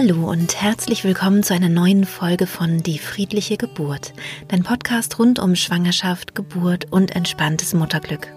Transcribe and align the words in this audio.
Hallo 0.00 0.30
und 0.30 0.62
herzlich 0.62 1.02
willkommen 1.02 1.42
zu 1.42 1.54
einer 1.54 1.68
neuen 1.68 2.04
Folge 2.04 2.46
von 2.46 2.84
Die 2.84 3.00
friedliche 3.00 3.56
Geburt, 3.56 4.12
dein 4.46 4.62
Podcast 4.62 5.18
rund 5.18 5.40
um 5.40 5.56
Schwangerschaft, 5.56 6.36
Geburt 6.36 6.86
und 6.92 7.16
entspanntes 7.16 7.74
Mutterglück. 7.74 8.28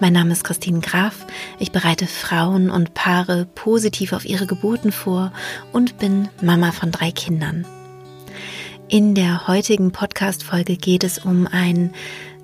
Mein 0.00 0.14
Name 0.14 0.32
ist 0.32 0.42
Christine 0.42 0.80
Graf, 0.80 1.26
ich 1.58 1.70
bereite 1.70 2.06
Frauen 2.06 2.70
und 2.70 2.94
Paare 2.94 3.46
positiv 3.54 4.14
auf 4.14 4.24
ihre 4.24 4.46
Geburten 4.46 4.90
vor 4.90 5.34
und 5.70 5.98
bin 5.98 6.30
Mama 6.40 6.72
von 6.72 6.92
drei 6.92 7.10
Kindern. 7.10 7.66
In 8.88 9.14
der 9.14 9.48
heutigen 9.48 9.92
Podcast-Folge 9.92 10.78
geht 10.78 11.04
es 11.04 11.18
um 11.18 11.46
ein 11.46 11.92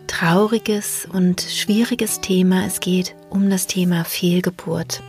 trauriges 0.08 1.08
und 1.10 1.40
schwieriges 1.40 2.20
Thema. 2.20 2.66
Es 2.66 2.80
geht 2.80 3.14
um 3.30 3.48
das 3.48 3.66
Thema 3.66 4.04
Fehlgeburt. 4.04 5.02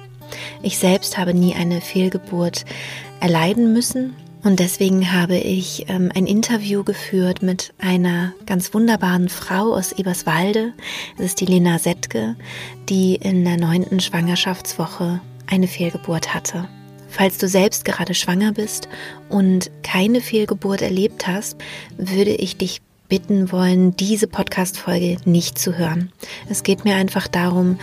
Ich 0.62 0.78
selbst 0.78 1.18
habe 1.18 1.34
nie 1.34 1.54
eine 1.54 1.82
Fehlgeburt 1.82 2.66
erleiden 3.24 3.72
müssen 3.72 4.14
und 4.44 4.60
deswegen 4.60 5.14
habe 5.14 5.38
ich 5.38 5.86
ähm, 5.88 6.12
ein 6.14 6.28
Interview 6.28 6.84
geführt 6.84 7.42
mit 7.42 7.74
einer 7.80 8.34
ganz 8.46 8.74
wunderbaren 8.74 9.30
Frau 9.30 9.74
aus 9.74 9.94
Eberswalde. 9.94 10.74
Es 11.18 11.28
ist 11.28 11.40
die 11.40 11.46
Lena 11.46 11.80
Settke, 11.80 12.36
die 12.90 13.16
in 13.16 13.46
der 13.46 13.56
neunten 13.56 14.02
Schwangerschaftswoche 14.02 15.22
eine 15.48 15.68
Fehlgeburt 15.68 16.34
hatte. 16.34 16.68
Falls 17.08 17.38
du 17.38 17.48
selbst 17.48 17.86
gerade 17.86 18.14
schwanger 18.14 18.52
bist 18.52 18.90
und 19.30 19.72
keine 19.84 20.20
Fehlgeburt 20.20 20.82
erlebt 20.82 21.26
hast, 21.26 21.56
würde 21.98 22.32
ich 22.32 22.58
dich 22.58 22.82
bitten 23.14 23.52
wollen, 23.52 23.96
diese 23.96 24.26
Podcast-Folge 24.26 25.18
nicht 25.24 25.60
zu 25.60 25.78
hören. 25.78 26.12
Es 26.50 26.64
geht 26.64 26.84
mir 26.84 26.96
einfach 26.96 27.28
darum, 27.28 27.78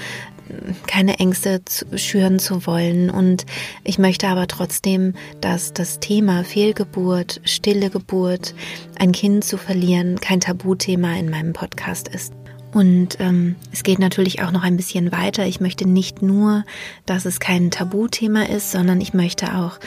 keine 0.87 1.19
Ängste 1.19 1.65
zu, 1.65 1.87
schüren 1.97 2.39
zu 2.39 2.67
wollen. 2.67 3.11
Und 3.11 3.47
ich 3.85 3.99
möchte 3.99 4.29
aber 4.29 4.47
trotzdem, 4.47 5.15
dass 5.41 5.73
das 5.73 6.01
Thema 6.01 6.45
Fehlgeburt, 6.45 7.41
stille 7.45 7.91
Geburt, 7.91 8.55
ein 8.99 9.13
Kind 9.13 9.45
zu 9.45 9.57
verlieren, 9.57 10.21
kein 10.21 10.41
Tabuthema 10.41 11.15
in 11.17 11.31
meinem 11.31 11.53
Podcast 11.53 12.09
ist. 12.09 12.33
Und 12.73 13.19
ähm, 13.19 13.57
es 13.73 13.83
geht 13.83 13.99
natürlich 13.99 14.43
auch 14.43 14.53
noch 14.53 14.63
ein 14.63 14.77
bisschen 14.77 15.11
weiter. 15.11 15.47
Ich 15.47 15.61
möchte 15.61 15.89
nicht 15.89 16.23
nur, 16.23 16.65
dass 17.05 17.25
es 17.25 17.41
kein 17.41 17.71
Tabuthema 17.71 18.45
ist, 18.45 18.71
sondern 18.71 19.01
ich 19.01 19.13
möchte 19.13 19.57
auch 19.57 19.81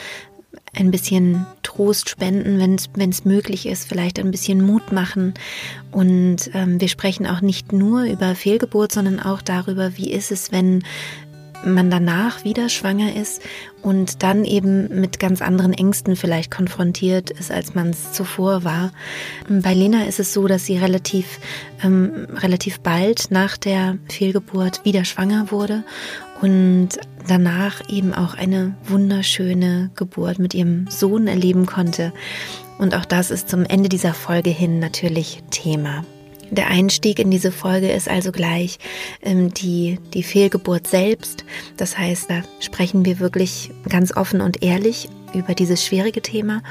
ein 0.74 0.90
bisschen 0.90 1.46
Trost 1.62 2.08
spenden, 2.08 2.58
wenn 2.58 3.10
es 3.10 3.24
möglich 3.24 3.66
ist, 3.66 3.88
vielleicht 3.88 4.18
ein 4.18 4.30
bisschen 4.30 4.64
Mut 4.64 4.92
machen. 4.92 5.34
Und 5.90 6.50
ähm, 6.54 6.80
wir 6.80 6.88
sprechen 6.88 7.26
auch 7.26 7.40
nicht 7.40 7.72
nur 7.72 8.04
über 8.04 8.34
Fehlgeburt, 8.34 8.92
sondern 8.92 9.20
auch 9.20 9.42
darüber, 9.42 9.96
wie 9.96 10.12
ist 10.12 10.30
es, 10.30 10.52
wenn 10.52 10.82
man 11.64 11.90
danach 11.90 12.44
wieder 12.44 12.68
schwanger 12.68 13.16
ist 13.16 13.42
und 13.82 14.22
dann 14.22 14.44
eben 14.44 15.00
mit 15.00 15.18
ganz 15.18 15.40
anderen 15.42 15.72
Ängsten 15.72 16.16
vielleicht 16.16 16.50
konfrontiert 16.50 17.30
ist, 17.30 17.50
als 17.50 17.74
man 17.74 17.90
es 17.90 18.12
zuvor 18.12 18.64
war. 18.64 18.92
Bei 19.48 19.72
Lena 19.72 20.04
ist 20.04 20.20
es 20.20 20.32
so, 20.32 20.46
dass 20.46 20.66
sie 20.66 20.76
relativ, 20.76 21.40
ähm, 21.82 22.26
relativ 22.34 22.80
bald 22.80 23.30
nach 23.30 23.56
der 23.56 23.98
Fehlgeburt 24.08 24.84
wieder 24.84 25.04
schwanger 25.04 25.50
wurde 25.50 25.84
und 26.44 26.90
danach 27.26 27.88
eben 27.88 28.12
auch 28.12 28.34
eine 28.34 28.76
wunderschöne 28.84 29.90
Geburt 29.96 30.38
mit 30.38 30.52
ihrem 30.52 30.86
Sohn 30.90 31.26
erleben 31.26 31.64
konnte. 31.64 32.12
Und 32.76 32.94
auch 32.94 33.06
das 33.06 33.30
ist 33.30 33.48
zum 33.48 33.64
Ende 33.64 33.88
dieser 33.88 34.12
Folge 34.12 34.50
hin 34.50 34.78
natürlich 34.78 35.42
Thema. 35.50 36.04
Der 36.50 36.66
Einstieg 36.66 37.18
in 37.18 37.30
diese 37.30 37.50
Folge 37.50 37.90
ist 37.90 38.10
also 38.10 38.30
gleich 38.30 38.78
ähm, 39.22 39.54
die, 39.54 39.98
die 40.12 40.22
Fehlgeburt 40.22 40.86
selbst. 40.86 41.46
Das 41.78 41.96
heißt, 41.96 42.28
da 42.28 42.42
sprechen 42.60 43.06
wir 43.06 43.20
wirklich 43.20 43.70
ganz 43.88 44.14
offen 44.14 44.42
und 44.42 44.62
ehrlich 44.62 45.08
über 45.32 45.54
dieses 45.54 45.82
schwierige 45.82 46.20
Thema. 46.20 46.62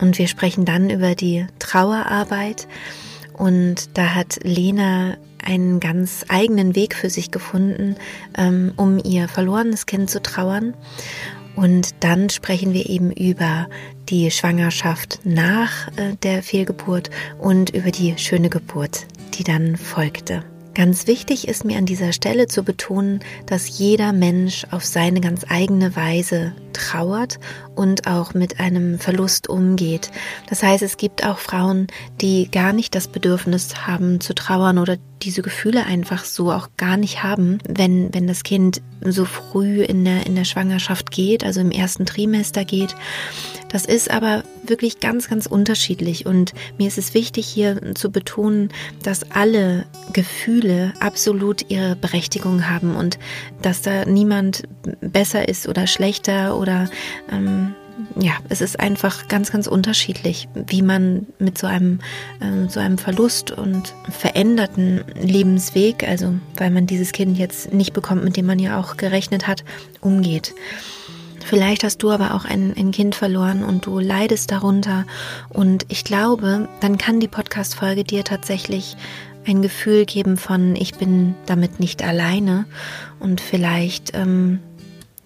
Und 0.00 0.18
wir 0.18 0.26
sprechen 0.26 0.64
dann 0.64 0.88
über 0.88 1.14
die 1.14 1.46
Trauerarbeit. 1.58 2.66
Und 3.34 3.90
da 3.98 4.14
hat 4.14 4.38
Lena 4.42 5.18
einen 5.46 5.80
ganz 5.80 6.24
eigenen 6.28 6.74
Weg 6.74 6.94
für 6.94 7.08
sich 7.08 7.30
gefunden, 7.30 7.96
ähm, 8.36 8.72
um 8.76 8.98
ihr 9.02 9.28
verlorenes 9.28 9.86
Kind 9.86 10.10
zu 10.10 10.20
trauern. 10.20 10.74
Und 11.54 11.94
dann 12.00 12.28
sprechen 12.28 12.74
wir 12.74 12.88
eben 12.88 13.10
über 13.10 13.68
die 14.10 14.30
Schwangerschaft 14.30 15.20
nach 15.24 15.88
äh, 15.96 16.14
der 16.22 16.42
Fehlgeburt 16.42 17.10
und 17.38 17.70
über 17.70 17.90
die 17.90 18.18
schöne 18.18 18.50
Geburt, 18.50 19.06
die 19.34 19.44
dann 19.44 19.76
folgte. 19.76 20.44
Ganz 20.74 21.06
wichtig 21.06 21.48
ist 21.48 21.64
mir 21.64 21.78
an 21.78 21.86
dieser 21.86 22.12
Stelle 22.12 22.48
zu 22.48 22.62
betonen, 22.62 23.20
dass 23.46 23.78
jeder 23.78 24.12
Mensch 24.12 24.66
auf 24.70 24.84
seine 24.84 25.22
ganz 25.22 25.46
eigene 25.48 25.96
Weise 25.96 26.52
trauert 26.74 27.38
und 27.76 28.06
auch 28.06 28.34
mit 28.34 28.58
einem 28.58 28.98
Verlust 28.98 29.48
umgeht. 29.48 30.10
Das 30.48 30.62
heißt, 30.62 30.82
es 30.82 30.96
gibt 30.96 31.24
auch 31.24 31.38
Frauen, 31.38 31.86
die 32.20 32.50
gar 32.50 32.72
nicht 32.72 32.94
das 32.94 33.08
Bedürfnis 33.08 33.86
haben 33.86 34.20
zu 34.20 34.34
trauern 34.34 34.78
oder 34.78 34.96
diese 35.22 35.42
Gefühle 35.42 35.84
einfach 35.86 36.24
so 36.24 36.52
auch 36.52 36.68
gar 36.76 36.96
nicht 36.96 37.22
haben, 37.22 37.58
wenn, 37.68 38.12
wenn 38.12 38.26
das 38.26 38.42
Kind 38.42 38.82
so 39.02 39.24
früh 39.24 39.82
in 39.82 40.04
der, 40.04 40.26
in 40.26 40.34
der 40.34 40.44
Schwangerschaft 40.44 41.10
geht, 41.10 41.44
also 41.44 41.60
im 41.60 41.70
ersten 41.70 42.06
Trimester 42.06 42.64
geht. 42.64 42.94
Das 43.68 43.84
ist 43.84 44.10
aber 44.10 44.44
wirklich 44.64 45.00
ganz, 45.00 45.28
ganz 45.28 45.46
unterschiedlich 45.46 46.26
und 46.26 46.52
mir 46.78 46.88
ist 46.88 46.98
es 46.98 47.14
wichtig 47.14 47.46
hier 47.46 47.94
zu 47.94 48.10
betonen, 48.10 48.70
dass 49.02 49.30
alle 49.32 49.86
Gefühle 50.12 50.92
absolut 51.00 51.70
ihre 51.70 51.96
Berechtigung 51.96 52.68
haben 52.68 52.94
und 52.94 53.18
dass 53.62 53.82
da 53.82 54.04
niemand 54.04 54.62
besser 55.00 55.48
ist 55.48 55.68
oder 55.68 55.86
schlechter 55.86 56.56
oder 56.58 56.88
ähm, 57.30 57.65
ja, 58.18 58.32
es 58.48 58.60
ist 58.60 58.78
einfach 58.78 59.28
ganz, 59.28 59.50
ganz 59.52 59.66
unterschiedlich, 59.66 60.48
wie 60.54 60.82
man 60.82 61.26
mit 61.38 61.58
so 61.58 61.66
einem, 61.66 62.00
äh, 62.40 62.68
so 62.68 62.80
einem 62.80 62.98
Verlust 62.98 63.50
und 63.50 63.94
veränderten 64.10 65.04
Lebensweg, 65.20 66.06
also 66.06 66.34
weil 66.56 66.70
man 66.70 66.86
dieses 66.86 67.12
Kind 67.12 67.38
jetzt 67.38 67.72
nicht 67.72 67.92
bekommt, 67.92 68.24
mit 68.24 68.36
dem 68.36 68.46
man 68.46 68.58
ja 68.58 68.78
auch 68.78 68.96
gerechnet 68.96 69.46
hat, 69.46 69.64
umgeht. 70.00 70.54
Vielleicht 71.44 71.84
hast 71.84 72.02
du 72.02 72.10
aber 72.10 72.34
auch 72.34 72.44
ein, 72.44 72.74
ein 72.76 72.90
Kind 72.90 73.14
verloren 73.14 73.62
und 73.62 73.86
du 73.86 74.00
leidest 74.00 74.50
darunter. 74.50 75.04
Und 75.48 75.86
ich 75.88 76.02
glaube, 76.02 76.68
dann 76.80 76.98
kann 76.98 77.20
die 77.20 77.28
Podcast-Folge 77.28 78.02
dir 78.02 78.24
tatsächlich 78.24 78.96
ein 79.46 79.62
Gefühl 79.62 80.06
geben 80.06 80.38
von, 80.38 80.74
ich 80.74 80.96
bin 80.96 81.36
damit 81.46 81.78
nicht 81.78 82.02
alleine. 82.02 82.66
Und 83.20 83.40
vielleicht, 83.40 84.10
ähm, 84.16 84.58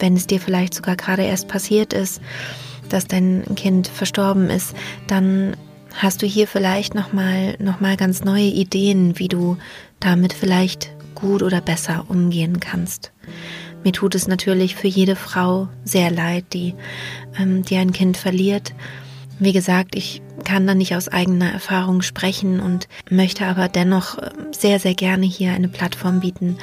wenn 0.01 0.17
es 0.17 0.27
dir 0.27 0.41
vielleicht 0.41 0.75
sogar 0.75 0.97
gerade 0.97 1.23
erst 1.23 1.49
passiert 1.49 1.93
ist, 1.93 2.21
dass 2.89 3.07
dein 3.07 3.45
Kind 3.55 3.89
verstorben 3.89 4.51
ist, 4.51 4.75
dann 5.07 5.57
hast 5.95 6.23
du 6.23 6.27
hier 6.27 6.47
vielleicht 6.47 6.95
nochmal 6.95 7.57
noch 7.59 7.81
mal 7.81 7.97
ganz 7.97 8.25
neue 8.25 8.45
Ideen, 8.45 9.19
wie 9.19 9.29
du 9.29 9.57
damit 10.01 10.33
vielleicht 10.33 10.91
gut 11.15 11.43
oder 11.43 11.61
besser 11.61 12.07
umgehen 12.09 12.61
kannst. 12.61 13.13
Mir 13.85 13.93
tut 13.93 14.15
es 14.15 14.29
natürlich 14.29 14.75
für 14.75 14.89
jede 14.89 15.17
Frau 15.17 15.69
sehr 15.85 16.11
leid, 16.11 16.45
die, 16.53 16.75
ähm, 17.39 17.65
die 17.65 17.77
ein 17.77 17.93
Kind 17.93 18.17
verliert. 18.17 18.75
Wie 19.43 19.55
gesagt, 19.55 19.95
ich 19.95 20.21
kann 20.45 20.67
da 20.67 20.75
nicht 20.75 20.95
aus 20.95 21.09
eigener 21.09 21.51
Erfahrung 21.51 22.03
sprechen 22.03 22.61
und 22.61 22.89
möchte 23.09 23.47
aber 23.47 23.69
dennoch 23.69 24.19
ähm, 24.19 24.53
sehr, 24.53 24.79
sehr 24.79 24.95
gerne 24.95 25.25
hier 25.25 25.53
eine 25.53 25.69
Plattform 25.69 26.21
bieten, 26.21 26.59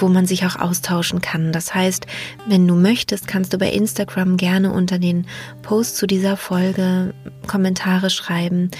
wo 0.00 0.08
man 0.08 0.26
sich 0.26 0.44
auch 0.44 0.56
austauschen 0.56 1.20
kann. 1.20 1.52
Das 1.52 1.72
heißt, 1.72 2.08
wenn 2.48 2.66
du 2.66 2.74
möchtest, 2.74 3.28
kannst 3.28 3.52
du 3.52 3.58
bei 3.58 3.70
Instagram 3.70 4.38
gerne 4.38 4.72
unter 4.72 4.98
den 4.98 5.26
Post 5.62 5.98
zu 5.98 6.08
dieser 6.08 6.36
Folge 6.36 7.14
Kommentare 7.46 8.10
schreiben. 8.10 8.72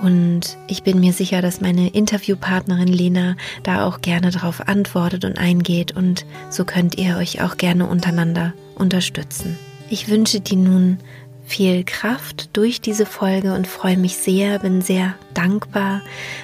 Und 0.00 0.56
ich 0.66 0.82
bin 0.82 0.98
mir 0.98 1.12
sicher, 1.12 1.42
dass 1.42 1.60
meine 1.60 1.90
Interviewpartnerin 1.90 2.88
Lena 2.88 3.36
da 3.62 3.86
auch 3.86 4.00
gerne 4.00 4.30
darauf 4.30 4.68
antwortet 4.68 5.26
und 5.26 5.36
eingeht. 5.38 5.94
Und 5.94 6.24
so 6.48 6.64
könnt 6.64 6.96
ihr 6.96 7.18
euch 7.18 7.42
auch 7.42 7.58
gerne 7.58 7.86
untereinander 7.86 8.54
unterstützen. 8.74 9.58
Ich 9.88 10.08
wünsche 10.08 10.40
dir 10.40 10.56
nun 10.56 10.98
viel 11.46 11.84
Kraft 11.84 12.56
durch 12.56 12.80
diese 12.80 13.06
Folge 13.06 13.54
und 13.54 13.66
freue 13.66 13.96
mich 13.96 14.16
sehr, 14.16 14.58
bin 14.58 14.82
sehr 14.82 15.14
dankbar, 15.32 16.02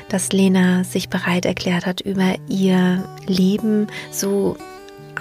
dass 0.09 0.33
Lena 0.33 0.85
sich 0.85 1.09
bereit 1.09 1.45
erklärt 1.45 1.87
hat, 1.87 2.01
über 2.01 2.37
ihr 2.49 3.05
Leben 3.27 3.89
so 4.11 4.57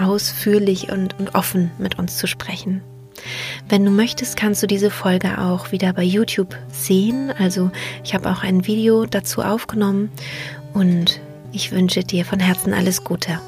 ausführlich 0.00 0.90
und, 0.90 1.18
und 1.18 1.34
offen 1.34 1.70
mit 1.78 1.98
uns 1.98 2.16
zu 2.16 2.26
sprechen. 2.26 2.80
Wenn 3.68 3.84
du 3.84 3.90
möchtest, 3.90 4.36
kannst 4.36 4.62
du 4.62 4.66
diese 4.66 4.90
Folge 4.90 5.38
auch 5.38 5.72
wieder 5.72 5.92
bei 5.92 6.02
YouTube 6.02 6.56
sehen. 6.72 7.30
Also 7.30 7.70
ich 8.04 8.14
habe 8.14 8.30
auch 8.30 8.42
ein 8.42 8.66
Video 8.66 9.04
dazu 9.04 9.42
aufgenommen 9.42 10.10
und 10.72 11.20
ich 11.52 11.72
wünsche 11.72 12.02
dir 12.04 12.24
von 12.24 12.40
Herzen 12.40 12.72
alles 12.72 13.04
Gute. 13.04 13.40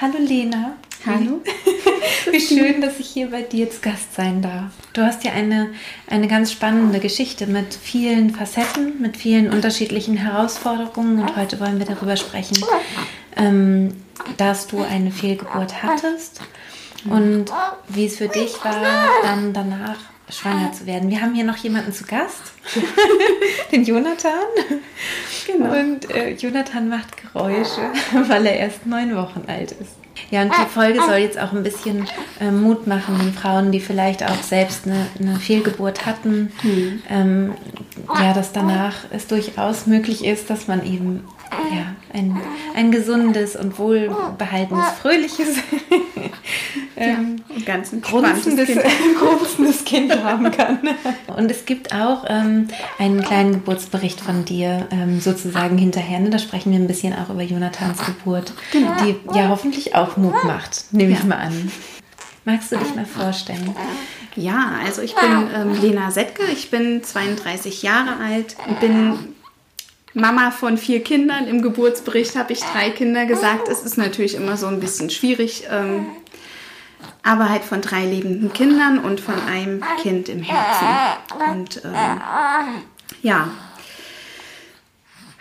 Hallo 0.00 0.18
Lena. 0.18 0.76
Hallo. 1.06 1.40
Wie 2.30 2.40
schön, 2.40 2.80
dass 2.80 2.98
ich 2.98 3.08
hier 3.08 3.30
bei 3.30 3.42
dir 3.42 3.70
zu 3.70 3.80
Gast 3.80 4.14
sein 4.14 4.42
darf. 4.42 4.72
Du 4.92 5.02
hast 5.02 5.24
ja 5.24 5.32
eine, 5.32 5.70
eine 6.08 6.28
ganz 6.28 6.52
spannende 6.52 7.00
Geschichte 7.00 7.46
mit 7.46 7.74
vielen 7.74 8.30
Facetten, 8.30 9.00
mit 9.00 9.16
vielen 9.16 9.52
unterschiedlichen 9.52 10.16
Herausforderungen 10.16 11.20
und 11.20 11.36
heute 11.36 11.60
wollen 11.60 11.78
wir 11.78 11.86
darüber 11.86 12.16
sprechen, 12.16 12.58
ähm, 13.36 13.94
dass 14.36 14.66
du 14.66 14.82
eine 14.82 15.10
Fehlgeburt 15.10 15.82
hattest 15.82 16.40
und 17.08 17.46
wie 17.88 18.06
es 18.06 18.16
für 18.16 18.28
dich 18.28 18.64
war, 18.64 19.08
dann 19.22 19.52
danach 19.52 19.98
schwanger 20.30 20.72
zu 20.72 20.86
werden. 20.86 21.10
Wir 21.10 21.20
haben 21.20 21.34
hier 21.34 21.44
noch 21.44 21.58
jemanden 21.58 21.92
zu 21.92 22.04
Gast, 22.04 22.52
den 23.72 23.84
Jonathan. 23.84 24.32
Genau. 25.46 25.78
Und 25.78 26.10
äh, 26.10 26.30
Jonathan 26.30 26.88
macht 26.88 27.16
Geräusche, 27.20 27.90
weil 28.28 28.46
er 28.46 28.56
erst 28.56 28.86
neun 28.86 29.14
Wochen 29.14 29.44
alt 29.46 29.72
ist. 29.72 30.03
Ja, 30.30 30.42
und 30.42 30.52
die 30.52 30.70
Folge 30.70 31.00
soll 31.00 31.16
jetzt 31.16 31.38
auch 31.38 31.52
ein 31.52 31.62
bisschen 31.62 32.06
äh, 32.40 32.50
Mut 32.50 32.86
machen, 32.86 33.18
den 33.18 33.32
Frauen, 33.32 33.72
die 33.72 33.80
vielleicht 33.80 34.24
auch 34.24 34.42
selbst 34.42 34.86
eine, 34.86 35.06
eine 35.18 35.36
Fehlgeburt 35.36 36.06
hatten. 36.06 36.52
Mhm. 36.62 37.02
Ähm, 37.08 37.54
ja, 38.20 38.32
dass 38.32 38.52
danach 38.52 38.94
es 39.10 39.26
durchaus 39.26 39.86
möglich 39.86 40.24
ist, 40.24 40.50
dass 40.50 40.68
man 40.68 40.84
eben 40.86 41.24
ja, 41.70 41.94
ein, 42.12 42.40
ein 42.74 42.90
gesundes 42.90 43.56
und 43.56 43.78
wohlbehaltenes, 43.78 44.90
fröhliches, 45.00 45.56
ähm, 46.96 47.36
ja, 47.48 47.64
ganz 47.64 47.90
grunzendes, 48.02 48.66
kind. 48.66 48.82
grunzendes 49.18 49.84
Kind 49.84 50.24
haben 50.24 50.50
kann. 50.50 50.80
Und 51.36 51.50
es 51.50 51.64
gibt 51.64 51.94
auch 51.94 52.24
ähm, 52.28 52.68
einen 52.98 53.22
kleinen 53.22 53.52
Geburtsbericht 53.52 54.20
von 54.20 54.44
dir 54.44 54.86
ähm, 54.90 55.20
sozusagen 55.20 55.78
hinterher. 55.78 56.20
Ne? 56.20 56.30
Da 56.30 56.38
sprechen 56.38 56.72
wir 56.72 56.78
ein 56.78 56.86
bisschen 56.86 57.14
auch 57.14 57.30
über 57.30 57.42
Jonathans 57.42 58.04
Geburt, 58.04 58.52
genau. 58.72 58.92
die 59.02 59.16
ja 59.36 59.48
hoffentlich 59.48 59.94
auch 59.94 60.16
Mut 60.16 60.44
macht, 60.44 60.92
nehme 60.92 61.12
ja. 61.12 61.18
ich 61.18 61.24
mal 61.24 61.38
an. 61.38 61.70
Magst 62.44 62.72
du 62.72 62.76
dich 62.76 62.94
mal 62.94 63.06
vorstellen? 63.06 63.74
Ja, 64.36 64.72
also 64.84 65.00
ich 65.00 65.14
bin 65.14 65.48
ähm, 65.54 65.80
Lena 65.80 66.10
Settke, 66.10 66.42
ich 66.52 66.70
bin 66.70 67.02
32 67.02 67.82
Jahre 67.82 68.16
alt, 68.22 68.56
bin 68.80 69.33
Mama 70.14 70.50
von 70.50 70.78
vier 70.78 71.02
Kindern. 71.02 71.46
Im 71.46 71.60
Geburtsbericht 71.60 72.36
habe 72.36 72.52
ich 72.52 72.60
drei 72.60 72.90
Kinder 72.90 73.26
gesagt. 73.26 73.68
Es 73.68 73.82
ist 73.82 73.98
natürlich 73.98 74.34
immer 74.34 74.56
so 74.56 74.66
ein 74.66 74.80
bisschen 74.80 75.10
schwierig, 75.10 75.64
ähm, 75.70 76.06
aber 77.22 77.48
halt 77.48 77.64
von 77.64 77.80
drei 77.80 78.04
lebenden 78.06 78.52
Kindern 78.52 78.98
und 78.98 79.20
von 79.20 79.34
einem 79.34 79.82
Kind 80.00 80.28
im 80.28 80.42
Herzen. 80.42 80.86
Und 81.50 81.84
ähm, 81.84 82.20
ja, 83.22 83.48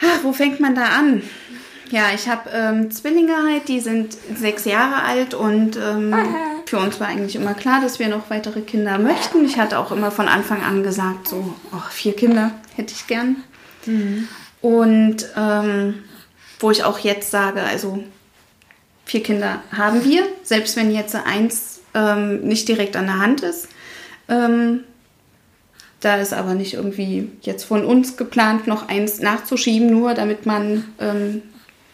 Ach, 0.04 0.24
wo 0.24 0.34
fängt 0.34 0.60
man 0.60 0.76
da 0.76 0.86
an? 0.86 1.24
Ja, 1.90 2.08
ich 2.14 2.28
habe 2.28 2.50
ähm, 2.50 2.92
Zwillinge 2.92 3.36
halt, 3.48 3.68
die 3.68 3.80
sind 3.80 4.18
sechs 4.36 4.66
Jahre 4.66 5.04
alt 5.04 5.34
und 5.34 5.78
ähm, 5.78 6.16
für 6.66 6.80
uns 6.80 7.00
war 7.00 7.08
eigentlich 7.08 7.36
immer 7.36 7.54
klar, 7.54 7.82
dass 7.82 8.00
wir 8.00 8.08
noch 8.08 8.30
weitere 8.30 8.62
Kinder 8.62 8.98
möchten. 8.98 9.46
Ich 9.46 9.58
hatte 9.58 9.78
auch 9.78 9.92
immer 9.92 10.10
von 10.10 10.28
Anfang 10.28 10.64
an 10.64 10.84
gesagt, 10.84 11.28
so 11.28 11.54
oh, 11.72 11.84
vier 11.92 12.16
Kinder 12.16 12.52
hätte 12.76 12.94
ich 12.94 13.06
gern. 13.08 13.44
Mhm. 13.86 14.28
Und 14.64 15.28
ähm, 15.36 15.96
wo 16.60 16.72
ich 16.72 16.86
auch 16.86 16.98
jetzt 17.00 17.32
sage, 17.32 17.62
also 17.62 18.02
vier 19.04 19.22
Kinder 19.22 19.62
haben 19.76 20.06
wir, 20.06 20.24
selbst 20.44 20.78
wenn 20.78 20.90
jetzt 20.90 21.14
eins 21.16 21.82
ähm, 21.94 22.40
nicht 22.40 22.70
direkt 22.70 22.96
an 22.96 23.08
der 23.08 23.20
Hand 23.20 23.42
ist. 23.42 23.68
Ähm, 24.30 24.86
da 26.00 26.16
ist 26.16 26.32
aber 26.32 26.54
nicht 26.54 26.76
irgendwie 26.76 27.30
jetzt 27.42 27.66
von 27.66 27.84
uns 27.84 28.16
geplant, 28.16 28.66
noch 28.66 28.88
eins 28.88 29.20
nachzuschieben, 29.20 29.92
nur 29.92 30.14
damit 30.14 30.46
man 30.46 30.86
ähm, 30.98 31.42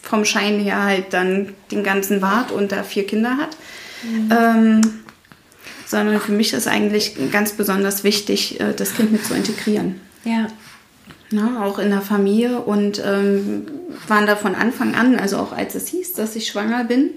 vom 0.03 0.23
Schein 0.23 0.59
her 0.59 0.83
halt 0.83 1.11
dann 1.13 1.55
den 1.71 1.83
ganzen 1.83 2.21
Wart 2.21 2.51
und 2.51 2.71
da 2.71 2.83
vier 2.83 3.07
Kinder 3.07 3.37
hat. 3.37 3.57
Mhm. 4.03 4.31
Ähm, 4.31 4.81
sondern 5.87 6.21
für 6.21 6.33
mich 6.33 6.53
ist 6.53 6.67
eigentlich 6.67 7.15
ganz 7.31 7.53
besonders 7.53 8.03
wichtig, 8.03 8.59
äh, 8.59 8.73
das 8.75 8.93
Kind 8.93 9.11
mit 9.11 9.25
zu 9.25 9.33
integrieren. 9.33 9.99
Ja 10.23 10.49
ne, 11.31 11.61
auch 11.63 11.79
in 11.79 11.89
der 11.89 12.01
Familie 12.01 12.59
und 12.59 13.01
ähm, 13.05 13.67
waren 14.07 14.25
da 14.25 14.35
von 14.35 14.55
Anfang 14.55 14.95
an, 14.95 15.17
also 15.17 15.37
auch 15.37 15.51
als 15.51 15.75
es 15.75 15.87
hieß, 15.87 16.13
dass 16.13 16.35
ich 16.35 16.47
schwanger 16.47 16.83
bin, 16.83 17.11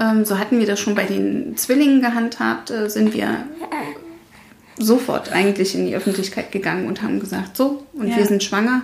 ähm, 0.00 0.24
so 0.24 0.38
hatten 0.38 0.58
wir 0.58 0.66
das 0.66 0.80
schon 0.80 0.94
bei 0.94 1.04
den 1.04 1.56
Zwillingen 1.56 2.00
gehandhabt, 2.00 2.70
äh, 2.70 2.88
sind 2.90 3.14
wir 3.14 3.46
sofort 4.76 5.32
eigentlich 5.32 5.74
in 5.74 5.86
die 5.86 5.94
Öffentlichkeit 5.94 6.50
gegangen 6.50 6.86
und 6.88 7.02
haben 7.02 7.20
gesagt, 7.20 7.56
so, 7.56 7.84
und 7.92 8.08
ja. 8.08 8.16
wir 8.16 8.26
sind 8.26 8.42
schwanger. 8.42 8.82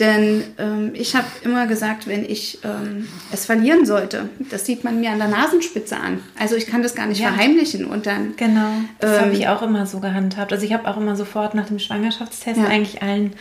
Denn 0.00 0.44
ähm, 0.58 0.92
ich 0.94 1.14
habe 1.14 1.26
immer 1.42 1.66
gesagt, 1.66 2.06
wenn 2.06 2.24
ich 2.24 2.58
ähm, 2.64 3.06
es 3.30 3.44
verlieren 3.44 3.84
sollte, 3.84 4.30
das 4.50 4.64
sieht 4.64 4.82
man 4.82 4.98
mir 4.98 5.10
an 5.10 5.18
der 5.18 5.28
Nasenspitze 5.28 5.96
an. 5.96 6.20
Also 6.38 6.56
ich 6.56 6.66
kann 6.66 6.82
das 6.82 6.94
gar 6.94 7.06
nicht 7.06 7.20
ja. 7.20 7.28
verheimlichen 7.28 7.84
und 7.84 8.06
dann. 8.06 8.34
Genau, 8.36 8.70
das 8.98 9.18
ähm, 9.18 9.20
habe 9.20 9.32
ich 9.34 9.46
auch 9.48 9.60
immer 9.60 9.84
so 9.84 10.00
gehandhabt. 10.00 10.54
Also 10.54 10.64
ich 10.64 10.72
habe 10.72 10.88
auch 10.88 10.96
immer 10.96 11.16
sofort 11.16 11.54
nach 11.54 11.66
dem 11.66 11.78
Schwangerschaftstest 11.78 12.56
ja. 12.58 12.64
eigentlich 12.64 13.02
allen 13.02 13.34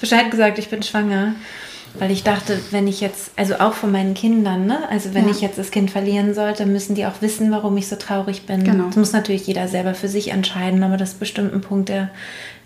Bescheid 0.00 0.28
gesagt, 0.30 0.58
ich 0.58 0.68
bin 0.68 0.82
schwanger. 0.82 1.36
Weil 1.98 2.10
ich 2.10 2.22
dachte, 2.22 2.58
wenn 2.70 2.88
ich 2.88 3.00
jetzt, 3.00 3.32
also 3.36 3.56
auch 3.56 3.74
von 3.74 3.92
meinen 3.92 4.14
Kindern, 4.14 4.66
ne? 4.66 4.88
Also 4.88 5.12
wenn 5.12 5.26
ja. 5.26 5.30
ich 5.30 5.42
jetzt 5.42 5.58
das 5.58 5.70
Kind 5.70 5.90
verlieren 5.90 6.34
sollte, 6.34 6.64
müssen 6.64 6.94
die 6.94 7.04
auch 7.04 7.20
wissen, 7.20 7.50
warum 7.50 7.76
ich 7.76 7.88
so 7.88 7.96
traurig 7.96 8.46
bin. 8.46 8.64
Genau. 8.64 8.86
Das 8.86 8.96
muss 8.96 9.12
natürlich 9.12 9.46
jeder 9.46 9.68
selber 9.68 9.94
für 9.94 10.08
sich 10.08 10.28
entscheiden, 10.28 10.82
aber 10.82 10.96
das 10.96 11.10
ist 11.10 11.20
bestimmt 11.20 11.52
ein 11.52 11.60
Punkt, 11.60 11.90
der 11.90 12.10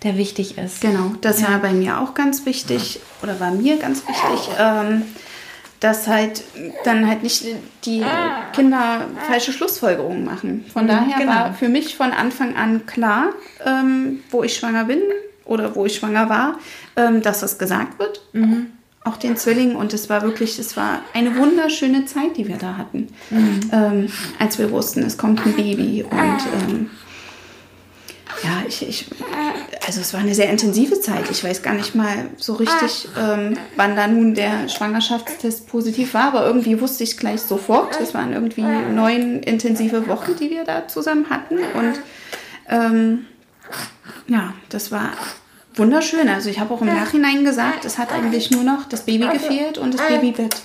der 0.02 0.17
wichtig 0.17 0.58
ist. 0.58 0.81
Genau, 0.81 1.12
das 1.20 1.40
ja. 1.40 1.50
war 1.50 1.58
bei 1.58 1.73
mir 1.73 2.00
auch 2.00 2.14
ganz 2.14 2.46
wichtig 2.46 3.00
oder 3.23 3.40
war 3.40 3.50
mir 3.50 3.76
ganz 3.78 4.02
wichtig, 4.06 4.55
ähm, 4.58 5.02
dass 5.81 6.06
halt 6.06 6.43
dann 6.84 7.08
halt 7.08 7.22
nicht 7.22 7.44
die 7.84 8.05
Kinder 8.52 9.06
falsche 9.26 9.52
Schlussfolgerungen 9.52 10.25
machen. 10.25 10.64
Von 10.72 10.84
mhm, 10.84 10.88
daher 10.88 11.19
genau. 11.19 11.32
war 11.32 11.55
für 11.55 11.69
mich 11.69 11.96
von 11.96 12.12
Anfang 12.12 12.56
an 12.56 12.87
klar, 12.87 13.31
ähm, 13.64 14.20
wo 14.31 14.43
ich 14.43 14.56
schwanger 14.56 14.84
bin 14.84 15.00
oder 15.44 15.75
wo 15.75 15.87
ich 15.87 15.96
schwanger 15.96 16.29
war, 16.29 16.58
ähm, 16.96 17.22
dass 17.22 17.40
das 17.40 17.58
gesagt 17.58 17.99
wird. 17.99 18.22
Mhm. 18.32 18.72
Auch 19.06 19.17
den 19.17 19.37
Zwillingen 19.37 19.76
und 19.76 19.94
es 19.94 20.11
war 20.11 20.23
wirklich, 20.23 20.58
es 20.58 20.76
war 20.76 21.00
eine 21.14 21.37
wunderschöne 21.37 22.06
Zeit, 22.06 22.37
die 22.37 22.49
wir 22.49 22.56
da 22.56 22.76
hatten, 22.76 23.08
mhm. 23.31 23.61
Ähm, 23.73 24.08
als 24.38 24.58
wir 24.58 24.70
wussten, 24.73 25.03
es 25.03 25.17
kommt 25.17 25.47
ein 25.47 25.55
Baby 25.55 26.05
und 26.11 26.38
ähm, 26.69 26.91
ja, 28.43 28.62
ich, 28.67 28.87
ich, 28.87 29.06
also 29.87 30.00
es 30.00 30.12
war 30.12 30.20
eine 30.20 30.35
sehr 30.35 30.50
intensive 30.50 31.00
Zeit. 31.00 31.31
Ich 31.31 31.43
weiß 31.43 31.62
gar 31.62 31.75
nicht 31.75 31.94
mal 31.94 32.31
so 32.37 32.55
richtig, 32.55 33.08
ähm, 33.19 33.56
wann 33.76 33.97
da 33.97 34.06
nun 34.06 34.35
der 34.35 34.69
Schwangerschaftstest 34.69 35.69
positiv 35.69 36.14
war, 36.14 36.29
aber 36.29 36.47
irgendwie 36.47 36.81
wusste 36.81 37.05
ich 37.05 37.17
gleich 37.17 37.41
sofort. 37.41 37.99
Es 38.00 38.12
waren 38.12 38.32
irgendwie 38.32 38.62
neun 38.62 39.41
intensive 39.41 40.08
Wochen, 40.08 40.37
die 40.37 40.50
wir 40.50 40.64
da 40.64 40.88
zusammen 40.88 41.31
hatten. 41.31 41.56
Und 41.56 42.00
ähm, 42.69 43.26
ja, 44.29 44.53
das 44.69 44.93
war 44.93 45.12
wunderschön. 45.76 46.28
Also 46.28 46.49
ich 46.50 46.58
habe 46.58 46.75
auch 46.75 46.81
im 46.81 46.88
Nachhinein 46.88 47.44
gesagt, 47.44 47.84
es 47.84 47.99
hat 47.99 48.12
eigentlich 48.12 48.50
nur 48.50 48.64
noch 48.64 48.88
das 48.88 49.02
Baby 49.02 49.28
gefehlt 49.28 49.78
und 49.78 49.94
das 49.94 50.06
Babybett. 50.06 50.56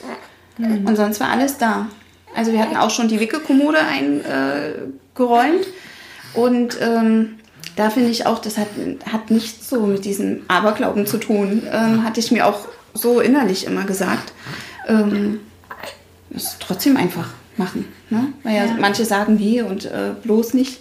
Mhm. 0.57 0.87
Und 0.87 0.95
sonst 0.95 1.19
war 1.19 1.29
alles 1.29 1.57
da. 1.57 1.87
Also 2.35 2.51
wir 2.53 2.61
hatten 2.61 2.77
auch 2.77 2.89
schon 2.89 3.07
die 3.07 3.19
Wickelkommode 3.19 3.79
eingeräumt. 3.79 5.65
Äh, 5.65 6.39
und 6.39 6.77
ähm, 6.81 7.39
da 7.75 7.89
finde 7.89 8.09
ich 8.09 8.25
auch, 8.25 8.39
das 8.39 8.57
hat, 8.57 8.67
hat 9.11 9.31
nichts 9.31 9.69
so 9.69 9.85
mit 9.85 10.05
diesem 10.05 10.43
Aberglauben 10.47 11.05
zu 11.05 11.17
tun. 11.17 11.63
Ähm, 11.71 12.03
hatte 12.03 12.19
ich 12.19 12.31
mir 12.31 12.47
auch 12.47 12.67
so 12.93 13.19
innerlich 13.19 13.65
immer 13.65 13.83
gesagt. 13.83 14.33
Ähm, 14.87 15.39
es 16.33 16.57
trotzdem 16.59 16.97
einfach 16.97 17.29
machen. 17.57 17.87
Ne? 18.09 18.33
Weil 18.43 18.55
ja, 18.55 18.65
ja, 18.65 18.75
manche 18.79 19.05
sagen 19.05 19.39
wie 19.39 19.61
und 19.61 19.85
äh, 19.85 20.11
bloß 20.23 20.53
nicht. 20.53 20.79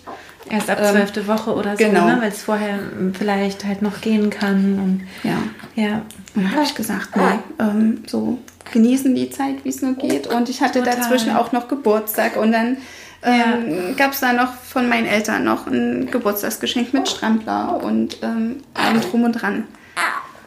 Erst 0.48 0.70
ab 0.70 0.78
ähm, 0.80 0.90
zwölfte 0.92 1.20
ähm, 1.20 1.28
Woche 1.28 1.54
oder 1.54 1.72
so, 1.72 1.84
genau. 1.84 2.06
ne? 2.06 2.18
weil 2.20 2.28
es 2.28 2.42
vorher 2.42 2.78
vielleicht 3.18 3.64
halt 3.64 3.82
noch 3.82 4.00
gehen 4.00 4.30
kann. 4.30 4.78
Und, 4.78 5.28
ja. 5.28 5.36
ja. 5.82 6.02
Und 6.34 6.44
dann 6.44 6.52
habe 6.52 6.62
ich 6.62 6.74
gesagt, 6.74 7.16
nee, 7.16 7.38
ähm, 7.58 8.02
so 8.06 8.38
genießen 8.72 9.14
die 9.14 9.30
Zeit, 9.30 9.64
wie 9.64 9.68
es 9.68 9.82
nur 9.82 9.94
geht. 9.94 10.26
Und 10.26 10.48
ich 10.48 10.60
hatte 10.60 10.80
Total. 10.80 10.96
dazwischen 10.96 11.34
auch 11.36 11.52
noch 11.52 11.68
Geburtstag 11.68 12.36
und 12.36 12.52
dann 12.52 12.78
ähm, 13.22 13.96
gab 13.96 14.12
es 14.12 14.20
da 14.20 14.32
noch 14.32 14.54
von 14.54 14.88
meinen 14.88 15.06
Eltern 15.06 15.44
noch 15.44 15.66
ein 15.66 16.10
Geburtstagsgeschenk 16.10 16.94
mit 16.94 17.08
Strampler 17.08 17.82
und 17.82 18.18
ähm, 18.22 18.62
allem 18.74 19.00
drum 19.02 19.24
und 19.24 19.32
dran. 19.32 19.64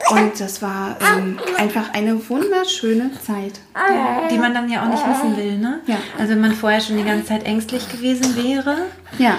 Und 0.10 0.38
das 0.40 0.62
war 0.62 0.98
ähm, 1.16 1.40
einfach 1.58 1.94
eine 1.94 2.30
wunderschöne 2.30 3.12
Zeit. 3.26 3.62
Die, 3.74 4.34
die, 4.34 4.38
man 4.38 4.54
dann 4.54 4.70
ja 4.70 4.84
auch 4.84 4.90
nicht 4.90 5.04
wissen 5.08 5.38
will, 5.38 5.58
ne? 5.58 5.80
Ja. 5.88 5.96
Also 6.20 6.34
wenn 6.34 6.42
man 6.42 6.52
vorher 6.54 6.82
schon 6.82 6.98
die 6.98 7.06
ganze 7.06 7.28
Zeit 7.28 7.46
ängstlich 7.46 7.90
gewesen 7.90 8.36
wäre. 8.36 8.88
Ja 9.18 9.38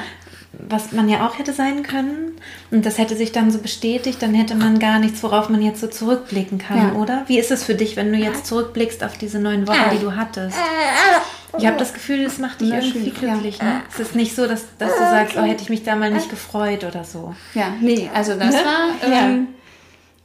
was 0.68 0.92
man 0.92 1.09
ja 1.09 1.26
auch 1.26 1.38
hätte 1.38 1.52
sein 1.52 1.83
können. 1.83 2.33
Und 2.71 2.87
das 2.87 2.99
hätte 2.99 3.16
sich 3.16 3.33
dann 3.33 3.50
so 3.50 3.59
bestätigt, 3.59 4.21
dann 4.23 4.35
hätte 4.35 4.54
man 4.54 4.78
gar 4.78 4.99
nichts, 4.99 5.23
worauf 5.23 5.49
man 5.49 5.62
jetzt 5.62 5.80
so 5.80 5.87
zurückblicken 5.87 6.59
kann, 6.59 6.78
ja. 6.78 6.92
oder? 6.94 7.25
Wie 7.26 7.38
ist 7.38 7.50
es 7.50 7.64
für 7.64 7.75
dich, 7.75 7.97
wenn 7.97 8.12
du 8.12 8.18
jetzt 8.18 8.47
zurückblickst 8.47 9.04
auf 9.04 9.16
diese 9.16 9.38
neun 9.38 9.66
Wochen, 9.66 9.90
die 9.92 9.99
du 9.99 10.16
hattest? 10.16 10.56
Ich 11.59 11.66
habe 11.66 11.76
das 11.76 11.94
Gefühl, 11.94 12.25
das 12.25 12.38
macht 12.38 12.61
dich 12.61 12.73
irgendwie 12.73 13.11
glücklich. 13.11 13.62
Ne? 13.62 13.83
Es 13.92 14.00
ist 14.00 14.14
nicht 14.14 14.35
so, 14.35 14.47
dass, 14.47 14.66
dass 14.78 14.92
du 14.92 14.99
sagst, 14.99 15.37
oh, 15.37 15.42
hätte 15.42 15.62
ich 15.62 15.71
mich 15.71 15.85
da 15.85 15.94
mal 15.94 16.11
nicht 16.11 16.28
gefreut 16.28 16.85
oder 16.85 17.04
so. 17.04 17.35
Ja, 17.54 17.75
nee, 17.80 18.11
also 18.12 18.35
das 18.35 18.50
ne? 18.50 18.61
war... 18.64 18.85
Ähm, 19.14 19.49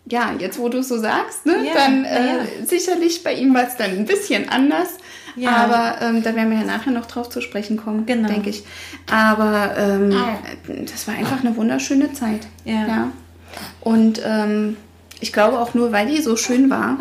ja. 0.05 0.31
ja. 0.31 0.36
jetzt 0.39 0.58
wo 0.58 0.69
du 0.69 0.79
es 0.79 0.88
so 0.88 0.98
sagst, 0.98 1.46
ne, 1.46 1.58
ja, 1.65 1.74
dann 1.75 2.05
äh, 2.05 2.25
ja. 2.25 2.65
sicherlich 2.65 3.24
bei 3.24 3.34
ihm 3.34 3.53
war 3.53 3.67
es 3.67 3.75
dann 3.75 3.91
ein 3.91 4.05
bisschen 4.05 4.50
anders. 4.50 4.89
Ja. 5.39 5.55
Aber 5.55 6.01
ähm, 6.01 6.22
da 6.22 6.36
werden 6.36 6.51
wir 6.51 6.60
ja 6.60 6.65
nachher 6.65 6.91
noch 6.91 7.05
drauf 7.05 7.29
zu 7.29 7.41
sprechen 7.41 7.77
kommen, 7.77 8.05
genau. 8.05 8.27
denke 8.27 8.50
ich. 8.50 8.63
Aber 9.10 9.75
ähm, 9.77 10.12
ah. 10.13 10.38
das 10.91 11.08
war 11.08 11.15
einfach 11.15 11.39
eine 11.39 11.55
wunderschöne 11.55 12.12
Zeit. 12.13 12.48
Ja. 12.65 12.88
ja. 12.88 13.12
Und 13.79 14.22
ähm, 14.25 14.75
ich 15.22 15.31
glaube 15.31 15.60
auch 15.60 15.74
nur, 15.74 15.91
weil 15.91 16.08
die 16.08 16.22
so 16.22 16.36
schön 16.36 16.69
war, 16.69 16.98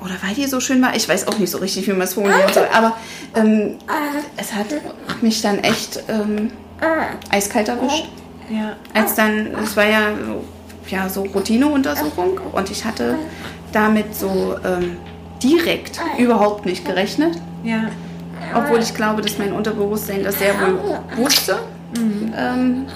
oder 0.00 0.14
weil 0.22 0.34
die 0.34 0.46
so 0.46 0.60
schön 0.60 0.82
war, 0.82 0.96
ich 0.96 1.08
weiß 1.08 1.28
auch 1.28 1.38
nicht 1.38 1.50
so 1.50 1.58
richtig, 1.58 1.86
wie 1.86 1.92
man 1.92 2.02
es 2.02 2.14
formulieren 2.14 2.52
soll, 2.52 2.66
aber 2.72 2.96
ähm, 3.36 3.76
es 4.36 4.52
hat 4.52 4.66
mich 5.20 5.42
dann 5.42 5.58
echt 5.60 6.02
ähm, 6.08 6.50
eiskalt 7.30 7.68
erwischt. 7.68 8.08
Ja. 8.50 8.76
Als 8.94 9.14
dann, 9.14 9.54
es 9.62 9.76
war 9.76 9.86
ja 9.86 10.12
so, 10.26 10.44
ja, 10.88 11.08
so 11.08 11.22
Routineuntersuchung 11.22 12.38
und 12.52 12.70
ich 12.70 12.84
hatte 12.84 13.16
damit 13.72 14.14
so 14.14 14.56
ähm, 14.64 14.96
direkt 15.42 16.00
überhaupt 16.18 16.66
nicht 16.66 16.84
gerechnet. 16.84 17.38
Ja. 17.64 17.90
Obwohl 18.54 18.80
ich 18.80 18.94
glaube, 18.94 19.22
dass 19.22 19.38
mein 19.38 19.52
Unterbewusstsein 19.52 20.24
das 20.24 20.38
sehr 20.38 20.54
wohl 20.60 21.00
wusste, 21.16 21.58
mhm. 21.96 22.32
ähm, 22.36 22.86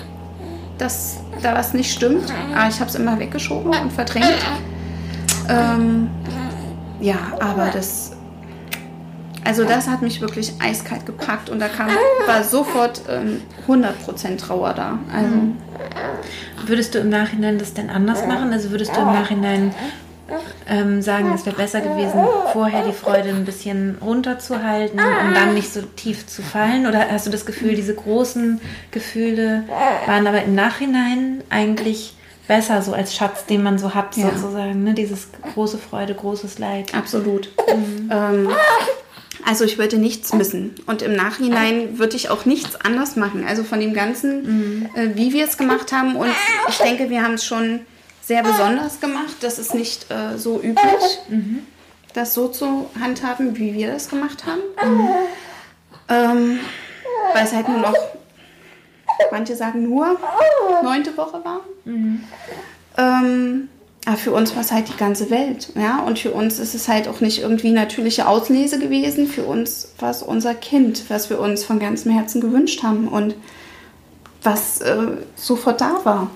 dass 0.79 1.19
da 1.43 1.55
was 1.55 1.73
nicht 1.73 1.93
stimmt. 1.93 2.33
Aber 2.55 2.69
ich 2.69 2.81
habe 2.81 2.91
es 2.91 2.95
immer 2.95 3.19
weggeschoben 3.19 3.73
und 3.75 3.93
verdrängt. 3.93 4.37
Ähm, 5.49 6.11
ja, 7.00 7.19
aber 7.41 7.71
das. 7.73 8.12
Also 9.45 9.62
das 9.62 9.87
hat 9.87 10.03
mich 10.03 10.21
wirklich 10.21 10.55
eiskalt 10.59 11.07
gepackt 11.07 11.50
und 11.50 11.61
da 11.61 11.69
kam, 11.69 11.87
war 12.26 12.43
sofort 12.43 13.03
ähm, 13.09 13.43
100% 13.69 14.38
Trauer 14.38 14.73
da. 14.73 14.99
Also 15.15 15.29
mhm. 15.29 15.57
Würdest 16.67 16.95
du 16.95 16.99
im 16.99 17.11
Nachhinein 17.11 17.59
das 17.59 17.73
denn 17.73 17.88
anders 17.88 18.26
machen? 18.26 18.53
Also 18.53 18.71
würdest 18.71 18.97
du 18.97 19.00
im 19.00 19.07
Nachhinein 19.07 19.73
ähm, 20.68 21.02
sagen, 21.02 21.32
es 21.35 21.46
wäre 21.46 21.56
besser 21.56 21.80
gewesen, 21.80 22.20
vorher 22.52 22.85
die 22.85 22.92
Freude 22.92 23.28
ein 23.30 23.44
bisschen 23.44 23.99
runterzuhalten 24.00 24.99
und 24.99 25.35
dann 25.35 25.54
nicht 25.54 25.73
so 25.73 25.82
tief 25.82 26.26
zu 26.26 26.42
fallen? 26.42 26.87
Oder 26.87 27.11
hast 27.11 27.26
du 27.26 27.30
das 27.30 27.46
Gefühl, 27.46 27.75
diese 27.75 27.94
großen 27.94 28.61
Gefühle 28.90 29.64
waren 30.06 30.26
aber 30.26 30.42
im 30.42 30.54
Nachhinein 30.54 31.42
eigentlich 31.50 32.14
besser 32.49 32.82
so 32.82 32.92
als 32.92 33.14
Schatz, 33.14 33.46
den 33.46 33.62
man 33.62 33.78
so 33.78 33.94
hat, 33.94 34.16
ja. 34.16 34.30
sozusagen? 34.30 34.85
Ne? 34.85 34.94
Dieses 34.94 35.28
große 35.54 35.78
Freude, 35.78 36.14
großes 36.14 36.58
Leid. 36.58 36.94
Absolut. 36.94 37.49
Mhm. 37.68 38.11
Ähm, 38.12 38.49
also 39.44 39.64
ich 39.64 39.78
würde 39.78 39.99
nichts 39.99 40.32
missen. 40.32 40.75
Und 40.87 41.02
im 41.02 41.14
Nachhinein 41.14 41.99
würde 41.99 42.16
ich 42.16 42.30
auch 42.30 42.44
nichts 42.44 42.76
anders 42.76 43.16
machen. 43.16 43.44
Also 43.46 43.62
von 43.62 43.78
dem 43.78 43.94
Ganzen, 43.94 44.42
mhm. 44.42 44.88
äh, 44.94 45.14
wie 45.14 45.32
wir 45.32 45.44
es 45.44 45.56
gemacht 45.56 45.92
haben. 45.92 46.16
Und 46.16 46.30
ich 46.68 46.78
denke, 46.78 47.11
wir 47.11 47.23
haben 47.23 47.35
es 47.35 47.44
schon 47.44 47.80
sehr 48.26 48.42
besonders 48.42 49.00
gemacht. 49.00 49.37
Das 49.40 49.59
ist 49.59 49.73
nicht 49.73 50.11
äh, 50.11 50.37
so 50.37 50.59
üblich, 50.59 51.18
mhm. 51.28 51.64
das 52.12 52.35
so 52.35 52.49
zu 52.49 52.90
handhaben, 53.00 53.56
wie 53.56 53.75
wir 53.75 53.92
das 53.92 54.09
gemacht 54.09 54.45
haben. 54.47 54.61
Mhm. 54.85 55.09
Ähm, 56.09 56.61
weil 57.33 57.45
es 57.45 57.52
halt 57.52 57.68
nur 57.68 57.78
noch, 57.78 57.95
manche 59.30 59.54
sagen 59.54 59.85
nur, 59.85 60.18
neunte 60.83 61.16
Woche 61.16 61.45
war. 61.45 61.61
Mhm. 61.85 62.25
Ähm, 62.99 63.68
aber 64.06 64.16
für 64.16 64.33
uns 64.33 64.54
war 64.54 64.62
es 64.62 64.73
halt 64.73 64.88
die 64.88 64.97
ganze 64.97 65.30
Welt. 65.30 65.73
Ja? 65.75 66.00
Und 66.00 66.18
für 66.18 66.33
uns 66.33 66.59
ist 66.59 66.75
es 66.75 66.88
halt 66.88 67.09
auch 67.09 67.21
nicht 67.21 67.40
irgendwie 67.40 67.71
natürliche 67.71 68.26
Auslese 68.26 68.78
gewesen. 68.78 69.26
Für 69.28 69.45
uns 69.45 69.88
war 69.99 70.11
es 70.11 70.23
unser 70.23 70.54
Kind, 70.54 71.04
was 71.09 71.30
wir 71.30 71.40
uns 71.40 71.64
von 71.64 71.78
ganzem 71.78 72.12
Herzen 72.12 72.40
gewünscht 72.40 72.83
haben 72.83 73.09
und 73.09 73.35
was 74.42 74.80
äh, 74.80 74.97
sofort 75.35 75.80
da 75.80 76.00
war. 76.04 76.30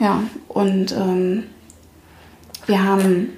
Ja, 0.00 0.22
und 0.48 0.92
ähm, 0.92 1.44
wir 2.66 2.82
haben 2.82 3.30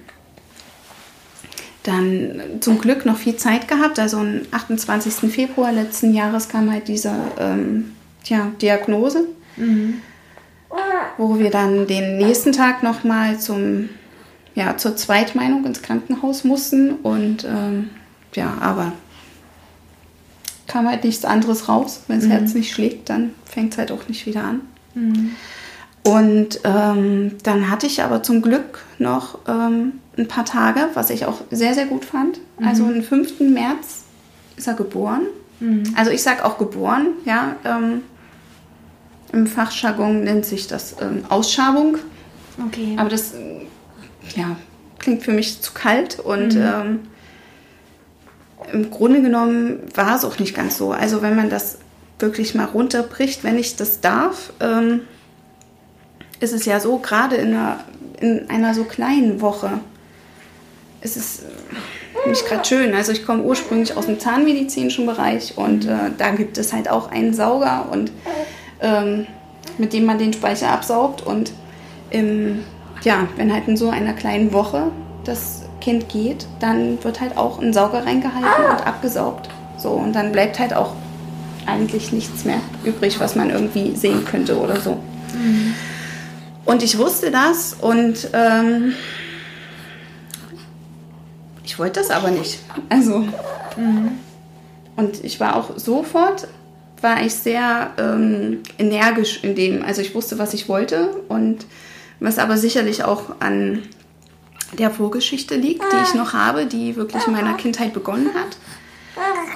dann 1.82 2.40
zum 2.60 2.78
Glück 2.78 3.06
noch 3.06 3.16
viel 3.16 3.36
Zeit 3.36 3.68
gehabt. 3.68 3.98
Also 3.98 4.18
am 4.18 4.40
28. 4.50 5.30
Februar 5.32 5.72
letzten 5.72 6.14
Jahres 6.14 6.48
kam 6.48 6.70
halt 6.70 6.88
diese 6.88 7.12
ähm, 7.38 7.92
tja, 8.24 8.50
Diagnose, 8.60 9.28
mhm. 9.56 10.00
wo 11.16 11.38
wir 11.38 11.50
dann 11.50 11.86
den 11.86 12.18
nächsten 12.18 12.52
Tag 12.52 12.82
nochmal 12.82 13.38
zum, 13.38 13.88
ja, 14.54 14.76
zur 14.76 14.96
Zweitmeinung 14.96 15.64
ins 15.64 15.82
Krankenhaus 15.82 16.44
mussten. 16.44 16.92
Und 16.96 17.44
ähm, 17.44 17.90
ja, 18.34 18.56
aber 18.60 18.92
kam 20.66 20.88
halt 20.88 21.04
nichts 21.04 21.24
anderes 21.24 21.68
raus. 21.68 22.02
Wenn 22.08 22.18
das 22.18 22.26
mhm. 22.26 22.32
Herz 22.32 22.54
nicht 22.54 22.72
schlägt, 22.72 23.08
dann 23.10 23.30
fängt 23.44 23.72
es 23.72 23.78
halt 23.78 23.92
auch 23.92 24.08
nicht 24.08 24.26
wieder 24.26 24.42
an. 24.42 24.60
Mhm. 24.94 25.36
Und 26.06 26.60
ähm, 26.62 27.32
dann 27.42 27.68
hatte 27.68 27.86
ich 27.86 28.02
aber 28.02 28.22
zum 28.22 28.40
Glück 28.40 28.84
noch 28.98 29.40
ähm, 29.48 29.94
ein 30.16 30.28
paar 30.28 30.44
Tage, 30.44 30.88
was 30.94 31.10
ich 31.10 31.26
auch 31.26 31.40
sehr, 31.50 31.74
sehr 31.74 31.86
gut 31.86 32.04
fand. 32.04 32.38
Mhm. 32.58 32.66
Also 32.66 32.84
am 32.84 33.02
5. 33.02 33.40
März 33.40 34.04
ist 34.56 34.68
er 34.68 34.74
geboren. 34.74 35.22
Mhm. 35.58 35.82
Also 35.96 36.12
ich 36.12 36.22
sage 36.22 36.44
auch 36.44 36.58
geboren, 36.58 37.08
ja. 37.24 37.56
Ähm, 37.64 38.02
Im 39.32 39.48
Fachjargon 39.48 40.22
nennt 40.22 40.46
sich 40.46 40.68
das 40.68 40.94
ähm, 41.00 41.24
Ausschabung. 41.28 41.98
Okay. 42.68 42.94
Aber 42.96 43.08
das 43.08 43.34
ja, 44.36 44.56
klingt 45.00 45.24
für 45.24 45.32
mich 45.32 45.60
zu 45.60 45.72
kalt 45.72 46.20
und 46.20 46.54
mhm. 46.54 46.62
Ähm, 46.62 47.00
im 48.72 48.90
Grunde 48.90 49.22
genommen 49.22 49.80
war 49.94 50.16
es 50.16 50.24
auch 50.24 50.38
nicht 50.38 50.54
ganz 50.54 50.78
so. 50.78 50.92
Also 50.92 51.20
wenn 51.22 51.36
man 51.36 51.50
das 51.50 51.78
wirklich 52.18 52.54
mal 52.54 52.64
runterbricht, 52.64 53.44
wenn 53.44 53.58
ich 53.58 53.76
das 53.76 54.00
darf, 54.00 54.52
ähm, 54.60 55.02
ist 56.40 56.52
es 56.52 56.64
ja 56.64 56.80
so, 56.80 56.98
gerade 56.98 57.36
in 57.36 57.54
einer, 57.54 57.80
in 58.20 58.48
einer 58.50 58.74
so 58.74 58.84
kleinen 58.84 59.40
Woche, 59.40 59.80
ist 61.00 61.16
es 61.16 61.40
äh, 61.40 62.28
nicht 62.28 62.46
gerade 62.46 62.64
schön. 62.64 62.94
Also 62.94 63.12
ich 63.12 63.24
komme 63.24 63.42
ursprünglich 63.42 63.96
aus 63.96 64.06
dem 64.06 64.18
zahnmedizinischen 64.18 65.06
Bereich 65.06 65.56
und 65.56 65.86
äh, 65.86 66.10
da 66.16 66.30
gibt 66.30 66.58
es 66.58 66.72
halt 66.72 66.90
auch 66.90 67.10
einen 67.10 67.34
Sauger 67.34 67.88
und 67.90 68.10
ähm, 68.80 69.26
mit 69.78 69.92
dem 69.92 70.04
man 70.04 70.18
den 70.18 70.32
Speicher 70.32 70.70
absaugt 70.70 71.24
und 71.24 71.52
im, 72.10 72.64
ja, 73.02 73.28
wenn 73.36 73.52
halt 73.52 73.68
in 73.68 73.76
so 73.76 73.90
einer 73.90 74.12
kleinen 74.12 74.52
Woche 74.52 74.90
das 75.24 75.62
Kind 75.80 76.08
geht, 76.08 76.46
dann 76.60 77.02
wird 77.04 77.20
halt 77.20 77.36
auch 77.36 77.60
ein 77.60 77.72
Sauger 77.72 78.04
reingehalten 78.04 78.64
und 78.70 78.86
abgesaugt. 78.86 79.48
So 79.78 79.90
und 79.90 80.14
dann 80.14 80.32
bleibt 80.32 80.58
halt 80.58 80.74
auch 80.74 80.92
eigentlich 81.66 82.12
nichts 82.12 82.44
mehr 82.44 82.60
übrig, 82.84 83.20
was 83.20 83.34
man 83.36 83.50
irgendwie 83.50 83.94
sehen 83.94 84.24
könnte 84.24 84.58
oder 84.58 84.80
so. 84.80 84.98
Mhm. 85.34 85.74
Und 86.66 86.82
ich 86.82 86.98
wusste 86.98 87.30
das 87.30 87.74
und 87.80 88.28
ähm, 88.32 88.94
ich 91.64 91.78
wollte 91.78 92.00
das 92.00 92.10
aber 92.10 92.30
nicht. 92.30 92.58
Also, 92.88 93.20
mhm. 93.76 94.18
und 94.96 95.24
ich 95.24 95.38
war 95.38 95.56
auch 95.56 95.78
sofort, 95.78 96.48
war 97.00 97.22
ich 97.22 97.34
sehr 97.34 97.92
ähm, 97.98 98.62
energisch 98.78 99.44
in 99.44 99.54
dem. 99.54 99.84
Also 99.84 100.02
ich 100.02 100.14
wusste, 100.14 100.38
was 100.38 100.54
ich 100.54 100.68
wollte 100.68 101.10
und 101.28 101.66
was 102.18 102.38
aber 102.38 102.56
sicherlich 102.56 103.04
auch 103.04 103.40
an 103.40 103.82
der 104.76 104.90
Vorgeschichte 104.90 105.54
liegt, 105.54 105.84
die 105.92 106.02
ich 106.02 106.14
noch 106.14 106.32
habe, 106.32 106.66
die 106.66 106.96
wirklich 106.96 107.26
in 107.26 107.32
meiner 107.32 107.54
Kindheit 107.54 107.92
begonnen 107.92 108.30
hat. 108.34 108.56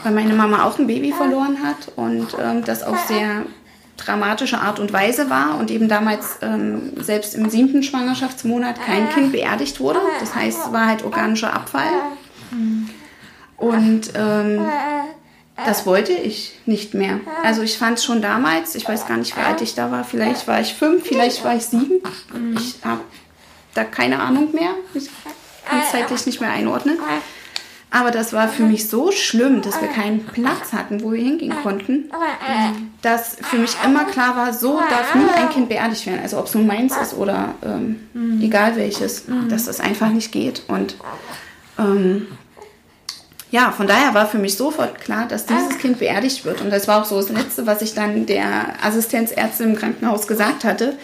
Weil 0.05 0.13
meine 0.13 0.35
Mama 0.35 0.65
auch 0.65 0.79
ein 0.79 0.87
Baby 0.87 1.13
verloren 1.13 1.59
hat 1.63 1.93
und 1.97 2.29
ähm, 2.41 2.65
das 2.65 2.83
auch 2.83 2.97
sehr 3.07 3.45
dramatische 4.05 4.59
Art 4.59 4.79
und 4.79 4.93
Weise 4.93 5.31
war 5.31 5.59
und 5.59 5.71
eben 5.71 5.89
damals 5.89 6.39
ähm, 6.43 6.93
selbst 7.03 7.35
im 7.35 7.49
siebten 7.51 7.83
Schwangerschaftsmonat 7.83 8.81
kein 8.85 9.09
Kind 9.11 9.33
beerdigt 9.33 9.81
wurde. 9.81 10.01
Das 10.21 10.35
heißt, 10.35 10.59
es 10.67 10.73
war 10.73 10.87
halt 10.87 11.05
organischer 11.05 11.53
Abfall. 11.53 11.91
Und 13.57 14.13
ähm, 14.15 14.67
das 15.65 15.85
wollte 15.87 16.13
ich 16.13 16.59
nicht 16.67 16.95
mehr. 16.95 17.21
Also 17.45 17.63
ich 17.63 17.77
fand 17.79 17.99
es 17.99 18.05
schon 18.05 18.23
damals, 18.23 18.75
ich 18.75 18.89
weiß 18.89 19.07
gar 19.07 19.19
nicht, 19.19 19.37
wie 19.37 19.41
alt 19.41 19.61
ich 19.61 19.75
da 19.75 19.91
war, 19.91 20.05
vielleicht 20.05 20.49
war 20.49 20.61
ich 20.61 20.75
fünf, 20.75 21.07
vielleicht 21.07 21.45
war 21.45 21.55
ich 21.57 21.67
sieben. 21.67 22.01
Ich 22.55 22.77
habe 22.85 23.03
da 23.75 23.85
keine 23.85 24.21
Ahnung 24.21 24.53
mehr. 24.53 24.71
Ich 24.95 25.09
kann 25.69 25.81
es 25.81 25.91
zeitlich 25.91 26.27
nicht 26.27 26.41
mehr 26.41 26.51
einordnen. 26.51 26.99
Aber 27.93 28.13
das 28.13 28.33
war 28.33 28.49
für 28.49 28.63
mich 28.63 28.89
so 28.89 29.11
schlimm, 29.11 29.63
dass 29.63 29.81
wir 29.81 29.89
keinen 29.89 30.25
Platz 30.25 30.73
hatten, 30.73 31.03
wo 31.03 31.13
wir 31.13 31.21
hingehen 31.21 31.55
konnten, 31.63 32.09
dass 33.03 33.37
für 33.43 33.59
mich 33.59 33.77
immer 33.85 34.05
klar 34.05 34.37
war, 34.37 34.53
so 34.53 34.79
darf 34.79 35.15
nie 35.17 35.29
ein 35.35 35.49
Kind 35.51 35.69
beerdigt 35.69 36.07
werden. 36.07 36.21
Also 36.23 36.39
ob 36.39 36.47
es 36.47 36.55
nun 36.55 36.69
meins 36.69 36.97
ist 36.97 37.15
oder 37.15 37.55
ähm, 37.65 38.01
mhm. 38.15 38.41
egal 38.43 38.77
welches, 38.77 39.27
mhm. 39.27 39.49
dass 39.49 39.65
das 39.65 39.81
einfach 39.81 40.11
nicht 40.11 40.31
geht. 40.31 40.63
Und 40.69 40.95
ähm, 41.79 42.29
ja, 43.51 43.73
von 43.73 43.89
daher 43.89 44.15
war 44.15 44.29
für 44.29 44.39
mich 44.39 44.57
sofort 44.57 45.01
klar, 45.01 45.27
dass 45.27 45.47
dieses 45.47 45.79
Kind 45.79 45.99
beerdigt 45.99 46.45
wird. 46.45 46.61
Und 46.61 46.71
das 46.71 46.87
war 46.87 47.03
auch 47.03 47.05
so 47.05 47.17
das 47.17 47.31
Letzte, 47.31 47.67
was 47.67 47.83
ich 47.83 47.95
dann 47.95 48.27
der 48.27 48.75
Assistenzärztin 48.85 49.71
im 49.71 49.77
Krankenhaus 49.77 50.29
gesagt 50.29 50.63
hatte. 50.63 50.97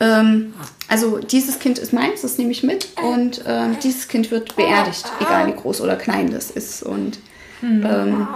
Ähm, 0.00 0.54
also 0.88 1.18
dieses 1.18 1.58
Kind 1.58 1.78
ist 1.78 1.92
meins, 1.92 2.22
das 2.22 2.38
nehme 2.38 2.50
ich 2.50 2.62
mit 2.62 2.88
und 3.02 3.42
ähm, 3.46 3.76
dieses 3.82 4.08
Kind 4.08 4.30
wird 4.30 4.56
beerdigt, 4.56 5.10
egal 5.20 5.48
wie 5.48 5.52
groß 5.52 5.80
oder 5.80 5.96
klein 5.96 6.30
das 6.30 6.50
ist. 6.50 6.82
Und 6.82 7.18
ähm, 7.62 8.28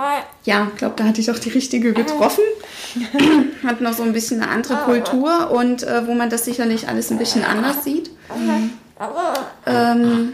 ja, 0.45 0.69
ich 0.73 0.78
glaube, 0.78 0.95
da 0.97 1.04
hatte 1.04 1.21
ich 1.21 1.31
auch 1.31 1.38
die 1.38 1.50
richtige 1.50 1.92
getroffen. 1.92 2.42
Hat 3.64 3.81
noch 3.81 3.92
so 3.92 4.02
ein 4.02 4.12
bisschen 4.12 4.42
eine 4.42 4.50
andere 4.50 4.78
Kultur 4.78 5.50
und 5.50 5.83
äh, 5.85 6.07
wo 6.07 6.14
man 6.14 6.28
das 6.28 6.45
sicherlich 6.45 6.88
alles 6.88 7.11
ein 7.11 7.19
bisschen 7.19 7.45
anders 7.45 7.85
sieht. 7.85 8.11
Ähm, 9.66 10.33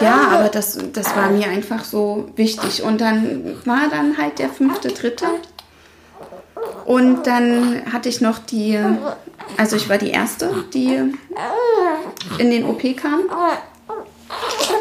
ja, 0.00 0.28
aber 0.32 0.48
das, 0.48 0.78
das 0.92 1.14
war 1.16 1.30
mir 1.30 1.48
einfach 1.48 1.84
so 1.84 2.30
wichtig. 2.36 2.82
Und 2.82 3.00
dann 3.00 3.56
war 3.64 3.88
dann 3.90 4.16
halt 4.16 4.38
der 4.38 4.48
fünfte, 4.48 4.88
dritte. 4.88 5.26
Und 6.84 7.26
dann 7.26 7.82
hatte 7.92 8.08
ich 8.08 8.20
noch 8.20 8.38
die 8.38 8.78
also 9.56 9.76
ich 9.76 9.88
war 9.88 9.98
die 9.98 10.10
Erste, 10.10 10.64
die 10.72 11.12
in 12.38 12.50
den 12.50 12.64
OP 12.64 12.82
kam. 12.96 13.22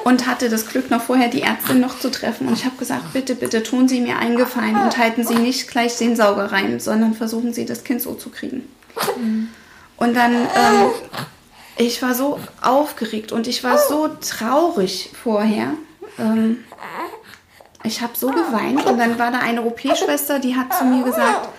und 0.04 0.28
hatte 0.28 0.50
das 0.50 0.68
Glück, 0.68 0.90
noch 0.92 1.02
vorher 1.02 1.28
die 1.28 1.42
Ärztin 1.42 1.80
noch 1.80 2.00
zu 2.00 2.12
treffen. 2.12 2.48
Und 2.48 2.54
ich 2.54 2.66
habe 2.66 2.76
gesagt, 2.78 3.14
bitte, 3.14 3.36
bitte 3.36 3.64
tun 3.64 3.88
Sie 3.88 4.00
mir 4.00 4.18
einen 4.18 4.38
Gefallen 4.38 4.76
und 4.76 4.98
halten 4.98 5.26
Sie 5.26 5.36
nicht 5.36 5.70
gleich 5.70 5.98
den 5.98 6.16
Sauger 6.16 6.52
rein, 6.52 6.80
sondern 6.80 7.14
versuchen 7.14 7.54
Sie, 7.54 7.66
das 7.66 7.84
Kind 7.84 8.02
so 8.02 8.14
zu 8.14 8.30
kriegen. 8.30 8.70
Mhm. 9.18 9.50
Und 9.98 10.16
dann, 10.16 10.34
ähm, 10.34 10.90
ich 11.78 12.02
war 12.02 12.14
so 12.14 12.40
aufgeregt 12.62 13.32
und 13.32 13.48
ich 13.48 13.64
war 13.64 13.78
so 13.78 14.10
traurig 14.22 15.12
vorher. 15.22 15.74
Ähm, 16.18 16.64
ich 17.84 18.02
habe 18.02 18.14
so 18.16 18.28
geweint 18.28 18.86
und 18.86 18.98
dann 18.98 19.18
war 19.18 19.32
da 19.32 19.40
eine 19.40 19.64
OP-Schwester, 19.64 20.40
die 20.40 20.56
hat 20.56 20.74
zu 20.74 20.86
mir 20.86 21.04
gesagt, 21.04 21.50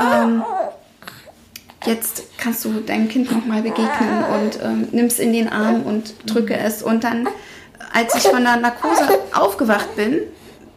ähm, 0.00 0.42
jetzt 1.86 2.24
kannst 2.38 2.64
du 2.64 2.80
deinem 2.80 3.08
Kind 3.08 3.30
nochmal 3.30 3.62
begegnen 3.62 4.24
und 4.24 4.62
ähm, 4.62 4.88
nimmst 4.92 5.20
in 5.20 5.32
den 5.32 5.48
Arm 5.48 5.82
und 5.82 6.14
drücke 6.26 6.56
es. 6.56 6.82
Und 6.82 7.04
dann, 7.04 7.28
als 7.92 8.14
ich 8.14 8.22
von 8.22 8.42
der 8.42 8.56
Narkose 8.56 9.18
aufgewacht 9.34 9.96
bin, 9.96 10.20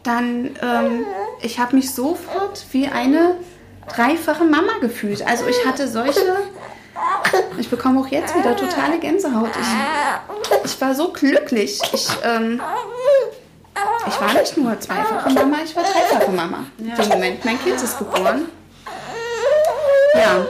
dann, 0.02 0.56
ähm, 0.62 1.06
ich 1.42 1.58
habe 1.58 1.76
mich 1.76 1.92
sofort 1.92 2.64
wie 2.72 2.86
eine 2.86 3.36
dreifache 3.88 4.44
Mama 4.44 4.78
gefühlt. 4.80 5.26
Also 5.26 5.46
ich 5.46 5.64
hatte 5.66 5.88
solche, 5.88 6.36
ich 7.58 7.68
bekomme 7.68 8.00
auch 8.00 8.08
jetzt 8.08 8.34
wieder 8.36 8.56
totale 8.56 8.98
Gänsehaut. 8.98 9.50
Ich, 9.60 10.72
ich 10.72 10.80
war 10.80 10.94
so 10.94 11.12
glücklich. 11.12 11.80
Ich, 11.92 12.08
ähm, 12.24 12.60
ich 14.08 14.20
war 14.20 14.32
nicht 14.32 14.56
nur 14.56 14.78
zweifache 14.78 15.30
Mama, 15.30 15.56
ich 15.64 15.74
war 15.74 15.82
dreifache 15.82 16.30
Mama. 16.30 16.64
Ja. 16.78 17.02
Im 17.02 17.08
Moment, 17.08 17.44
mein 17.44 17.60
Kind 17.62 17.76
ist 17.76 17.98
geboren. 17.98 18.46
Ja, 20.14 20.46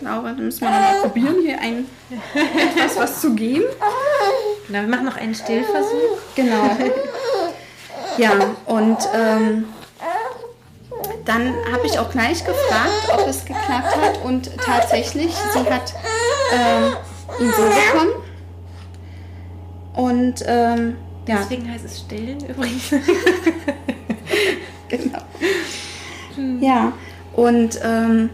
glaube, 0.00 0.28
dann 0.28 0.44
müssen 0.44 0.62
wir 0.62 0.70
nochmal 0.70 1.00
probieren, 1.02 1.36
hier 1.42 1.60
ein, 1.60 1.86
etwas 2.34 2.96
was 2.96 3.20
zu 3.20 3.34
geben. 3.34 3.64
Na, 4.68 4.80
wir 4.80 4.88
machen 4.88 5.04
noch 5.04 5.16
einen 5.16 5.34
Stillversuch. 5.34 6.18
Genau. 6.34 6.76
Ja, 8.18 8.32
und 8.66 8.98
ähm, 9.14 9.66
dann 11.24 11.54
habe 11.72 11.86
ich 11.86 11.98
auch 11.98 12.10
gleich 12.10 12.44
gefragt, 12.44 13.08
ob 13.12 13.26
es 13.28 13.44
geklappt 13.44 13.96
hat. 13.96 14.24
Und 14.24 14.50
tatsächlich, 14.58 15.32
sie 15.52 15.70
hat 15.70 15.94
ähm, 16.52 16.96
ihn 17.38 17.52
so 17.52 17.62
bekommen. 17.62 18.12
Und 19.94 20.44
ähm, 20.46 20.96
ja. 21.28 21.36
Deswegen 21.38 21.70
heißt 21.70 21.84
es 21.84 22.00
Stillen 22.00 22.40
übrigens. 22.48 22.90
genau. 24.88 25.18
Ja, 26.60 26.92
und 27.34 27.78
ähm, 27.84 28.30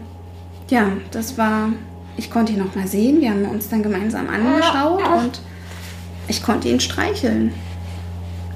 ja, 0.69 0.91
das 1.11 1.37
war, 1.37 1.69
ich 2.17 2.29
konnte 2.29 2.53
ihn 2.53 2.59
noch 2.59 2.75
mal 2.75 2.87
sehen. 2.87 3.21
Wir 3.21 3.31
haben 3.31 3.45
uns 3.45 3.69
dann 3.69 3.83
gemeinsam 3.83 4.27
angeschaut 4.29 5.01
und 5.17 5.41
ich 6.27 6.43
konnte 6.43 6.69
ihn 6.69 6.79
streicheln. 6.79 7.53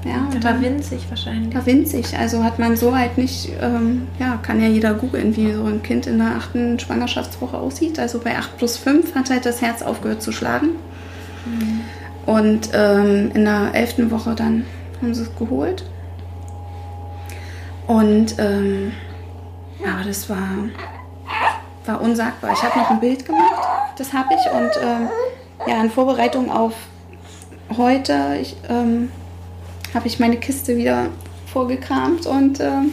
Ja, 0.04 0.28
der 0.32 0.42
war 0.42 0.60
winzig 0.60 1.06
wahrscheinlich. 1.08 1.54
War 1.54 1.64
winzig. 1.64 2.18
Also 2.18 2.42
hat 2.42 2.58
man 2.58 2.76
so 2.76 2.96
halt 2.96 3.18
nicht, 3.18 3.50
ähm, 3.60 4.08
ja, 4.18 4.36
kann 4.42 4.60
ja 4.60 4.66
jeder 4.66 4.94
googeln, 4.94 5.36
wie 5.36 5.52
so 5.52 5.64
ein 5.64 5.82
Kind 5.82 6.08
in 6.08 6.18
der 6.18 6.34
achten 6.36 6.78
Schwangerschaftswoche 6.80 7.56
aussieht. 7.56 8.00
Also 8.00 8.18
bei 8.18 8.36
8 8.36 8.56
plus 8.58 8.76
5 8.76 9.14
hat 9.14 9.30
halt 9.30 9.46
das 9.46 9.62
Herz 9.62 9.80
aufgehört 9.80 10.20
zu 10.20 10.32
schlagen. 10.32 10.70
Mhm. 11.46 11.80
Und 12.26 12.70
ähm, 12.72 13.30
in 13.32 13.44
der 13.44 13.70
elften 13.74 14.10
Woche 14.10 14.34
dann 14.34 14.64
haben 15.00 15.14
sie 15.14 15.22
es 15.22 15.36
geholt. 15.36 15.84
Und 17.86 18.36
ähm, 18.38 18.92
ja, 19.84 20.02
das 20.04 20.28
war, 20.28 20.48
war 21.86 22.00
unsagbar. 22.00 22.52
Ich 22.52 22.62
habe 22.62 22.78
noch 22.78 22.90
ein 22.90 23.00
Bild 23.00 23.24
gemacht, 23.24 23.94
das 23.98 24.12
habe 24.12 24.34
ich. 24.34 24.52
Und 24.52 24.70
ähm, 24.82 25.08
ja, 25.66 25.82
in 25.82 25.90
Vorbereitung 25.90 26.50
auf 26.50 26.74
heute 27.76 28.36
ich, 28.40 28.56
ähm, 28.68 29.10
habe 29.94 30.06
ich 30.06 30.18
meine 30.18 30.36
Kiste 30.36 30.76
wieder 30.76 31.08
vorgekramt 31.52 32.26
und 32.26 32.60
ähm, 32.60 32.92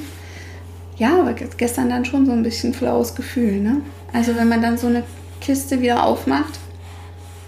ja, 0.98 1.20
aber 1.20 1.34
gestern 1.34 1.90
dann 1.90 2.04
schon 2.04 2.26
so 2.26 2.32
ein 2.34 2.44
bisschen 2.44 2.74
flaues 2.74 3.16
Gefühl. 3.16 3.62
Ne? 3.62 3.78
Also 4.14 4.36
wenn 4.36 4.50
man 4.50 4.62
dann 4.62 4.78
so 4.78 4.88
eine 4.88 5.04
Kiste 5.40 5.82
wieder 5.82 6.04
aufmacht 6.04 6.60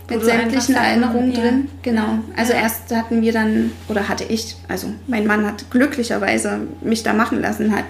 mit 0.09 0.23
sämtlichen 0.23 0.75
Erinnerungen 0.75 1.31
ja. 1.31 1.41
drin. 1.41 1.69
Genau. 1.81 2.19
Also 2.35 2.53
erst 2.53 2.95
hatten 2.95 3.21
wir 3.21 3.33
dann, 3.33 3.71
oder 3.87 4.07
hatte 4.07 4.23
ich, 4.25 4.55
also 4.67 4.87
mein 5.07 5.25
Mann 5.25 5.45
hat 5.45 5.69
glücklicherweise 5.69 6.61
mich 6.81 7.03
da 7.03 7.13
machen 7.13 7.41
lassen, 7.41 7.75
hat 7.75 7.85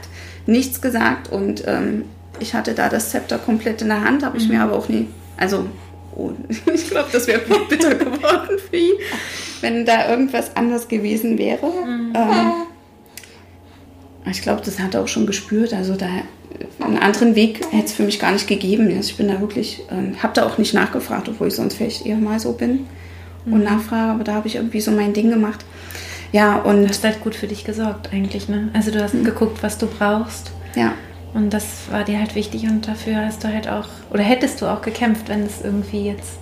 nichts 0.46 0.82
gesagt 0.82 1.32
und 1.32 1.64
ähm, 1.68 2.06
ich 2.42 2.54
hatte 2.54 2.74
da 2.74 2.90
das 2.90 3.12
Zepter 3.12 3.38
komplett 3.38 3.82
in 3.82 3.88
der 3.88 4.04
Hand, 4.04 4.24
habe 4.24 4.38
ich 4.38 4.48
mhm. 4.48 4.56
mir 4.56 4.62
aber 4.64 4.74
auch 4.74 4.90
nie, 4.90 5.08
also 5.38 5.66
oh, 6.16 6.32
ich 6.74 6.90
glaube, 6.90 7.10
das 7.12 7.28
wäre 7.28 7.42
bitter 7.70 7.96
geworden 7.96 8.58
für 8.70 8.78
ihn, 8.78 8.96
wenn 9.62 9.86
da 9.86 10.10
irgendwas 10.10 10.56
anders 10.56 10.88
gewesen 10.88 11.38
wäre. 11.38 11.66
Mhm. 11.66 12.14
Ähm, 12.16 12.52
ich 14.30 14.42
glaube, 14.42 14.62
das 14.64 14.80
hat 14.80 14.94
er 14.94 15.02
auch 15.02 15.08
schon 15.08 15.26
gespürt. 15.26 15.74
Also 15.74 15.96
da 15.96 16.08
einen 16.80 16.98
anderen 16.98 17.36
Weg 17.36 17.62
hätte 17.72 17.86
es 17.86 17.94
für 17.94 18.04
mich 18.04 18.20
gar 18.20 18.32
nicht 18.32 18.48
gegeben. 18.48 18.88
Also 18.88 19.10
ich 19.10 19.18
bin 19.18 19.28
da 19.28 19.40
wirklich, 19.40 19.84
ähm, 19.90 20.16
habe 20.22 20.34
da 20.34 20.46
auch 20.46 20.58
nicht 20.58 20.74
nachgefragt, 20.74 21.28
obwohl 21.30 21.48
ich 21.48 21.56
sonst 21.56 21.76
vielleicht 21.76 22.06
eher 22.06 22.18
mal 22.18 22.40
so 22.40 22.54
bin 22.54 22.88
mhm. 23.46 23.54
und 23.54 23.64
nachfrage, 23.64 24.12
aber 24.12 24.24
da 24.24 24.34
habe 24.34 24.48
ich 24.48 24.56
irgendwie 24.56 24.82
so 24.82 24.92
mein 24.92 25.14
Ding 25.14 25.30
gemacht. 25.30 25.66
Ja, 26.32 26.58
und. 26.58 26.84
Du 26.84 26.90
hast 26.90 27.04
halt 27.04 27.22
gut 27.22 27.36
für 27.36 27.48
dich 27.48 27.66
gesorgt, 27.66 28.14
eigentlich, 28.14 28.48
ne? 28.48 28.70
Also 28.74 28.92
du 28.92 29.04
hast 29.04 29.14
mhm. 29.14 29.24
geguckt, 29.24 29.62
was 29.64 29.78
du 29.78 29.88
brauchst. 29.88 30.52
Ja. 30.76 30.94
Und 31.34 31.52
das 31.52 31.90
war 31.90 32.04
dir 32.04 32.20
halt 32.20 32.36
wichtig 32.36 32.64
und 32.64 32.88
dafür 32.88 33.26
hast 33.26 33.44
du 33.44 33.48
halt 33.48 33.68
auch, 33.68 33.88
oder 34.10 34.22
hättest 34.22 34.62
du 34.62 34.66
auch 34.66 34.82
gekämpft, 34.82 35.30
wenn 35.30 35.46
es 35.46 35.62
irgendwie 35.62 36.08
jetzt 36.08 36.40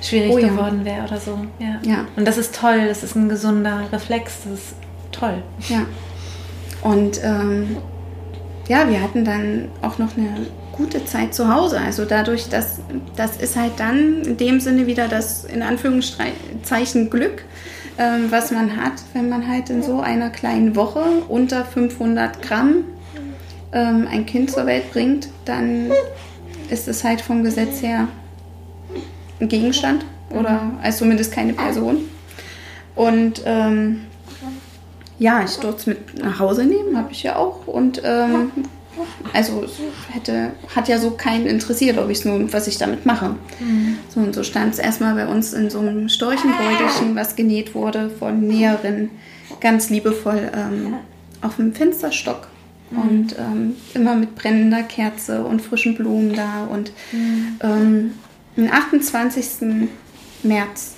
schwierig 0.00 0.32
oh, 0.32 0.38
ja. 0.38 0.48
geworden 0.48 0.84
wäre 0.84 1.04
oder 1.04 1.18
so. 1.18 1.38
Ja. 1.58 1.80
ja. 1.82 2.06
Und 2.16 2.24
das 2.24 2.38
ist 2.38 2.54
toll, 2.54 2.86
das 2.86 3.02
ist 3.02 3.16
ein 3.16 3.28
gesunder 3.28 3.82
Reflex, 3.92 4.42
das 4.44 4.52
ist 4.52 4.74
toll. 5.10 5.42
Ja. 5.68 5.86
Und 6.82 7.20
ähm, 7.24 7.76
ja, 8.68 8.88
wir 8.88 9.02
hatten 9.02 9.24
dann 9.24 9.68
auch 9.82 9.98
noch 9.98 10.16
eine 10.16 10.46
gute 10.72 11.04
Zeit 11.04 11.34
zu 11.34 11.52
Hause. 11.52 11.80
Also 11.80 12.04
dadurch, 12.04 12.48
dass 12.48 12.80
das 13.16 13.36
ist 13.36 13.56
halt 13.56 13.72
dann 13.78 14.22
in 14.22 14.36
dem 14.36 14.60
Sinne 14.60 14.86
wieder 14.86 15.08
das 15.08 15.44
in 15.44 15.62
Anführungszeichen 15.62 17.10
Glück, 17.10 17.44
ähm, 17.98 18.26
was 18.30 18.52
man 18.52 18.76
hat, 18.76 18.92
wenn 19.14 19.28
man 19.28 19.48
halt 19.48 19.70
in 19.70 19.82
so 19.82 20.00
einer 20.00 20.30
kleinen 20.30 20.76
Woche 20.76 21.02
unter 21.28 21.64
500 21.64 22.42
Gramm 22.42 22.84
ähm, 23.72 24.08
ein 24.10 24.26
Kind 24.26 24.50
zur 24.50 24.66
Welt 24.66 24.90
bringt, 24.92 25.28
dann 25.44 25.90
ist 26.70 26.88
es 26.88 27.04
halt 27.04 27.20
vom 27.20 27.42
Gesetz 27.42 27.82
her 27.82 28.08
ein 29.40 29.48
Gegenstand 29.48 30.04
oder 30.30 30.72
als 30.82 30.98
zumindest 30.98 31.32
keine 31.32 31.52
Person. 31.52 32.00
Und 32.94 33.42
ähm, 33.44 34.00
ja, 35.18 35.42
ich 35.44 35.56
durfte 35.56 35.80
es 35.80 35.86
mit 35.86 36.22
nach 36.22 36.38
Hause 36.38 36.64
nehmen, 36.64 36.96
habe 36.96 37.12
ich 37.12 37.22
ja 37.22 37.36
auch. 37.36 37.66
Und 37.66 38.02
ähm, 38.04 38.50
also 39.32 39.64
hätte, 40.10 40.52
hat 40.74 40.88
ja 40.88 40.98
so 40.98 41.12
keinen 41.12 41.46
interessiert, 41.46 41.98
ob 41.98 42.10
ich 42.10 42.24
nun, 42.24 42.52
was 42.52 42.66
ich 42.66 42.78
damit 42.78 43.06
mache. 43.06 43.36
Mhm. 43.60 43.98
So 44.08 44.20
und 44.20 44.34
so 44.34 44.42
stand 44.42 44.74
es 44.74 44.78
erstmal 44.78 45.14
bei 45.14 45.26
uns 45.26 45.52
in 45.52 45.70
so 45.70 45.78
einem 45.80 46.08
Storchenbeutelchen, 46.08 47.14
was 47.14 47.36
genäht 47.36 47.74
wurde 47.74 48.10
von 48.10 48.40
Näherin, 48.40 49.10
ganz 49.60 49.90
liebevoll 49.90 50.50
ähm, 50.54 50.94
auf 51.40 51.56
dem 51.56 51.72
Fensterstock. 51.74 52.48
Mhm. 52.90 52.98
Und 52.98 53.38
ähm, 53.38 53.76
immer 53.94 54.14
mit 54.14 54.34
brennender 54.34 54.82
Kerze 54.82 55.44
und 55.44 55.60
frischen 55.60 55.94
Blumen 55.96 56.34
da. 56.34 56.64
Und 56.64 56.92
mhm. 57.12 57.56
ähm, 57.62 58.14
am 58.56 58.70
28. 58.70 59.46
März 60.42 60.94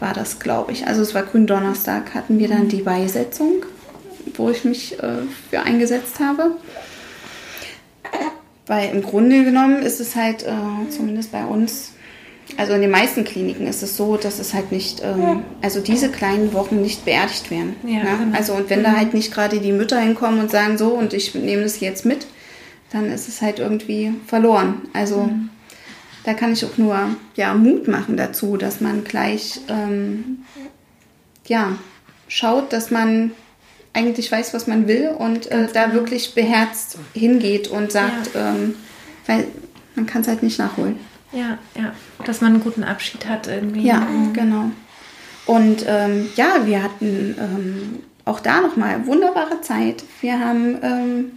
war 0.00 0.12
das, 0.12 0.38
glaube 0.38 0.72
ich. 0.72 0.86
Also 0.86 1.02
es 1.02 1.14
war 1.14 1.22
Gründonnerstag, 1.22 2.14
hatten 2.14 2.38
wir 2.38 2.48
dann 2.48 2.68
die 2.68 2.82
Beisetzung, 2.82 3.64
wo 4.34 4.50
ich 4.50 4.64
mich 4.64 4.98
äh, 5.02 5.22
für 5.50 5.62
eingesetzt 5.62 6.20
habe. 6.20 6.56
Weil 8.66 8.94
im 8.94 9.02
Grunde 9.02 9.44
genommen 9.44 9.82
ist 9.82 10.00
es 10.00 10.16
halt, 10.16 10.42
äh, 10.42 10.88
zumindest 10.88 11.32
bei 11.32 11.44
uns, 11.44 11.93
also 12.56 12.74
in 12.74 12.80
den 12.80 12.90
meisten 12.90 13.24
Kliniken 13.24 13.66
ist 13.66 13.82
es 13.82 13.96
so, 13.96 14.16
dass 14.16 14.38
es 14.38 14.54
halt 14.54 14.72
nicht, 14.72 15.02
ähm, 15.02 15.42
also 15.62 15.80
diese 15.80 16.10
kleinen 16.10 16.52
Wochen 16.52 16.80
nicht 16.80 17.04
beerdigt 17.04 17.50
werden. 17.50 17.76
Ja, 17.86 18.04
ne? 18.04 18.18
genau. 18.18 18.36
Also 18.36 18.54
und 18.54 18.70
wenn 18.70 18.82
da 18.82 18.90
mhm. 18.90 18.96
halt 18.96 19.14
nicht 19.14 19.32
gerade 19.32 19.60
die 19.60 19.72
Mütter 19.72 19.98
hinkommen 19.98 20.40
und 20.40 20.50
sagen 20.50 20.78
so 20.78 20.88
und 20.88 21.12
ich 21.12 21.34
nehme 21.34 21.62
das 21.62 21.80
jetzt 21.80 22.04
mit, 22.04 22.26
dann 22.92 23.10
ist 23.10 23.28
es 23.28 23.42
halt 23.42 23.58
irgendwie 23.58 24.12
verloren. 24.26 24.82
Also 24.92 25.22
mhm 25.22 25.50
da 26.24 26.32
kann 26.32 26.52
ich 26.52 26.64
auch 26.64 26.76
nur 26.76 27.14
ja, 27.36 27.54
Mut 27.54 27.86
machen 27.86 28.16
dazu, 28.16 28.56
dass 28.56 28.80
man 28.80 29.04
gleich 29.04 29.60
ähm, 29.68 30.38
ja, 31.46 31.78
schaut, 32.28 32.72
dass 32.72 32.90
man 32.90 33.32
eigentlich 33.92 34.32
weiß, 34.32 34.54
was 34.54 34.66
man 34.66 34.88
will 34.88 35.10
und 35.16 35.50
äh, 35.52 35.68
da 35.72 35.84
genau. 35.84 35.94
wirklich 35.94 36.34
beherzt 36.34 36.98
hingeht 37.12 37.68
und 37.68 37.92
sagt, 37.92 38.34
ja. 38.34 38.54
ähm, 38.54 38.74
weil 39.26 39.46
man 39.94 40.06
kann 40.06 40.22
es 40.22 40.28
halt 40.28 40.42
nicht 40.42 40.58
nachholen. 40.58 40.98
Ja, 41.34 41.58
ja, 41.76 41.92
dass 42.24 42.40
man 42.40 42.52
einen 42.52 42.62
guten 42.62 42.84
Abschied 42.84 43.26
hat 43.26 43.48
irgendwie. 43.48 43.86
Ja, 43.86 44.00
mhm. 44.00 44.32
genau. 44.32 44.70
Und 45.46 45.84
ähm, 45.86 46.28
ja, 46.36 46.64
wir 46.64 46.82
hatten 46.82 47.36
ähm, 47.38 47.98
auch 48.24 48.40
da 48.40 48.60
nochmal 48.60 49.06
wunderbare 49.06 49.60
Zeit. 49.60 50.04
Wir 50.20 50.38
haben 50.38 50.78
ähm, 50.82 51.32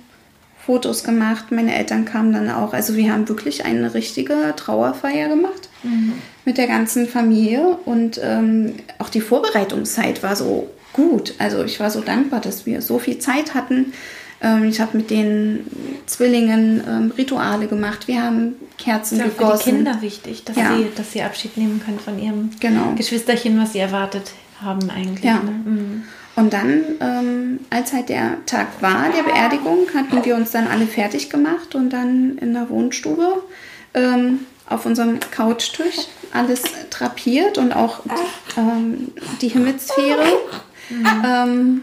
Fotos 0.66 1.04
gemacht. 1.04 1.52
Meine 1.52 1.76
Eltern 1.76 2.06
kamen 2.06 2.32
dann 2.32 2.50
auch. 2.50 2.74
Also 2.74 2.96
wir 2.96 3.12
haben 3.12 3.28
wirklich 3.28 3.66
eine 3.66 3.94
richtige 3.94 4.54
Trauerfeier 4.56 5.28
gemacht. 5.28 5.68
mhm. 5.84 6.14
mit 6.46 6.58
der 6.58 6.68
ganzen 6.68 7.08
Familie. 7.08 7.78
Und 7.86 8.20
ähm, 8.24 8.74
auch 9.00 9.10
die 9.10 9.22
Vorbereitungszeit 9.22 10.24
war 10.24 10.36
so 10.36 10.70
gut. 10.94 11.34
Also 11.40 11.64
ich 11.64 11.80
war 11.80 11.90
so 11.90 12.02
dankbar, 12.02 12.42
dass 12.42 12.66
wir 12.66 12.82
so 12.82 13.00
viel 13.00 13.20
Zeit 13.20 13.54
hatten. 13.54 13.94
Ähm, 14.42 14.66
ich 14.66 14.80
habe 14.80 14.98
mit 14.98 15.10
den 15.10 15.66
Zwillingen 16.06 16.84
ähm, 16.88 17.14
Rituale 17.18 17.68
gemacht. 17.68 18.08
Wir 18.08 18.24
haben 18.24 18.56
Kerzen 18.78 19.18
das 19.18 19.28
ist 19.30 19.38
gegossen. 19.38 19.58
Für 19.58 19.70
die 19.70 19.76
Kinder 19.76 20.02
wichtig, 20.02 20.44
dass, 20.46 20.56
ja. 20.56 20.78
sie, 20.78 20.88
dass 20.96 21.12
sie 21.12 21.22
Abschied 21.24 21.58
nehmen 21.58 21.82
können 21.84 22.00
von 22.00 22.20
ihrem 22.20 22.52
genau. 22.60 22.94
Geschwisterchen, 22.96 23.60
was 23.60 23.74
sie 23.74 23.80
erwartet 23.80 24.32
haben 24.62 24.90
eigentlich. 24.90 25.24
Ja. 25.24 25.40
Ne? 25.40 25.52
Mhm. 25.52 26.04
Und 26.36 26.54
dann, 26.54 26.84
ähm, 27.00 27.60
als 27.72 27.94
halt 27.94 28.10
der 28.10 28.46
Tag 28.46 28.68
war, 28.80 29.06
der 29.10 29.24
Beerdigung, 29.24 29.88
hatten 29.96 30.24
wir 30.24 30.36
uns 30.36 30.52
dann 30.52 30.68
alle 30.68 30.86
fertig 30.86 31.32
gemacht 31.32 31.74
und 31.74 31.90
dann 31.90 32.38
in 32.38 32.54
der 32.54 32.70
Wohnstube 32.70 33.42
ähm, 33.96 34.42
auf 34.70 34.86
unserem 34.86 35.20
Couchtisch 35.32 36.08
alles 36.32 36.62
trapiert 36.92 37.58
und 37.58 37.74
auch 37.74 38.02
ähm, 38.56 39.12
die 39.42 39.48
Himmelssphäre. 39.48 40.26
Mhm. 40.90 41.82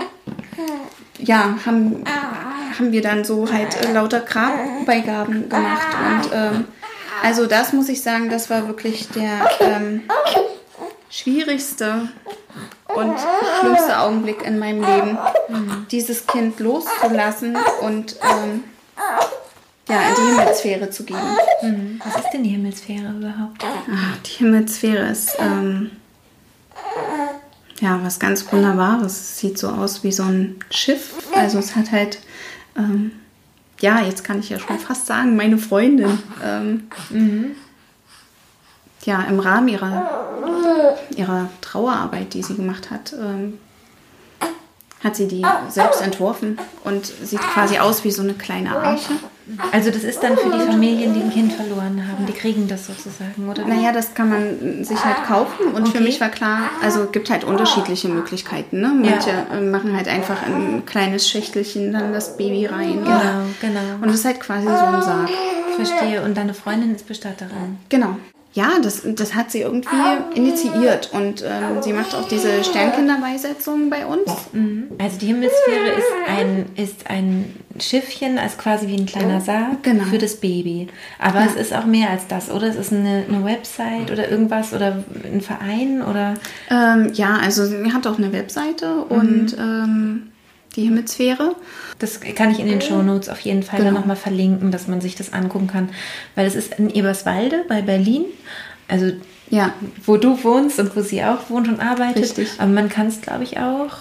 Ja, 1.18 1.56
haben, 1.64 2.04
haben 2.78 2.92
wir 2.92 3.02
dann 3.02 3.24
so 3.24 3.50
halt 3.50 3.82
äh, 3.82 3.92
lauter 3.92 4.20
Grabbeigaben 4.20 5.48
gemacht. 5.48 5.88
Und 5.94 6.30
ähm, 6.32 6.64
also 7.22 7.46
das 7.46 7.72
muss 7.72 7.88
ich 7.88 8.02
sagen, 8.02 8.28
das 8.28 8.50
war 8.50 8.66
wirklich 8.66 9.08
der 9.08 9.48
ähm, 9.60 10.02
schwierigste 11.08 12.08
und 12.94 13.16
schlimmste 13.60 13.98
Augenblick 13.98 14.42
in 14.44 14.58
meinem 14.58 14.84
Leben, 14.84 15.18
dieses 15.90 16.26
Kind 16.26 16.60
loszulassen 16.60 17.56
und 17.80 18.16
ähm, 18.22 18.64
ja, 19.88 20.00
in 20.08 20.14
die 20.16 20.36
Himmelssphäre 20.36 20.90
zu 20.90 21.04
geben. 21.04 21.36
Mhm. 21.62 22.00
Was 22.04 22.24
ist 22.24 22.30
denn 22.32 22.42
die 22.42 22.50
Himmelssphäre 22.50 23.10
überhaupt? 23.10 23.62
Ach, 23.62 24.16
die 24.22 24.38
Himmelssphäre 24.38 25.06
ist 25.08 25.36
ähm, 25.38 25.90
ja 27.80 28.00
was 28.02 28.18
ganz 28.18 28.50
Wunderbares. 28.52 29.12
Es 29.12 29.38
sieht 29.38 29.58
so 29.58 29.68
aus 29.68 30.04
wie 30.04 30.12
so 30.12 30.24
ein 30.24 30.56
Schiff. 30.70 31.14
Also 31.34 31.58
es 31.58 31.76
hat 31.76 31.92
halt 31.92 32.20
ähm, 32.76 33.12
ja, 33.80 34.00
jetzt 34.00 34.24
kann 34.24 34.38
ich 34.38 34.48
ja 34.48 34.58
schon 34.58 34.78
fast 34.78 35.06
sagen, 35.06 35.36
meine 35.36 35.58
Freundin. 35.58 36.18
Ähm, 36.42 36.84
mhm 37.10 37.56
ja, 39.06 39.22
im 39.22 39.40
Rahmen 39.40 39.68
ihrer, 39.68 40.08
ihrer 41.16 41.48
Trauerarbeit, 41.60 42.34
die 42.34 42.42
sie 42.42 42.54
gemacht 42.54 42.90
hat, 42.90 43.12
ähm, 43.12 43.58
hat 45.02 45.16
sie 45.16 45.28
die 45.28 45.44
selbst 45.68 46.00
entworfen 46.00 46.58
und 46.84 47.06
sieht 47.06 47.40
quasi 47.40 47.78
aus 47.78 48.04
wie 48.04 48.10
so 48.10 48.22
eine 48.22 48.34
kleine 48.34 48.76
Arche. 48.76 49.12
Also 49.72 49.90
das 49.90 50.04
ist 50.04 50.22
dann 50.22 50.36
für 50.36 50.50
die 50.50 50.58
Familien, 50.58 51.12
die 51.14 51.20
ein 51.20 51.30
Kind 51.30 51.52
verloren 51.52 52.02
haben, 52.08 52.24
die 52.26 52.32
kriegen 52.32 52.66
das 52.66 52.86
sozusagen, 52.86 53.48
oder? 53.48 53.66
Naja, 53.66 53.92
das 53.92 54.14
kann 54.14 54.30
man 54.30 54.84
sich 54.84 55.04
halt 55.04 55.26
kaufen 55.26 55.66
und 55.74 55.82
okay. 55.82 55.98
für 55.98 56.02
mich 56.02 56.20
war 56.20 56.30
klar, 56.30 56.70
also 56.82 57.02
es 57.02 57.12
gibt 57.12 57.30
halt 57.30 57.44
unterschiedliche 57.44 58.08
Möglichkeiten. 58.08 58.80
Ne? 58.80 58.88
Manche 58.88 59.30
ja. 59.30 59.60
machen 59.60 59.94
halt 59.94 60.08
einfach 60.08 60.42
ein 60.46 60.86
kleines 60.86 61.28
Schächtelchen 61.28 61.92
dann 61.92 62.12
das 62.12 62.36
Baby 62.36 62.66
rein. 62.66 63.04
Genau, 63.04 63.44
genau. 63.60 63.94
Und 64.00 64.06
das 64.06 64.16
ist 64.16 64.24
halt 64.24 64.40
quasi 64.40 64.66
so 64.66 64.72
ein 64.72 65.02
Sarg. 65.02 65.30
Verstehe. 65.76 66.22
Und 66.22 66.36
deine 66.36 66.54
Freundin 66.54 66.94
ist 66.94 67.06
Bestatterin. 67.06 67.78
Genau 67.88 68.16
ja, 68.54 68.78
das, 68.80 69.02
das 69.04 69.34
hat 69.34 69.50
sie 69.50 69.62
irgendwie 69.62 69.88
initiiert 70.36 71.10
und 71.12 71.42
ähm, 71.42 71.82
sie 71.82 71.92
macht 71.92 72.14
auch 72.14 72.28
diese 72.28 72.62
Sternkinderbeisetzung 72.62 73.90
bei 73.90 74.06
uns. 74.06 74.30
Mhm. 74.52 74.92
Also 74.96 75.18
die 75.18 75.26
Himmelssphäre 75.26 75.88
ist 75.98 76.06
ein, 76.28 76.66
ist 76.76 77.10
ein 77.10 77.56
Schiffchen, 77.80 78.38
als 78.38 78.56
quasi 78.56 78.86
wie 78.86 78.94
ein 78.94 79.06
kleiner 79.06 79.40
Sarg 79.40 79.82
genau. 79.82 80.04
für 80.04 80.18
das 80.18 80.36
Baby. 80.36 80.86
Aber 81.18 81.40
ja. 81.40 81.46
es 81.46 81.56
ist 81.56 81.74
auch 81.74 81.84
mehr 81.84 82.10
als 82.10 82.28
das, 82.28 82.48
oder? 82.48 82.68
Es 82.68 82.76
ist 82.76 82.92
eine, 82.92 83.24
eine 83.28 83.44
Website 83.44 84.12
oder 84.12 84.30
irgendwas 84.30 84.72
oder 84.72 85.04
ein 85.24 85.40
Verein 85.40 86.00
oder? 86.02 86.34
Ähm, 86.70 87.10
ja, 87.12 87.38
also 87.42 87.66
sie 87.66 87.92
hat 87.92 88.06
auch 88.06 88.18
eine 88.18 88.32
Webseite 88.32 88.86
mhm. 88.86 89.16
und 89.16 89.56
ähm, 89.58 90.22
die 90.76 90.82
Himmelssphäre. 90.82 91.54
Das 91.98 92.20
kann 92.20 92.50
ich 92.50 92.58
in 92.58 92.66
den 92.66 92.80
Show 92.80 93.02
Notes 93.02 93.28
auf 93.28 93.40
jeden 93.40 93.62
Fall 93.62 93.80
genau. 93.80 93.92
nochmal 93.92 94.16
verlinken, 94.16 94.70
dass 94.70 94.88
man 94.88 95.00
sich 95.00 95.14
das 95.14 95.32
angucken 95.32 95.68
kann. 95.68 95.90
Weil 96.34 96.46
es 96.46 96.54
ist 96.54 96.78
in 96.78 96.90
Eberswalde 96.90 97.64
bei 97.68 97.82
Berlin. 97.82 98.24
Also 98.88 99.12
ja. 99.50 99.72
wo 100.04 100.16
du 100.16 100.42
wohnst 100.42 100.78
und 100.78 100.96
wo 100.96 101.00
sie 101.00 101.22
auch 101.24 101.50
wohnt 101.50 101.68
und 101.68 101.80
arbeitet. 101.80 102.22
Richtig. 102.22 102.48
Aber 102.58 102.70
man 102.70 102.88
kann 102.88 103.06
es, 103.06 103.20
glaube 103.20 103.44
ich, 103.44 103.58
auch 103.58 103.92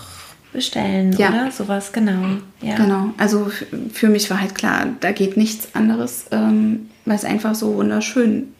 bestellen, 0.51 1.13
ja. 1.13 1.29
oder? 1.29 1.51
Sowas, 1.51 1.91
genau. 1.91 2.37
Ja. 2.61 2.75
Genau. 2.75 3.09
Also 3.17 3.51
für 3.91 4.09
mich 4.09 4.29
war 4.29 4.39
halt 4.39 4.55
klar, 4.55 4.87
da 4.99 5.11
geht 5.11 5.35
nichts 5.35 5.69
anderes, 5.73 6.25
ähm, 6.31 6.89
weil 7.05 7.15
es 7.15 7.25
einfach 7.25 7.55
so 7.55 7.75
wunderschön 7.75 8.53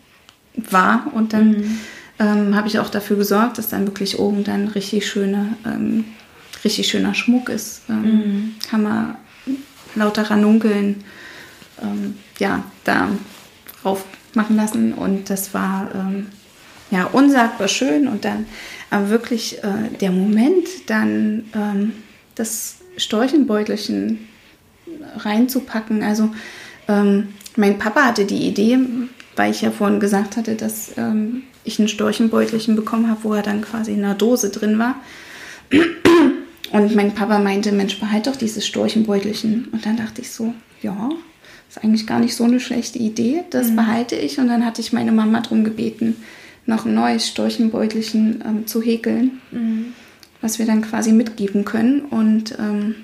war. 0.55 1.07
Und 1.13 1.33
dann 1.33 1.49
mhm. 1.51 1.79
ähm, 2.19 2.55
habe 2.55 2.67
ich 2.67 2.79
auch 2.79 2.89
dafür 2.89 3.17
gesorgt, 3.17 3.57
dass 3.57 3.69
dann 3.69 3.85
wirklich 3.85 4.19
oben 4.19 4.43
dann 4.43 4.67
richtig 4.67 5.07
schöne 5.07 5.55
ähm, 5.65 6.05
richtig 6.63 6.87
schöner 6.87 7.13
Schmuck 7.13 7.49
ist. 7.49 7.81
Ähm, 7.89 8.01
mhm. 8.01 8.55
Haben 8.71 8.83
wir 8.83 9.17
lauter 9.95 10.23
Ranunkeln 10.23 11.03
ähm, 11.81 12.15
ja, 12.39 12.63
da 12.83 13.09
drauf 13.81 14.05
machen 14.33 14.55
lassen 14.55 14.93
und 14.93 15.29
das 15.29 15.53
war 15.53 15.89
ähm, 15.93 16.27
ja 16.89 17.05
unsagbar 17.05 17.67
schön 17.67 18.07
und 18.07 18.25
dann 18.25 18.45
aber 18.89 19.09
wirklich 19.09 19.63
äh, 19.63 19.89
der 20.01 20.11
Moment, 20.11 20.67
dann 20.87 21.45
ähm, 21.55 21.93
das 22.35 22.77
Storchenbeutelchen 22.97 24.27
reinzupacken. 25.17 26.03
Also 26.03 26.29
ähm, 26.87 27.29
mein 27.55 27.77
Papa 27.77 28.05
hatte 28.05 28.25
die 28.25 28.47
Idee, 28.47 28.79
weil 29.35 29.51
ich 29.51 29.61
ja 29.61 29.71
vorhin 29.71 29.99
gesagt 29.99 30.37
hatte, 30.37 30.55
dass 30.55 30.97
ähm, 30.97 31.43
ich 31.63 31.79
ein 31.79 31.87
Storchenbeutelchen 31.87 32.75
bekommen 32.75 33.09
habe, 33.09 33.23
wo 33.23 33.33
er 33.33 33.41
dann 33.41 33.61
quasi 33.61 33.93
in 33.93 34.03
einer 34.03 34.15
Dose 34.15 34.49
drin 34.49 34.79
war. 34.79 34.95
Und 36.73 36.95
mein 36.95 37.13
Papa 37.13 37.37
meinte, 37.37 37.71
Mensch, 37.71 37.99
behalt 37.99 38.25
doch 38.25 38.35
dieses 38.35 38.65
Storchenbeutelchen. 38.65 39.67
Und 39.71 39.85
dann 39.85 39.95
dachte 39.95 40.21
ich 40.21 40.31
so, 40.31 40.55
ja, 40.81 41.11
ist 41.69 41.83
eigentlich 41.83 42.07
gar 42.07 42.19
nicht 42.19 42.35
so 42.35 42.45
eine 42.45 42.59
schlechte 42.59 42.97
Idee. 42.97 43.43
Das 43.51 43.69
mhm. 43.69 43.75
behalte 43.75 44.15
ich. 44.15 44.39
Und 44.39 44.47
dann 44.47 44.65
hatte 44.65 44.81
ich 44.81 44.91
meine 44.91 45.11
Mama 45.11 45.41
darum 45.41 45.63
gebeten, 45.63 46.15
noch 46.65 46.87
ein 46.87 46.95
neues 46.95 47.27
Storchenbeutelchen 47.27 48.43
ähm, 48.43 48.67
zu 48.67 48.81
häkeln, 48.81 49.39
mhm. 49.51 49.93
was 50.41 50.57
wir 50.57 50.65
dann 50.65 50.81
quasi 50.81 51.11
mitgeben 51.11 51.63
können. 51.63 52.01
Und 52.01 52.57
ähm, 52.57 52.95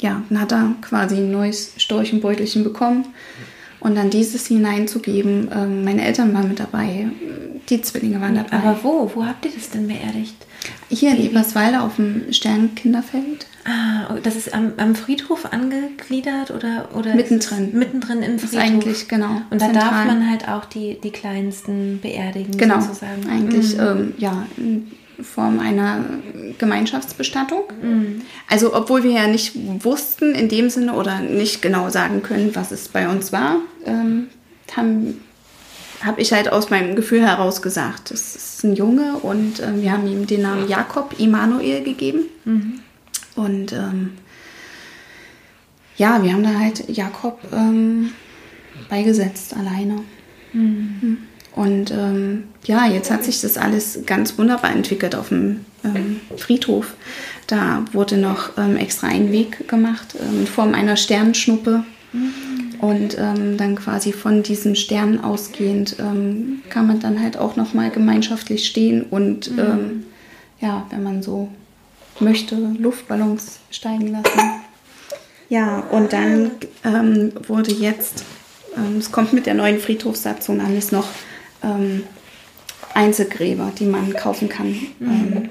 ja, 0.00 0.22
dann 0.28 0.40
hat 0.40 0.52
er 0.52 0.74
quasi 0.80 1.18
ein 1.18 1.30
neues 1.30 1.74
Storchenbeutelchen 1.76 2.64
bekommen. 2.64 3.06
Und 3.78 3.94
dann 3.94 4.10
dieses 4.10 4.48
hineinzugeben, 4.48 5.48
ähm, 5.54 5.84
meine 5.84 6.04
Eltern 6.04 6.34
waren 6.34 6.48
mit 6.48 6.58
dabei, 6.58 7.06
die 7.68 7.80
Zwillinge 7.82 8.20
waren 8.20 8.34
dabei. 8.34 8.56
Aber 8.56 8.80
wo? 8.82 9.12
Wo 9.14 9.24
habt 9.24 9.44
ihr 9.44 9.52
das 9.54 9.70
denn 9.70 9.86
beerdigt? 9.86 10.43
Hier 10.88 11.10
in 11.10 11.24
Eberswalde 11.24 11.80
auf 11.80 11.96
dem 11.96 12.32
Sternkinderfeld. 12.32 13.46
Ah, 13.64 14.12
oh, 14.12 14.18
das 14.22 14.36
ist 14.36 14.52
am, 14.52 14.72
am, 14.76 14.94
Friedhof 14.94 15.46
angegliedert 15.50 16.50
oder, 16.50 16.90
oder 16.94 17.14
mittendrin? 17.14 17.70
Mittendrin 17.72 18.22
im 18.22 18.38
Friedhof. 18.38 18.60
eigentlich, 18.60 19.08
genau. 19.08 19.40
Und 19.50 19.60
da 19.60 19.66
zentral. 19.66 19.90
darf 19.90 20.06
man 20.06 20.30
halt 20.30 20.48
auch 20.48 20.66
die, 20.66 21.00
die 21.00 21.10
kleinsten 21.10 21.98
beerdigen, 22.00 22.58
genau, 22.58 22.80
sozusagen. 22.80 23.26
Eigentlich, 23.28 23.74
mhm. 23.74 23.80
ähm, 23.80 24.14
ja, 24.18 24.46
in 24.58 24.92
Form 25.22 25.60
einer 25.60 26.04
Gemeinschaftsbestattung. 26.58 27.62
Mhm. 27.80 28.22
Also, 28.50 28.74
obwohl 28.74 29.02
wir 29.02 29.12
ja 29.12 29.26
nicht 29.28 29.52
wussten 29.82 30.34
in 30.34 30.48
dem 30.48 30.68
Sinne 30.68 30.92
oder 30.92 31.20
nicht 31.20 31.62
genau 31.62 31.88
sagen 31.88 32.22
können, 32.22 32.50
was 32.54 32.70
es 32.70 32.88
bei 32.88 33.08
uns 33.08 33.32
war, 33.32 33.56
ähm, 33.86 34.28
haben 34.76 35.20
habe 36.02 36.20
ich 36.20 36.32
halt 36.32 36.50
aus 36.50 36.70
meinem 36.70 36.96
Gefühl 36.96 37.22
heraus 37.22 37.62
gesagt, 37.62 38.10
das 38.10 38.36
ist 38.36 38.64
ein 38.64 38.74
Junge 38.74 39.16
und 39.18 39.60
äh, 39.60 39.80
wir 39.80 39.92
haben 39.92 40.06
ihm 40.06 40.26
den 40.26 40.42
Namen 40.42 40.68
Jakob 40.68 41.18
Immanuel 41.18 41.82
gegeben. 41.82 42.24
Mhm. 42.44 42.80
Und 43.36 43.72
ähm, 43.72 44.12
ja, 45.96 46.22
wir 46.22 46.32
haben 46.32 46.42
da 46.42 46.58
halt 46.58 46.88
Jakob 46.88 47.40
ähm, 47.52 48.10
beigesetzt 48.88 49.54
alleine. 49.56 50.00
Mhm. 50.52 50.98
mhm. 51.00 51.18
Und 51.54 51.92
ähm, 51.92 52.48
ja, 52.64 52.88
jetzt 52.88 53.12
hat 53.12 53.22
sich 53.22 53.40
das 53.40 53.56
alles 53.56 54.00
ganz 54.06 54.36
wunderbar 54.38 54.72
entwickelt 54.72 55.14
auf 55.14 55.28
dem 55.28 55.64
ähm, 55.84 56.20
Friedhof. 56.36 56.94
Da 57.46 57.84
wurde 57.92 58.16
noch 58.16 58.58
ähm, 58.58 58.76
extra 58.76 59.06
ein 59.06 59.30
Weg 59.30 59.68
gemacht 59.68 60.16
ähm, 60.20 60.40
in 60.40 60.46
Form 60.48 60.74
einer 60.74 60.96
Sternschnuppe. 60.96 61.84
Mhm 62.12 62.53
und 62.84 63.16
ähm, 63.18 63.56
dann 63.56 63.76
quasi 63.76 64.12
von 64.12 64.42
diesem 64.42 64.74
Stern 64.74 65.24
ausgehend 65.24 65.96
ähm, 65.98 66.60
kann 66.68 66.86
man 66.86 67.00
dann 67.00 67.22
halt 67.22 67.38
auch 67.38 67.56
nochmal 67.56 67.88
gemeinschaftlich 67.88 68.66
stehen 68.66 69.04
und 69.04 69.52
mhm. 69.52 69.58
ähm, 69.58 70.06
ja, 70.60 70.86
wenn 70.90 71.02
man 71.02 71.22
so 71.22 71.48
möchte, 72.20 72.56
Luftballons 72.78 73.60
steigen 73.70 74.08
lassen. 74.08 74.38
Ja, 75.48 75.80
und 75.90 76.12
dann 76.12 76.50
ähm, 76.84 77.32
wurde 77.48 77.72
jetzt, 77.72 78.24
ähm, 78.76 78.98
es 78.98 79.10
kommt 79.10 79.32
mit 79.32 79.46
der 79.46 79.54
neuen 79.54 79.78
Friedhofssatzung 79.78 80.60
alles 80.60 80.92
noch 80.92 81.08
ähm, 81.62 82.02
Einzelgräber, 82.92 83.72
die 83.78 83.86
man 83.86 84.12
kaufen 84.12 84.50
kann, 84.50 84.76
mhm. 84.98 85.48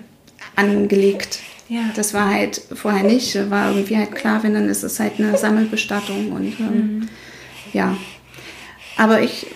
angelegt. 0.55 1.39
Ja. 1.69 1.89
Das 1.95 2.13
war 2.13 2.29
halt 2.29 2.61
vorher 2.73 3.03
nicht. 3.03 3.35
War 3.49 3.69
irgendwie 3.69 3.97
halt 3.97 4.13
klar, 4.13 4.43
wenn 4.43 4.53
dann 4.53 4.69
ist 4.69 4.83
es 4.83 4.99
halt 4.99 5.13
eine 5.19 5.37
Sammelbestattung 5.37 6.31
und 6.31 6.59
ähm, 6.59 6.99
mhm. 6.99 7.09
ja. 7.71 7.97
Aber 8.97 9.21
ich 9.21 9.47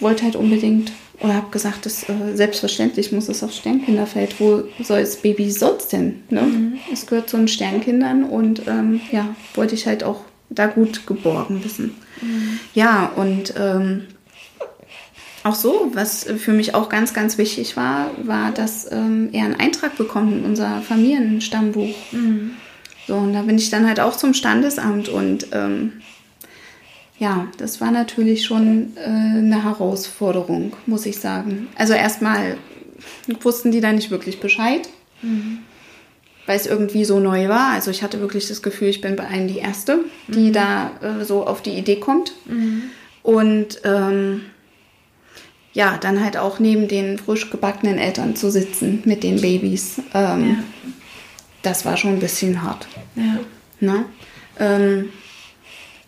wollte 0.00 0.24
halt 0.24 0.36
unbedingt 0.36 0.92
oder 1.20 1.34
habe 1.34 1.50
gesagt, 1.50 1.86
das, 1.86 2.08
äh, 2.08 2.34
selbstverständlich 2.34 3.12
muss 3.12 3.28
es 3.28 3.42
aufs 3.42 3.56
Sternkinderfeld. 3.56 4.40
Wo 4.40 4.64
soll 4.82 5.00
das 5.00 5.16
Baby 5.16 5.50
sonst 5.50 5.90
hin? 5.90 6.22
Ne? 6.28 6.42
Mhm. 6.42 6.78
Es 6.92 7.06
gehört 7.06 7.30
zu 7.30 7.36
den 7.36 7.48
Sternkindern 7.48 8.24
und 8.24 8.66
ähm, 8.66 9.00
ja, 9.12 9.34
wollte 9.54 9.74
ich 9.74 9.86
halt 9.86 10.02
auch 10.02 10.20
da 10.50 10.66
gut 10.66 11.06
geborgen 11.06 11.64
wissen. 11.64 11.94
Mhm. 12.20 12.58
Ja, 12.74 13.06
und 13.16 13.54
ähm, 13.58 14.04
auch 15.44 15.54
so, 15.54 15.90
was 15.92 16.24
für 16.24 16.52
mich 16.52 16.74
auch 16.74 16.88
ganz, 16.88 17.12
ganz 17.12 17.38
wichtig 17.38 17.76
war, 17.76 18.10
war, 18.22 18.50
dass 18.50 18.90
ähm, 18.90 19.28
er 19.32 19.44
einen 19.44 19.60
Eintrag 19.60 19.96
bekommt 19.96 20.32
in 20.32 20.44
unser 20.44 20.80
Familienstammbuch. 20.80 21.94
Mhm. 22.12 22.52
So, 23.06 23.16
und 23.16 23.34
da 23.34 23.42
bin 23.42 23.58
ich 23.58 23.68
dann 23.68 23.86
halt 23.86 24.00
auch 24.00 24.16
zum 24.16 24.32
Standesamt 24.32 25.10
und 25.10 25.48
ähm, 25.52 25.92
ja, 27.18 27.46
das 27.58 27.80
war 27.80 27.90
natürlich 27.90 28.44
schon 28.44 28.96
äh, 28.96 29.04
eine 29.04 29.62
Herausforderung, 29.62 30.72
muss 30.86 31.04
ich 31.04 31.20
sagen. 31.20 31.68
Also 31.76 31.92
erstmal 31.92 32.56
wussten 33.42 33.70
die 33.70 33.82
da 33.82 33.92
nicht 33.92 34.10
wirklich 34.10 34.40
Bescheid, 34.40 34.88
mhm. 35.20 35.58
weil 36.46 36.56
es 36.56 36.66
irgendwie 36.66 37.04
so 37.04 37.20
neu 37.20 37.50
war. 37.50 37.72
Also 37.72 37.90
ich 37.90 38.02
hatte 38.02 38.20
wirklich 38.20 38.48
das 38.48 38.62
Gefühl, 38.62 38.88
ich 38.88 39.02
bin 39.02 39.14
bei 39.14 39.26
allen 39.26 39.48
die 39.48 39.58
Erste, 39.58 40.00
die 40.26 40.48
mhm. 40.48 40.52
da 40.54 40.90
äh, 41.02 41.24
so 41.26 41.46
auf 41.46 41.60
die 41.60 41.76
Idee 41.76 41.96
kommt. 41.96 42.32
Mhm. 42.46 42.84
Und 43.22 43.80
ähm, 43.84 44.40
ja, 45.74 45.98
dann 45.98 46.24
halt 46.24 46.36
auch 46.36 46.60
neben 46.60 46.88
den 46.88 47.18
frisch 47.18 47.50
gebackenen 47.50 47.98
Eltern 47.98 48.36
zu 48.36 48.50
sitzen 48.50 49.02
mit 49.04 49.22
den 49.22 49.40
Babys. 49.40 49.98
Ähm, 50.14 50.50
ja. 50.50 50.56
Das 51.62 51.84
war 51.84 51.96
schon 51.96 52.12
ein 52.12 52.20
bisschen 52.20 52.62
hart. 52.62 52.86
Ja. 53.16 53.38
Ne? 53.80 54.04
Ähm, 54.58 55.10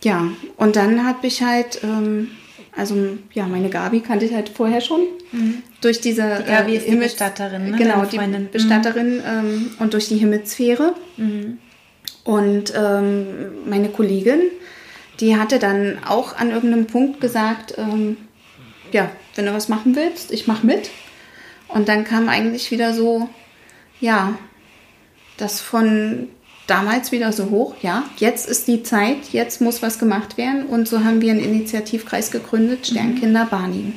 ja, 0.02 0.28
und 0.56 0.76
dann 0.76 1.04
habe 1.04 1.26
ich 1.26 1.42
halt, 1.42 1.80
ähm, 1.82 2.28
also 2.76 2.94
ja, 3.32 3.46
meine 3.46 3.68
Gabi 3.68 4.00
kannte 4.00 4.24
ich 4.24 4.32
halt 4.32 4.50
vorher 4.50 4.80
schon. 4.80 5.00
Mhm. 5.32 5.62
Durch 5.80 6.00
diese 6.00 6.44
die 6.44 6.50
Gabi 6.50 6.74
äh, 6.74 6.76
ist 6.76 6.88
die 6.88 6.94
Bestatterin, 6.94 7.70
ne? 7.70 7.76
Genau, 7.76 8.04
die 8.04 8.18
mhm. 8.18 8.48
Bestatterin 8.52 9.20
ähm, 9.26 9.70
und 9.80 9.94
durch 9.94 10.08
die 10.08 10.16
Himmelssphäre. 10.16 10.94
Mhm. 11.16 11.58
Und 12.22 12.72
ähm, 12.76 13.26
meine 13.68 13.88
Kollegin, 13.88 14.42
die 15.18 15.36
hatte 15.36 15.58
dann 15.58 15.98
auch 16.06 16.36
an 16.36 16.50
irgendeinem 16.50 16.86
Punkt 16.86 17.20
gesagt, 17.20 17.74
ähm, 17.78 18.16
ja, 18.92 19.10
wenn 19.36 19.46
du 19.46 19.52
was 19.52 19.68
machen 19.68 19.94
willst, 19.96 20.32
ich 20.32 20.46
mach 20.46 20.62
mit. 20.62 20.90
Und 21.68 21.88
dann 21.88 22.04
kam 22.04 22.28
eigentlich 22.28 22.70
wieder 22.70 22.94
so, 22.94 23.28
ja, 24.00 24.38
das 25.36 25.60
von 25.60 26.28
damals 26.66 27.12
wieder 27.12 27.32
so 27.32 27.50
hoch, 27.50 27.74
ja, 27.82 28.04
jetzt 28.16 28.48
ist 28.48 28.66
die 28.66 28.82
Zeit, 28.82 29.28
jetzt 29.32 29.60
muss 29.60 29.82
was 29.82 29.98
gemacht 29.98 30.36
werden. 30.36 30.66
Und 30.66 30.88
so 30.88 31.04
haben 31.04 31.20
wir 31.20 31.30
einen 31.32 31.40
Initiativkreis 31.40 32.30
gegründet, 32.30 32.80
mhm. 32.80 32.84
Sternkinder 32.84 33.44
mhm. 33.44 33.48
Barnim. 33.48 33.92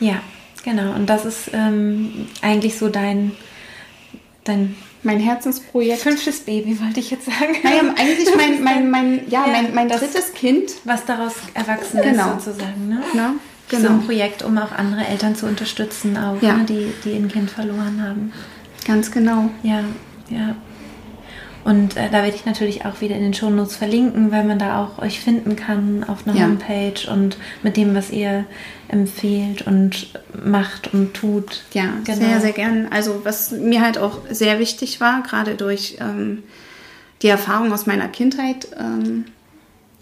Ja, 0.00 0.20
genau. 0.64 0.94
Und 0.94 1.06
das 1.06 1.24
ist 1.24 1.50
ähm, 1.52 2.28
eigentlich 2.40 2.78
so 2.78 2.88
dein, 2.88 3.32
dein 4.44 4.74
mein 5.04 5.18
Herzensprojekt. 5.18 6.00
Fünftes 6.00 6.40
Baby, 6.40 6.80
wollte 6.80 7.00
ich 7.00 7.10
jetzt 7.10 7.26
sagen. 7.26 7.56
Naja, 7.62 7.80
eigentlich 7.96 8.28
mein, 8.36 8.62
mein, 8.62 8.90
mein, 8.90 9.28
ja, 9.28 9.46
ja 9.46 9.52
mein, 9.52 9.74
mein 9.74 9.88
drittes 9.88 10.32
Kind. 10.32 10.72
Was 10.84 11.04
daraus 11.04 11.34
erwachsen 11.54 12.00
genau. 12.02 12.36
ist, 12.36 12.44
sozusagen. 12.44 12.88
Ne? 12.88 13.02
Ja, 13.14 13.34
genau. 13.76 13.88
So 13.88 13.94
ein 13.94 14.06
Projekt, 14.06 14.42
um 14.42 14.56
auch 14.58 14.72
andere 14.72 15.06
Eltern 15.06 15.34
zu 15.34 15.46
unterstützen, 15.46 16.16
auch, 16.16 16.40
ja. 16.40 16.54
ne, 16.54 16.64
die, 16.64 16.92
die 17.04 17.14
ein 17.14 17.28
Kind 17.28 17.50
verloren 17.50 18.02
haben. 18.02 18.32
Ganz 18.86 19.10
genau. 19.10 19.50
Ja, 19.62 19.84
ja. 20.30 20.56
Und 21.64 21.96
äh, 21.96 22.08
da 22.10 22.24
werde 22.24 22.34
ich 22.34 22.44
natürlich 22.44 22.84
auch 22.84 23.00
wieder 23.00 23.14
in 23.14 23.22
den 23.22 23.34
Shownotes 23.34 23.76
verlinken, 23.76 24.32
weil 24.32 24.44
man 24.44 24.58
da 24.58 24.82
auch 24.82 25.00
euch 25.00 25.20
finden 25.20 25.54
kann 25.54 26.04
auf 26.04 26.26
einer 26.26 26.36
ja. 26.36 26.44
Homepage 26.44 27.08
und 27.08 27.36
mit 27.62 27.76
dem, 27.76 27.94
was 27.94 28.10
ihr 28.10 28.44
empfehlt 28.88 29.62
und 29.62 30.08
macht 30.44 30.92
und 30.92 31.14
tut. 31.14 31.62
Ja, 31.72 31.84
genau. 32.04 32.18
sehr, 32.18 32.40
sehr 32.40 32.52
gern. 32.52 32.88
Also 32.90 33.20
was 33.24 33.52
mir 33.52 33.80
halt 33.80 33.96
auch 33.96 34.18
sehr 34.28 34.58
wichtig 34.58 35.00
war, 35.00 35.22
gerade 35.22 35.54
durch 35.54 35.98
ähm, 36.00 36.42
die 37.22 37.28
Erfahrung 37.28 37.72
aus 37.72 37.86
meiner 37.86 38.08
Kindheit, 38.08 38.66
ähm, 38.78 39.26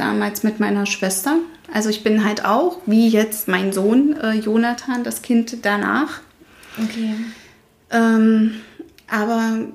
damals 0.00 0.42
mit 0.42 0.60
meiner 0.60 0.86
Schwester. 0.86 1.36
Also 1.72 1.88
ich 1.88 2.02
bin 2.02 2.24
halt 2.24 2.44
auch, 2.44 2.78
wie 2.86 3.08
jetzt 3.08 3.46
mein 3.46 3.72
Sohn 3.72 4.16
äh, 4.20 4.32
Jonathan, 4.32 5.04
das 5.04 5.22
Kind 5.22 5.64
danach. 5.64 6.20
Okay. 6.82 7.14
Ähm, 7.90 8.54
aber 9.08 9.66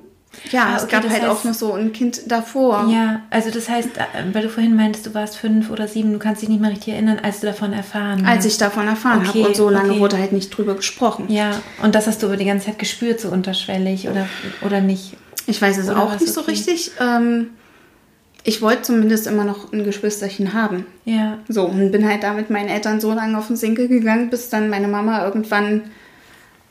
ja, 0.50 0.66
ah, 0.66 0.76
es 0.76 0.88
gab 0.88 1.02
halt 1.08 1.22
heißt, 1.22 1.30
auch 1.30 1.44
noch 1.44 1.54
so 1.54 1.72
ein 1.72 1.92
Kind 1.92 2.30
davor. 2.30 2.88
Ja, 2.90 3.22
also 3.30 3.50
das 3.50 3.68
heißt, 3.68 3.96
äh, 3.96 4.02
weil 4.32 4.42
du 4.42 4.50
vorhin 4.50 4.76
meintest, 4.76 5.06
du 5.06 5.14
warst 5.14 5.36
fünf 5.36 5.70
oder 5.70 5.88
sieben, 5.88 6.12
du 6.12 6.18
kannst 6.18 6.42
dich 6.42 6.48
nicht 6.48 6.60
mehr 6.60 6.70
richtig 6.70 6.94
erinnern, 6.94 7.18
als 7.22 7.40
du 7.40 7.46
davon 7.46 7.72
erfahren 7.72 8.26
hast. 8.26 8.36
Als 8.36 8.44
ich 8.44 8.58
davon 8.58 8.86
erfahren 8.86 9.20
okay, 9.20 9.40
habe 9.40 9.48
und 9.48 9.56
so 9.56 9.70
lange 9.70 9.92
okay. 9.92 10.00
wurde 10.00 10.18
halt 10.18 10.32
nicht 10.32 10.50
drüber 10.50 10.74
gesprochen. 10.74 11.26
Ja, 11.28 11.62
und 11.82 11.94
das 11.94 12.06
hast 12.06 12.22
du 12.22 12.26
aber 12.26 12.36
die 12.36 12.44
ganze 12.44 12.66
Zeit 12.66 12.78
gespürt, 12.78 13.20
so 13.20 13.28
unterschwellig 13.28 14.08
oder, 14.08 14.28
oder 14.62 14.80
nicht? 14.80 15.16
Ich 15.46 15.60
weiß 15.60 15.78
es 15.78 15.88
oder 15.88 16.02
auch 16.02 16.12
nicht 16.12 16.22
okay? 16.22 16.30
so 16.30 16.40
richtig. 16.42 16.90
Ähm, 17.00 17.50
ich 18.46 18.62
wollte 18.62 18.82
zumindest 18.82 19.26
immer 19.26 19.44
noch 19.44 19.72
ein 19.72 19.82
Geschwisterchen 19.82 20.54
haben. 20.54 20.86
Ja. 21.04 21.38
So, 21.48 21.64
und 21.64 21.90
bin 21.90 22.08
halt 22.08 22.22
da 22.22 22.32
mit 22.32 22.48
meinen 22.48 22.68
Eltern 22.68 23.00
so 23.00 23.12
lange 23.12 23.36
auf 23.36 23.48
den 23.48 23.56
Sinkel 23.56 23.88
gegangen, 23.88 24.30
bis 24.30 24.48
dann 24.48 24.70
meine 24.70 24.86
Mama 24.86 25.24
irgendwann 25.24 25.82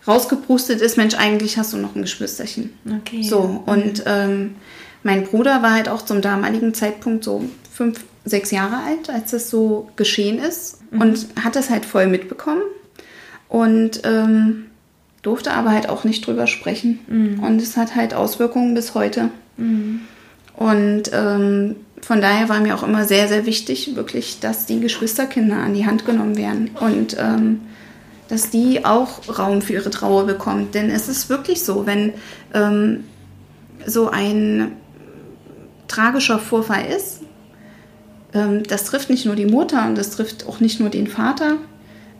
rausgeprustet 0.08 0.80
ist, 0.80 0.96
Mensch, 0.96 1.16
eigentlich 1.16 1.58
hast 1.58 1.74
du 1.74 1.78
noch 1.78 1.94
ein 1.94 2.02
Geschwisterchen. 2.02 2.74
Okay. 3.02 3.24
So, 3.24 3.62
und 3.66 4.04
ähm, 4.06 4.56
mein 5.04 5.26
Bruder 5.26 5.62
war 5.64 5.74
halt 5.74 5.90
auch 5.90 6.04
zum 6.04 6.22
damaligen 6.22 6.74
Zeitpunkt 6.74 7.26
so 7.26 7.44
fünf, 7.74 8.06
sechs 8.24 8.52
Jahre 8.52 8.78
alt, 8.78 9.10
als 9.10 9.32
das 9.32 9.50
so 9.50 9.90
geschehen 9.98 10.40
ist 10.40 10.80
mhm. 10.92 11.02
und 11.02 11.28
hat 11.44 11.58
das 11.58 11.70
halt 11.70 11.84
voll 11.84 12.08
mitbekommen 12.08 12.62
und 13.50 14.02
ähm, 14.06 14.68
durfte 15.24 15.52
aber 15.52 15.72
halt 15.72 15.90
auch 15.90 16.06
nicht 16.06 16.26
drüber 16.26 16.48
sprechen. 16.48 17.00
Mhm. 17.08 17.44
Und 17.44 17.62
es 17.62 17.76
hat 17.76 17.96
halt 17.96 18.14
Auswirkungen 18.14 18.76
bis 18.76 18.94
heute. 18.94 19.30
Mhm. 19.58 20.02
Und 20.56 21.04
ähm, 21.14 21.76
von 22.02 22.22
daher 22.22 22.50
war 22.50 22.60
mir 22.60 22.76
auch 22.76 22.84
immer 22.84 23.06
sehr, 23.06 23.28
sehr 23.28 23.46
wichtig, 23.46 23.96
wirklich, 23.96 24.40
dass 24.40 24.66
die 24.66 24.80
Geschwisterkinder 24.80 25.58
an 25.58 25.74
die 25.74 25.86
Hand 25.86 26.06
genommen 26.06 26.38
werden. 26.38 26.72
Und 26.80 27.18
ähm, 27.20 27.62
dass 28.28 28.50
die 28.50 28.86
auch 28.86 29.38
Raum 29.38 29.62
für 29.62 29.74
ihre 29.74 29.90
Trauer 29.90 30.26
bekommt. 30.26 30.76
Denn 30.76 30.90
es 30.90 31.08
ist 31.08 31.30
wirklich 31.30 31.64
so, 31.64 31.86
wenn 31.86 32.14
ähm, 32.54 33.04
so 33.86 34.10
ein 34.10 34.72
tragischer 35.88 36.40
Vorfall 36.40 36.86
ist, 36.86 37.22
ähm, 38.34 38.64
das 38.64 38.86
trifft 38.86 39.10
nicht 39.10 39.26
nur 39.26 39.36
die 39.36 39.46
Mutter 39.46 39.86
und 39.88 39.98
das 39.98 40.12
trifft 40.12 40.48
auch 40.48 40.60
nicht 40.60 40.80
nur 40.80 40.90
den 40.90 41.08
Vater, 41.08 41.58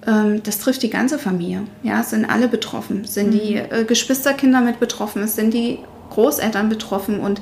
ähm, 0.06 0.44
das 0.44 0.60
trifft 0.60 0.84
die 0.84 0.90
ganze 0.90 1.18
Familie. 1.18 1.64
Ja, 1.82 2.02
es 2.02 2.12
sind 2.12 2.26
alle 2.26 2.48
betroffen. 2.48 3.02
Es 3.06 3.16
sind 3.16 3.34
mhm. 3.34 3.40
die 3.40 3.56
äh, 3.56 3.84
Geschwisterkinder 3.86 4.62
mit 4.62 4.80
betroffen, 4.80 5.24
es 5.24 5.36
sind 5.36 5.54
die 5.54 5.80
Großeltern 6.12 6.70
betroffen 6.70 7.20
und 7.20 7.42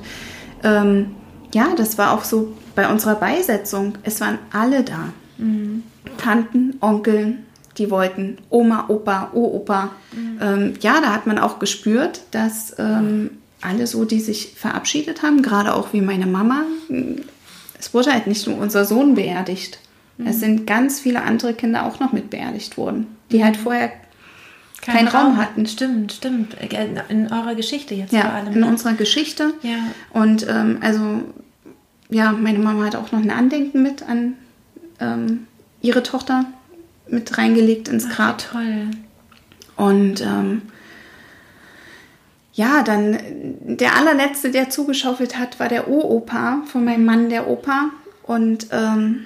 ähm, 0.63 1.15
ja, 1.53 1.75
das 1.75 1.97
war 1.97 2.13
auch 2.13 2.23
so 2.23 2.53
bei 2.75 2.89
unserer 2.89 3.15
Beisetzung. 3.15 3.97
Es 4.03 4.21
waren 4.21 4.39
alle 4.51 4.83
da. 4.83 5.13
Mhm. 5.37 5.83
Tanten, 6.17 6.75
Onkeln, 6.81 7.45
die 7.77 7.89
wollten 7.89 8.37
Oma, 8.49 8.85
Opa, 8.87 9.31
Opa. 9.33 9.91
Mhm. 10.11 10.39
Ähm, 10.41 10.73
ja, 10.81 11.01
da 11.01 11.13
hat 11.13 11.27
man 11.27 11.37
auch 11.39 11.59
gespürt, 11.59 12.21
dass 12.31 12.75
ähm, 12.77 13.31
alle 13.61 13.87
so, 13.87 14.05
die 14.05 14.19
sich 14.19 14.53
verabschiedet 14.55 15.23
haben, 15.23 15.41
gerade 15.41 15.73
auch 15.73 15.93
wie 15.93 16.01
meine 16.01 16.27
Mama, 16.27 16.63
es 17.79 17.93
wurde 17.93 18.11
halt 18.11 18.27
nicht 18.27 18.45
nur 18.47 18.57
unser 18.57 18.85
Sohn 18.85 19.15
beerdigt. 19.15 19.79
Mhm. 20.17 20.27
Es 20.27 20.39
sind 20.39 20.67
ganz 20.67 20.99
viele 20.99 21.23
andere 21.23 21.53
Kinder 21.53 21.85
auch 21.85 21.99
noch 21.99 22.11
mit 22.11 22.29
beerdigt 22.29 22.77
worden, 22.77 23.07
die 23.31 23.43
halt 23.43 23.57
vorher 23.57 23.91
Kein 24.83 24.95
keinen 24.95 25.07
Raum, 25.07 25.25
Raum 25.25 25.37
hatten. 25.37 25.65
Stimmt, 25.65 26.11
stimmt. 26.11 26.55
In 27.09 27.31
eurer 27.31 27.55
Geschichte 27.55 27.95
jetzt 27.95 28.11
ja, 28.11 28.21
vor 28.21 28.33
allem. 28.33 28.53
In 28.53 28.59
ne? 28.59 28.67
unserer 28.67 28.93
Geschichte. 28.93 29.53
Ja. 29.61 29.77
Und 30.09 30.45
ähm, 30.49 30.79
also, 30.81 31.21
ja, 32.09 32.33
meine 32.33 32.59
Mama 32.59 32.85
hat 32.85 32.95
auch 32.95 33.11
noch 33.11 33.21
ein 33.21 33.31
Andenken 33.31 33.81
mit 33.81 34.03
an 34.03 34.33
ähm, 34.99 35.47
ihre 35.81 36.03
Tochter 36.03 36.45
mit 37.07 37.37
reingelegt 37.37 37.87
ins 37.87 38.09
Grab. 38.09 38.37
Ach, 38.39 38.51
toll. 38.53 38.87
Und 39.75 40.21
ähm, 40.21 40.63
ja, 42.53 42.83
dann 42.83 43.17
der 43.61 43.95
allerletzte, 43.95 44.51
der 44.51 44.69
zugeschaufelt 44.69 45.37
hat, 45.37 45.59
war 45.59 45.69
der 45.69 45.87
O-Opa 45.87 46.63
von 46.65 46.85
meinem 46.85 47.05
Mann, 47.05 47.29
der 47.29 47.47
Opa. 47.47 47.89
Und 48.23 48.67
ähm, 48.71 49.25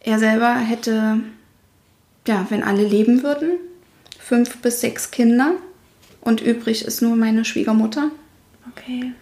er 0.00 0.18
selber 0.18 0.54
hätte, 0.54 1.20
ja, 2.26 2.46
wenn 2.50 2.62
alle 2.62 2.86
leben 2.86 3.22
würden, 3.22 3.50
fünf 4.26 4.56
bis 4.58 4.80
sechs 4.80 5.10
Kinder. 5.10 5.52
Und 6.20 6.40
übrig 6.40 6.84
ist 6.84 7.02
nur 7.02 7.14
meine 7.14 7.44
Schwiegermutter. 7.44 8.10
Okay. 8.72 9.12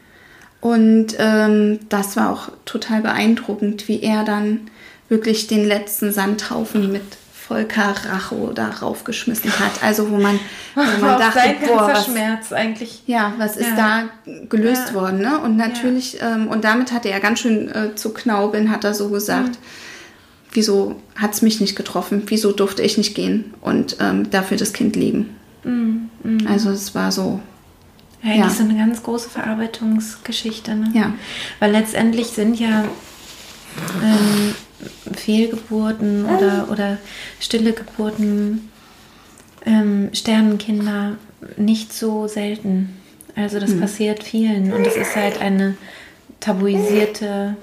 Und 0.61 1.09
ähm, 1.19 1.81
das 1.91 2.17
war 2.17 2.31
auch 2.31 2.49
total 2.65 3.03
beeindruckend, 3.03 3.87
wie 3.87 4.03
er 4.03 4.25
dann 4.25 4.71
wirklich 5.11 5.47
den 5.47 5.67
letzten 5.67 6.11
Sandhaufen 6.13 6.91
mit 6.91 7.03
Volker 7.35 7.95
Racho 8.09 8.53
da 8.55 8.71
raufgeschmissen 8.71 9.51
hat. 9.59 9.83
Also 9.83 10.11
wo 10.11 10.17
man, 10.17 10.41
wo 10.75 10.81
man 11.07 11.19
dachte, 11.19 11.55
boah, 11.67 11.89
was, 11.93 12.07
Schmerz 12.07 12.53
eigentlich. 12.53 13.03
Ja, 13.07 13.35
was 13.37 13.59
ist 13.59 13.69
ja. 13.77 14.09
da 14.25 14.33
gelöst 14.49 14.89
ja. 14.89 14.95
worden? 14.95 15.21
Ne? 15.21 15.39
Und 15.39 15.59
natürlich, 15.59 16.15
ja. 16.15 16.37
ähm, 16.37 16.49
und 16.49 16.65
damit 16.65 16.93
hatte 16.93 17.11
er 17.11 17.21
ganz 17.21 17.41
schön 17.41 17.69
äh, 17.69 17.95
zu 17.95 18.15
knaubeln, 18.15 18.71
hat 18.71 18.85
er 18.85 18.95
so 18.95 19.11
gesagt. 19.11 19.51
Mhm. 19.51 19.57
Wieso 20.55 20.97
hat 21.17 21.35
es 21.35 21.43
mich 21.43 21.61
nicht 21.61 21.77
getroffen? 21.77 22.23
Wieso 22.27 22.53
durfte 22.53 22.83
ich 22.83 22.97
nicht 22.97 23.15
gehen 23.15 23.53
und 23.61 23.97
ähm, 24.01 24.31
dafür 24.31 24.57
das 24.57 24.73
Kind 24.73 24.97
leben? 24.97 25.37
Mhm. 25.65 26.09
Mhm. 26.23 26.47
Also 26.47 26.71
es 26.71 26.95
war 26.95 27.13
so. 27.13 27.41
Ja, 28.23 28.31
eigentlich 28.31 28.45
ja. 28.45 28.51
so 28.51 28.65
eine 28.65 28.77
ganz 28.77 29.03
große 29.03 29.29
Verarbeitungsgeschichte. 29.29 30.75
Ne? 30.75 30.91
Ja. 30.95 31.13
Weil 31.59 31.73
letztendlich 31.73 32.29
sind 32.29 32.59
ja 32.59 32.85
ähm, 34.03 34.55
Fehlgeburten 35.15 36.25
oder, 36.25 36.69
oder 36.71 36.99
stille 37.41 37.73
Geburten, 37.73 38.71
ähm, 39.67 40.09
Sternenkinder 40.13 41.17
nicht 41.57 41.93
so 41.93 42.27
selten. 42.27 42.97
Also 43.37 43.59
das 43.59 43.71
mhm. 43.71 43.81
passiert 43.81 44.23
vielen 44.23 44.73
und 44.73 44.87
es 44.87 44.97
ist 44.97 45.17
halt 45.17 45.41
eine 45.41 45.77
tabuisierte 46.41 47.57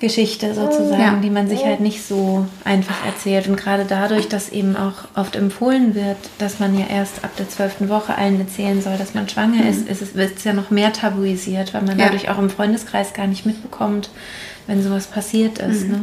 Geschichte 0.00 0.54
sozusagen, 0.54 1.00
ja. 1.00 1.18
die 1.22 1.30
man 1.30 1.48
sich 1.48 1.64
halt 1.64 1.80
nicht 1.80 2.06
so 2.06 2.46
einfach 2.64 3.04
erzählt. 3.04 3.48
Und 3.48 3.56
gerade 3.56 3.84
dadurch, 3.84 4.28
dass 4.28 4.50
eben 4.50 4.76
auch 4.76 5.08
oft 5.16 5.34
empfohlen 5.34 5.94
wird, 5.94 6.16
dass 6.38 6.60
man 6.60 6.78
ja 6.78 6.86
erst 6.86 7.24
ab 7.24 7.30
der 7.36 7.48
zwölften 7.48 7.88
Woche 7.88 8.16
allen 8.16 8.38
erzählen 8.38 8.80
soll, 8.80 8.96
dass 8.96 9.14
man 9.14 9.28
schwanger 9.28 9.62
mhm. 9.62 9.68
ist, 9.68 9.88
ist 9.88 10.02
es, 10.02 10.14
wird 10.14 10.36
es 10.36 10.44
ja 10.44 10.52
noch 10.52 10.70
mehr 10.70 10.92
tabuisiert, 10.92 11.74
weil 11.74 11.82
man 11.82 11.98
ja. 11.98 12.06
dadurch 12.06 12.30
auch 12.30 12.38
im 12.38 12.50
Freundeskreis 12.50 13.12
gar 13.12 13.26
nicht 13.26 13.46
mitbekommt, 13.46 14.10
wenn 14.66 14.82
sowas 14.82 15.06
passiert 15.06 15.58
ist. 15.58 15.84
Mhm. 15.84 15.90
Ne? 15.90 16.00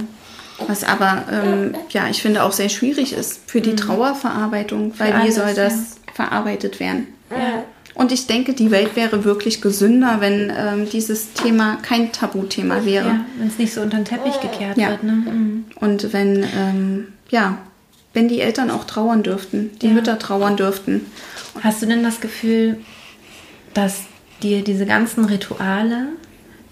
Was 0.67 0.83
aber, 0.83 1.23
ähm, 1.31 1.75
ja, 1.89 2.07
ich 2.09 2.21
finde 2.21 2.43
auch 2.43 2.51
sehr 2.51 2.69
schwierig 2.69 3.13
ist 3.13 3.41
für 3.49 3.61
die 3.61 3.71
mhm. 3.71 3.77
Trauerverarbeitung, 3.77 4.93
weil 4.97 5.13
alles, 5.13 5.27
wie 5.27 5.31
soll 5.31 5.53
das 5.53 5.97
verarbeitet 6.13 6.79
werden? 6.79 7.07
Ja. 7.29 7.63
Und 7.95 8.11
ich 8.11 8.27
denke, 8.27 8.53
die 8.53 8.71
Welt 8.71 8.97
wäre 8.97 9.23
wirklich 9.23 9.61
gesünder, 9.61 10.17
wenn 10.19 10.51
ähm, 10.55 10.87
dieses 10.89 11.31
Thema 11.31 11.77
kein 11.77 12.11
Tabuthema 12.11 12.83
wäre. 12.83 13.07
Ja, 13.07 13.25
wenn 13.39 13.47
es 13.47 13.57
nicht 13.57 13.73
so 13.73 13.81
unter 13.81 13.95
den 13.95 14.05
Teppich 14.05 14.39
gekehrt 14.41 14.77
ja. 14.77 14.89
wird. 14.89 15.03
Ne? 15.03 15.13
Mhm. 15.13 15.65
Und 15.79 16.11
wenn, 16.11 16.43
ähm, 16.43 17.07
ja, 17.29 17.57
wenn 18.13 18.27
die 18.27 18.41
Eltern 18.41 18.69
auch 18.69 18.83
trauern 18.83 19.23
dürften, 19.23 19.71
die 19.81 19.87
ja. 19.87 19.93
Mütter 19.93 20.19
trauern 20.19 20.57
dürften. 20.57 21.05
Hast 21.61 21.81
du 21.81 21.85
denn 21.85 22.03
das 22.03 22.19
Gefühl, 22.19 22.79
dass 23.73 24.01
dir 24.43 24.61
diese 24.61 24.85
ganzen 24.85 25.23
Rituale 25.23 26.09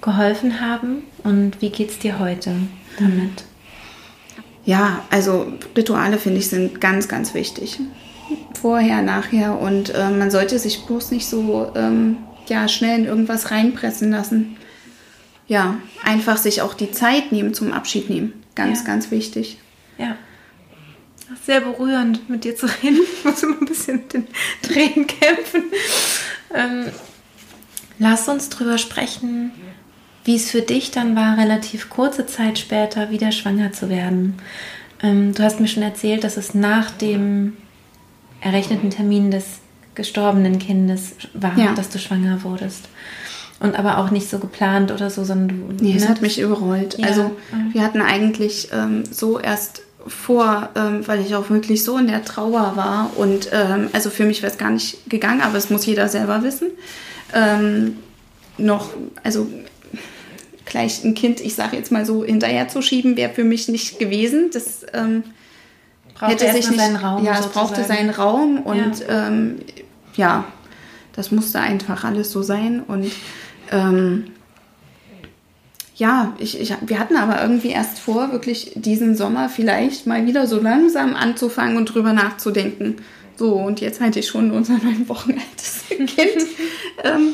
geholfen 0.01 0.59
haben? 0.59 1.03
Und 1.23 1.61
wie 1.61 1.69
geht 1.69 1.89
es 1.89 1.99
dir 1.99 2.19
heute 2.19 2.53
damit? 2.99 3.45
Ja, 4.65 5.05
also 5.09 5.53
Rituale 5.75 6.17
finde 6.17 6.39
ich 6.39 6.49
sind 6.49 6.81
ganz, 6.81 7.07
ganz 7.07 7.33
wichtig 7.33 7.79
vorher, 8.63 9.01
nachher 9.01 9.59
und 9.59 9.93
äh, 9.93 10.09
man 10.09 10.31
sollte 10.31 10.57
sich 10.57 10.85
bloß 10.85 11.11
nicht 11.11 11.27
so 11.27 11.73
ähm, 11.75 12.15
ja, 12.47 12.69
schnell 12.69 12.99
in 12.99 13.05
irgendwas 13.05 13.51
reinpressen 13.51 14.09
lassen. 14.09 14.55
Ja, 15.49 15.79
einfach 16.01 16.37
sich 16.37 16.61
auch 16.61 16.73
die 16.73 16.89
Zeit 16.89 17.33
nehmen 17.33 17.53
zum 17.53 17.73
Abschied 17.73 18.09
nehmen. 18.09 18.41
Ganz, 18.55 18.79
ja. 18.79 18.85
ganz 18.85 19.11
wichtig. 19.11 19.57
Ja. 19.97 20.15
Sehr 21.45 21.59
berührend, 21.59 22.29
mit 22.29 22.45
dir 22.45 22.55
zu 22.55 22.67
reden. 22.67 22.99
Ich 23.17 23.25
muss 23.25 23.43
immer 23.43 23.59
ein 23.59 23.65
bisschen 23.65 23.97
mit 23.97 24.13
den 24.13 24.27
Tränen 24.61 25.07
kämpfen. 25.07 25.63
Ähm, 26.55 26.85
lass 27.99 28.29
uns 28.29 28.47
drüber 28.47 28.77
sprechen, 28.77 29.51
wie 30.23 30.37
es 30.37 30.49
für 30.49 30.61
dich 30.61 30.89
dann 30.91 31.17
war, 31.17 31.37
relativ 31.37 31.89
kurze 31.89 32.27
Zeit 32.27 32.59
später 32.59 33.09
wieder 33.09 33.33
schwanger 33.33 33.73
zu 33.73 33.89
werden. 33.89 34.37
Ähm, 35.01 35.33
du 35.33 35.43
hast 35.43 35.59
mir 35.59 35.67
schon 35.67 35.83
erzählt, 35.83 36.23
dass 36.23 36.37
es 36.37 36.53
nach 36.53 36.91
dem 36.91 37.57
errechneten 38.43 38.89
Termin 38.89 39.31
des 39.31 39.45
gestorbenen 39.95 40.59
Kindes 40.59 41.13
war, 41.33 41.57
ja. 41.57 41.73
dass 41.73 41.89
du 41.89 41.99
schwanger 41.99 42.43
wurdest. 42.43 42.89
Und 43.59 43.77
aber 43.77 43.99
auch 43.99 44.11
nicht 44.11 44.29
so 44.29 44.39
geplant 44.39 44.91
oder 44.91 45.09
so, 45.09 45.23
sondern 45.23 45.77
du. 45.77 45.83
Nee, 45.83 45.95
es 45.95 46.03
ne? 46.03 46.09
hat 46.09 46.21
mich 46.21 46.39
überrollt. 46.39 46.97
Ja. 46.97 47.07
Also 47.07 47.31
wir 47.71 47.81
hatten 47.81 48.01
eigentlich 48.01 48.69
ähm, 48.73 49.03
so 49.09 49.39
erst 49.39 49.83
vor, 50.05 50.69
ähm, 50.75 51.07
weil 51.07 51.21
ich 51.21 51.33
auch 51.35 51.49
wirklich 51.49 51.83
so 51.83 51.97
in 51.97 52.07
der 52.07 52.25
Trauer 52.25 52.73
war 52.75 53.11
und 53.15 53.49
ähm, 53.53 53.87
also 53.93 54.09
für 54.09 54.25
mich 54.25 54.41
wäre 54.41 54.51
es 54.51 54.57
gar 54.57 54.69
nicht 54.69 55.09
gegangen, 55.09 55.39
aber 55.39 55.57
es 55.57 55.69
muss 55.69 55.85
jeder 55.85 56.09
selber 56.09 56.43
wissen. 56.43 56.71
Ähm, 57.33 57.97
noch, 58.57 58.89
also 59.23 59.47
gleich 60.65 61.05
ein 61.05 61.13
Kind, 61.13 61.39
ich 61.39 61.55
sage 61.55 61.77
jetzt 61.77 61.91
mal 61.91 62.05
so, 62.05 62.25
hinterher 62.25 62.67
zu 62.67 62.81
schieben, 62.81 63.15
wäre 63.15 63.33
für 63.33 63.45
mich 63.45 63.69
nicht 63.69 63.97
gewesen. 63.97 64.49
Das 64.51 64.85
ähm, 64.93 65.23
hätte 66.19 66.51
sich 66.51 66.69
nicht, 66.69 66.79
seinen 66.79 66.95
Raum. 66.95 67.23
Ja, 67.23 67.39
es 67.39 67.47
brauchte 67.47 67.83
seinen 67.83 68.09
Raum 68.09 68.59
und 68.59 68.99
ja. 68.99 69.27
Ähm, 69.27 69.59
ja, 70.15 70.45
das 71.13 71.31
musste 71.31 71.59
einfach 71.59 72.03
alles 72.03 72.31
so 72.31 72.41
sein 72.41 72.81
und 72.81 73.11
ähm, 73.71 74.25
ja, 75.95 76.33
ich, 76.39 76.59
ich, 76.59 76.73
wir 76.81 76.99
hatten 76.99 77.15
aber 77.15 77.41
irgendwie 77.41 77.69
erst 77.69 77.99
vor, 77.99 78.31
wirklich 78.31 78.71
diesen 78.75 79.15
Sommer 79.15 79.47
vielleicht 79.47 80.07
mal 80.07 80.25
wieder 80.25 80.47
so 80.47 80.59
langsam 80.59 81.15
anzufangen 81.15 81.77
und 81.77 81.85
drüber 81.85 82.13
nachzudenken. 82.13 82.97
So, 83.35 83.53
und 83.53 83.79
jetzt 83.79 84.01
hatte 84.01 84.19
ich 84.19 84.27
schon 84.27 84.51
unser 84.51 84.73
neun 84.83 85.07
Wochen 85.07 85.33
altes 85.33 85.83
Kind 85.89 86.09
ähm, 87.03 87.33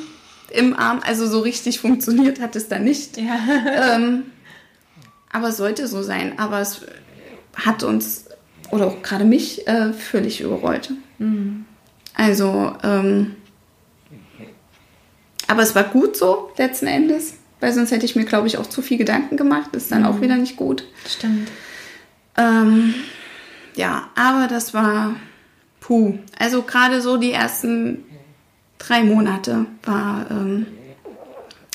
im 0.51 0.75
Arm. 0.75 0.99
Also 1.05 1.27
so 1.27 1.39
richtig 1.39 1.79
funktioniert 1.79 2.41
hat 2.41 2.55
es 2.55 2.67
da 2.67 2.79
nicht. 2.79 3.17
Ja. 3.17 3.95
Ähm, 3.95 4.23
aber 5.31 5.49
es 5.49 5.57
sollte 5.57 5.87
so 5.87 6.03
sein. 6.03 6.37
Aber 6.37 6.59
es 6.59 6.81
hat 7.55 7.83
uns 7.83 8.25
oder 8.71 8.87
auch 8.87 9.01
gerade 9.01 9.25
mich 9.25 9.67
äh, 9.67 9.93
völlig 9.93 10.41
überrollt. 10.41 10.91
Mhm. 11.17 11.65
Also, 12.13 12.73
ähm, 12.83 13.35
aber 15.47 15.63
es 15.63 15.75
war 15.75 15.83
gut 15.83 16.17
so 16.17 16.51
letzten 16.57 16.87
Endes, 16.87 17.35
weil 17.59 17.73
sonst 17.73 17.91
hätte 17.91 18.05
ich 18.05 18.15
mir, 18.15 18.25
glaube 18.25 18.47
ich, 18.47 18.57
auch 18.57 18.67
zu 18.67 18.81
viel 18.81 18.97
Gedanken 18.97 19.37
gemacht. 19.37 19.75
Ist 19.75 19.91
dann 19.91 20.01
mhm. 20.01 20.07
auch 20.07 20.21
wieder 20.21 20.35
nicht 20.35 20.57
gut. 20.57 20.83
Stimmt. 21.07 21.49
Ähm, 22.37 22.93
ja, 23.75 24.09
aber 24.15 24.47
das 24.47 24.73
war 24.73 25.15
puh. 25.89 26.19
Also 26.37 26.61
gerade 26.61 27.01
so 27.01 27.17
die 27.17 27.31
ersten 27.31 28.03
drei 28.77 29.03
Monate 29.03 29.65
war. 29.83 30.27
Ähm, 30.29 30.67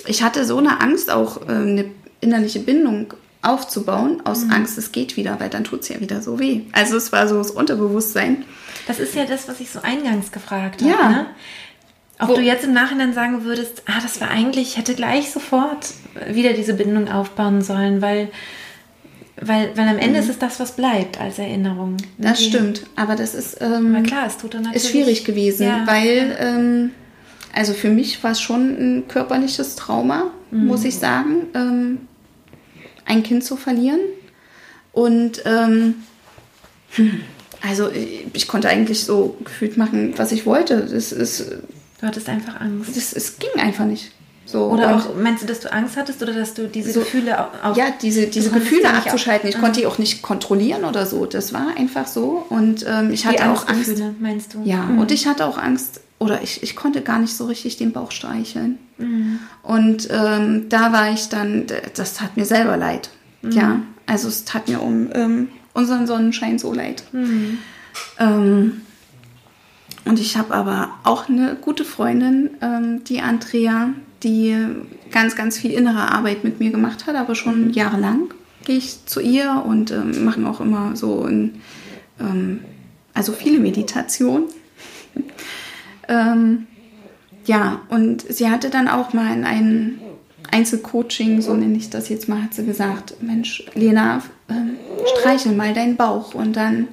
ich 0.06 0.22
hatte 0.22 0.44
so 0.44 0.58
eine 0.58 0.80
Angst, 0.80 1.10
auch 1.10 1.48
äh, 1.48 1.52
eine 1.52 1.86
innerliche 2.20 2.60
Bindung 2.60 3.14
aufzubauen, 3.44 4.22
aus 4.24 4.44
mhm. 4.44 4.52
Angst, 4.52 4.78
es 4.78 4.92
geht 4.92 5.16
wieder, 5.16 5.38
weil 5.40 5.50
dann 5.50 5.64
tut 5.64 5.82
es 5.82 5.88
ja 5.88 6.00
wieder 6.00 6.22
so 6.22 6.38
weh. 6.38 6.62
Also 6.72 6.96
es 6.96 7.12
war 7.12 7.28
so 7.28 7.36
das 7.38 7.50
Unterbewusstsein. 7.50 8.44
Das 8.86 8.98
ist 8.98 9.14
ja 9.14 9.24
das, 9.24 9.48
was 9.48 9.60
ich 9.60 9.70
so 9.70 9.80
eingangs 9.82 10.32
gefragt 10.32 10.82
habe. 10.82 10.90
Ja. 10.90 11.08
Ne? 11.08 11.26
Ob 12.20 12.28
Wo, 12.28 12.34
du 12.34 12.42
jetzt 12.42 12.64
im 12.64 12.72
Nachhinein 12.72 13.12
sagen 13.12 13.44
würdest, 13.44 13.82
ah, 13.86 14.00
das 14.00 14.20
war 14.20 14.30
eigentlich, 14.30 14.68
ich 14.68 14.76
hätte 14.76 14.94
gleich 14.94 15.30
sofort 15.30 15.88
wieder 16.28 16.52
diese 16.52 16.74
Bindung 16.74 17.08
aufbauen 17.08 17.60
sollen, 17.60 18.02
weil, 18.02 18.30
weil, 19.40 19.76
weil 19.76 19.88
am 19.88 19.98
Ende 19.98 20.20
mhm. 20.20 20.24
ist 20.24 20.28
es 20.30 20.38
das, 20.38 20.60
was 20.60 20.72
bleibt 20.72 21.20
als 21.20 21.38
Erinnerung. 21.38 21.96
Das 22.18 22.38
Die, 22.38 22.44
stimmt, 22.44 22.84
aber 22.94 23.16
das 23.16 23.34
ist, 23.34 23.58
ähm, 23.60 24.00
klar, 24.04 24.26
es 24.26 24.36
tut 24.36 24.54
dann 24.54 24.62
natürlich, 24.62 24.84
ist 24.84 24.90
schwierig 24.90 25.24
gewesen, 25.24 25.66
ja. 25.66 25.82
weil, 25.86 26.36
ähm, 26.38 26.90
also 27.52 27.72
für 27.72 27.90
mich 27.90 28.22
war 28.22 28.30
es 28.30 28.40
schon 28.40 28.76
ein 28.78 29.08
körperliches 29.08 29.74
Trauma, 29.74 30.30
mhm. 30.52 30.66
muss 30.66 30.84
ich 30.84 30.96
sagen. 30.96 31.46
Ähm, 31.54 31.98
ein 33.04 33.22
Kind 33.22 33.44
zu 33.44 33.56
verlieren. 33.56 34.00
Und 34.92 35.42
ähm, 35.44 35.94
also 37.62 37.90
ich, 37.90 38.26
ich, 38.32 38.48
konnte 38.48 38.68
eigentlich 38.68 39.04
so 39.04 39.36
gefühlt 39.42 39.76
machen, 39.76 40.14
was 40.16 40.32
ich 40.32 40.46
wollte. 40.46 40.80
Das 40.80 41.12
ist, 41.12 41.50
du 42.00 42.06
hattest 42.06 42.28
einfach 42.28 42.60
Angst. 42.60 42.96
Das, 42.96 43.12
es 43.12 43.38
ging 43.38 43.60
einfach 43.60 43.86
nicht. 43.86 44.12
So, 44.46 44.66
oder 44.66 44.96
auch, 44.96 45.16
meinst 45.16 45.42
du, 45.42 45.46
dass 45.46 45.60
du 45.60 45.72
Angst 45.72 45.96
hattest 45.96 46.22
oder 46.22 46.34
dass 46.34 46.52
du 46.52 46.68
diese 46.68 46.92
so, 46.92 47.00
Gefühle 47.00 47.46
auch. 47.62 47.76
Ja, 47.76 47.86
diese, 48.00 48.26
diese 48.26 48.50
Gefühle 48.50 48.92
abzuschalten. 48.92 49.48
Ich 49.48 49.58
konnte 49.58 49.80
die 49.80 49.86
auch 49.86 49.98
nicht 49.98 50.22
kontrollieren 50.22 50.84
oder 50.84 51.06
so. 51.06 51.24
Das 51.24 51.54
war 51.54 51.68
einfach 51.76 52.06
so. 52.06 52.44
Und 52.50 52.84
ähm, 52.86 53.10
ich 53.10 53.24
hatte 53.26 53.50
auch 53.50 53.66
Angst. 53.66 53.90
meinst 54.20 54.54
du? 54.54 54.62
Ja, 54.64 54.82
mhm. 54.82 54.98
und 54.98 55.10
ich 55.10 55.26
hatte 55.26 55.46
auch 55.46 55.56
Angst, 55.56 56.00
oder 56.24 56.42
ich, 56.42 56.62
ich 56.62 56.74
konnte 56.74 57.02
gar 57.02 57.18
nicht 57.18 57.36
so 57.36 57.46
richtig 57.46 57.76
den 57.76 57.92
Bauch 57.92 58.10
streicheln. 58.10 58.78
Mhm. 58.98 59.38
Und 59.62 60.08
ähm, 60.10 60.68
da 60.68 60.92
war 60.92 61.12
ich 61.12 61.28
dann, 61.28 61.66
das 61.94 62.14
tat 62.14 62.36
mir 62.36 62.46
selber 62.46 62.76
leid. 62.76 63.10
Mhm. 63.42 63.52
Ja, 63.52 63.80
also 64.06 64.28
es 64.28 64.44
tat 64.44 64.68
mir 64.68 64.82
um 64.82 65.10
ähm, 65.12 65.48
unseren 65.74 66.06
Sonnenschein 66.06 66.58
so 66.58 66.72
leid. 66.72 67.04
Mhm. 67.12 67.58
Ähm, 68.18 68.80
und 70.04 70.18
ich 70.18 70.36
habe 70.36 70.54
aber 70.54 70.90
auch 71.04 71.28
eine 71.28 71.56
gute 71.60 71.84
Freundin, 71.84 72.50
ähm, 72.60 73.04
die 73.04 73.20
Andrea, 73.20 73.90
die 74.22 74.56
ganz, 75.10 75.36
ganz 75.36 75.58
viel 75.58 75.72
innere 75.72 76.10
Arbeit 76.10 76.44
mit 76.44 76.60
mir 76.60 76.70
gemacht 76.70 77.06
hat, 77.06 77.16
aber 77.16 77.34
schon 77.34 77.72
jahrelang 77.72 78.32
gehe 78.64 78.78
ich 78.78 79.04
zu 79.06 79.20
ihr 79.20 79.62
und 79.66 79.90
ähm, 79.90 80.24
machen 80.24 80.46
auch 80.46 80.60
immer 80.60 80.96
so, 80.96 81.26
in, 81.26 81.60
ähm, 82.18 82.60
also 83.12 83.32
viele 83.32 83.58
Meditationen. 83.58 84.44
Ähm, 86.08 86.66
ja, 87.46 87.82
und 87.88 88.22
sie 88.22 88.48
hatte 88.48 88.70
dann 88.70 88.88
auch 88.88 89.12
mal 89.12 89.34
in 89.34 89.44
einem 89.44 89.98
Einzelcoaching, 90.50 91.42
so 91.42 91.54
nenne 91.54 91.76
ich 91.76 91.90
das 91.90 92.08
jetzt 92.08 92.28
mal, 92.28 92.42
hat 92.42 92.54
sie 92.54 92.64
gesagt, 92.64 93.22
Mensch, 93.22 93.64
Lena, 93.74 94.22
ähm, 94.48 94.76
streichel 95.18 95.52
mal 95.52 95.74
deinen 95.74 95.96
Bauch. 95.96 96.34
Und 96.34 96.54
dann 96.54 96.88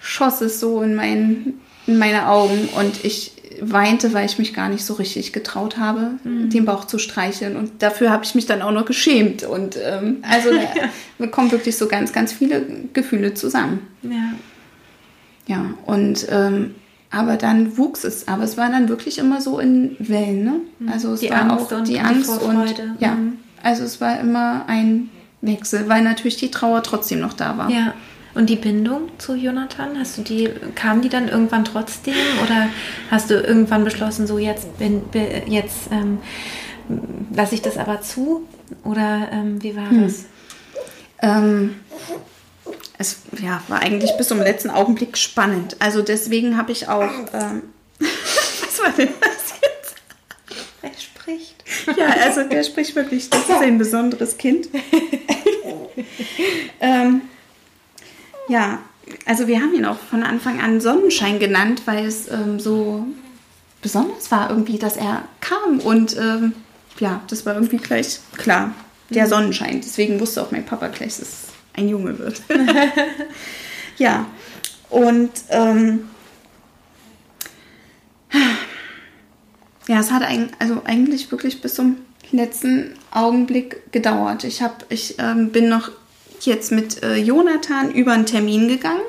schoss 0.00 0.40
es 0.40 0.60
so 0.60 0.82
in, 0.82 0.94
mein, 0.94 1.54
in 1.86 1.98
meine 1.98 2.28
Augen 2.28 2.68
und 2.76 3.04
ich 3.04 3.32
weinte, 3.60 4.12
weil 4.12 4.26
ich 4.26 4.38
mich 4.38 4.52
gar 4.52 4.68
nicht 4.68 4.84
so 4.84 4.94
richtig 4.94 5.32
getraut 5.32 5.78
habe, 5.78 6.14
mhm. 6.24 6.50
den 6.50 6.64
Bauch 6.64 6.86
zu 6.86 6.98
streicheln. 6.98 7.56
Und 7.56 7.82
dafür 7.82 8.10
habe 8.10 8.24
ich 8.24 8.34
mich 8.34 8.46
dann 8.46 8.62
auch 8.62 8.72
noch 8.72 8.84
geschämt. 8.84 9.44
Und 9.44 9.76
ähm, 9.82 10.18
also 10.22 10.50
da 11.18 11.26
kommen 11.28 11.52
wirklich 11.52 11.76
so 11.76 11.86
ganz, 11.86 12.12
ganz 12.12 12.32
viele 12.32 12.66
Gefühle 12.92 13.34
zusammen. 13.34 13.86
Ja. 14.02 14.32
Ja, 15.46 15.74
und 15.84 16.26
ähm, 16.30 16.74
aber 17.14 17.36
dann 17.36 17.76
wuchs 17.78 18.04
es. 18.04 18.26
Aber 18.28 18.42
es 18.44 18.56
war 18.56 18.68
dann 18.70 18.88
wirklich 18.88 19.18
immer 19.18 19.40
so 19.40 19.58
in 19.58 19.96
Wellen. 19.98 20.44
Ne? 20.44 20.54
Mhm. 20.78 20.88
Also 20.88 21.12
es 21.12 21.20
die 21.20 21.30
war 21.30 21.42
Angst 21.50 21.72
auch 21.72 21.78
und 21.78 21.88
die 21.88 21.92
die 21.94 22.00
Angst 22.00 22.26
Vorfreude. 22.26 22.82
und 22.82 23.00
ja. 23.00 23.12
Mhm. 23.14 23.38
Also 23.62 23.84
es 23.84 24.00
war 24.00 24.18
immer 24.20 24.64
ein 24.66 25.10
Wechsel, 25.40 25.88
weil 25.88 26.02
natürlich 26.02 26.36
die 26.36 26.50
Trauer 26.50 26.82
trotzdem 26.82 27.20
noch 27.20 27.32
da 27.32 27.56
war. 27.58 27.70
Ja. 27.70 27.94
Und 28.34 28.50
die 28.50 28.56
Bindung 28.56 29.02
zu 29.18 29.34
Jonathan, 29.36 29.90
hast 29.98 30.18
du 30.18 30.22
die, 30.22 30.50
kam 30.74 31.00
die 31.02 31.08
dann 31.08 31.28
irgendwann 31.28 31.64
trotzdem 31.64 32.14
oder 32.42 32.66
hast 33.10 33.30
du 33.30 33.34
irgendwann 33.34 33.84
beschlossen, 33.84 34.26
so 34.26 34.38
jetzt 34.38 34.76
bin, 34.78 35.02
bin 35.12 35.24
jetzt 35.46 35.88
ähm, 35.92 36.18
lasse 37.34 37.54
ich 37.54 37.62
das 37.62 37.76
aber 37.78 38.00
zu? 38.00 38.42
Oder 38.82 39.28
ähm, 39.30 39.62
wie 39.62 39.76
war 39.76 39.88
Hm. 39.88 40.02
das? 40.02 40.24
Ähm, 41.22 41.76
es 42.98 43.18
ja, 43.42 43.62
war 43.68 43.80
eigentlich 43.80 44.16
bis 44.16 44.28
zum 44.28 44.38
letzten 44.38 44.70
Augenblick 44.70 45.18
spannend. 45.18 45.76
Also 45.80 46.02
deswegen 46.02 46.56
habe 46.56 46.72
ich 46.72 46.88
auch. 46.88 47.10
Ähm, 47.32 47.62
was 47.98 48.82
war 48.82 48.90
denn 48.90 49.08
das 49.20 49.54
jetzt? 49.62 49.94
Wer 50.80 50.90
spricht? 50.98 51.64
Ja, 51.98 52.06
also 52.24 52.44
der 52.44 52.62
spricht 52.64 52.94
wirklich, 52.94 53.30
das 53.30 53.48
ist 53.48 53.50
ein 53.50 53.78
besonderes 53.78 54.36
Kind. 54.36 54.68
ähm, 56.80 57.22
ja, 58.48 58.80
also 59.26 59.46
wir 59.46 59.60
haben 59.60 59.74
ihn 59.74 59.84
auch 59.84 59.98
von 59.98 60.22
Anfang 60.22 60.60
an 60.60 60.80
Sonnenschein 60.80 61.38
genannt, 61.38 61.82
weil 61.86 62.04
es 62.06 62.28
ähm, 62.28 62.58
so 62.58 63.06
besonders 63.82 64.30
war 64.30 64.50
irgendwie, 64.50 64.78
dass 64.78 64.96
er 64.96 65.24
kam 65.40 65.80
und 65.80 66.16
ähm, 66.16 66.54
ja, 66.98 67.20
das 67.28 67.44
war 67.44 67.54
irgendwie 67.54 67.76
gleich 67.76 68.20
klar, 68.36 68.72
der 69.10 69.26
Sonnenschein. 69.26 69.80
Deswegen 69.80 70.20
wusste 70.20 70.42
auch 70.42 70.50
mein 70.50 70.64
Papa 70.64 70.88
gleich, 70.88 71.18
dass 71.18 71.20
es 71.20 71.53
ein 71.74 71.88
Junge 71.88 72.18
wird. 72.18 72.42
ja, 73.98 74.26
und 74.90 75.30
ähm, 75.50 76.08
ja, 79.88 80.00
es 80.00 80.10
hat 80.10 80.22
ein, 80.22 80.50
also 80.58 80.82
eigentlich 80.84 81.30
wirklich 81.30 81.60
bis 81.60 81.74
zum 81.74 81.96
letzten 82.32 82.94
Augenblick 83.10 83.92
gedauert. 83.92 84.44
Ich, 84.44 84.62
hab, 84.62 84.84
ich 84.88 85.16
ähm, 85.18 85.50
bin 85.50 85.68
noch 85.68 85.90
jetzt 86.40 86.72
mit 86.72 87.02
äh, 87.02 87.16
Jonathan 87.16 87.92
über 87.92 88.12
einen 88.12 88.26
Termin 88.26 88.68
gegangen. 88.68 89.02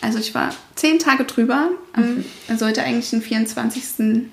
Also 0.00 0.18
ich 0.18 0.34
war 0.34 0.54
zehn 0.74 0.98
Tage 0.98 1.24
drüber. 1.24 1.70
Ähm, 1.96 2.24
er 2.48 2.58
sollte 2.58 2.82
eigentlich 2.82 3.12
am 3.14 3.22
24. 3.22 4.26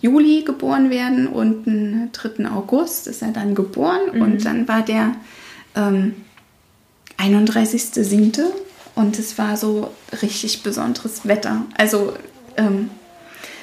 Juli 0.00 0.42
geboren 0.42 0.90
werden 0.90 1.26
und 1.26 1.66
am 1.66 2.10
3. 2.12 2.50
August 2.50 3.08
ist 3.08 3.22
er 3.22 3.32
dann 3.32 3.54
geboren. 3.54 4.10
Und 4.20 4.44
dann 4.44 4.68
war 4.68 4.82
der 4.82 5.16
ähm, 5.74 6.14
31.07. 7.18 8.44
und 8.94 9.18
es 9.18 9.38
war 9.38 9.56
so 9.56 9.92
richtig 10.22 10.62
besonderes 10.62 11.26
Wetter. 11.26 11.66
Also 11.76 12.14
ähm, 12.56 12.90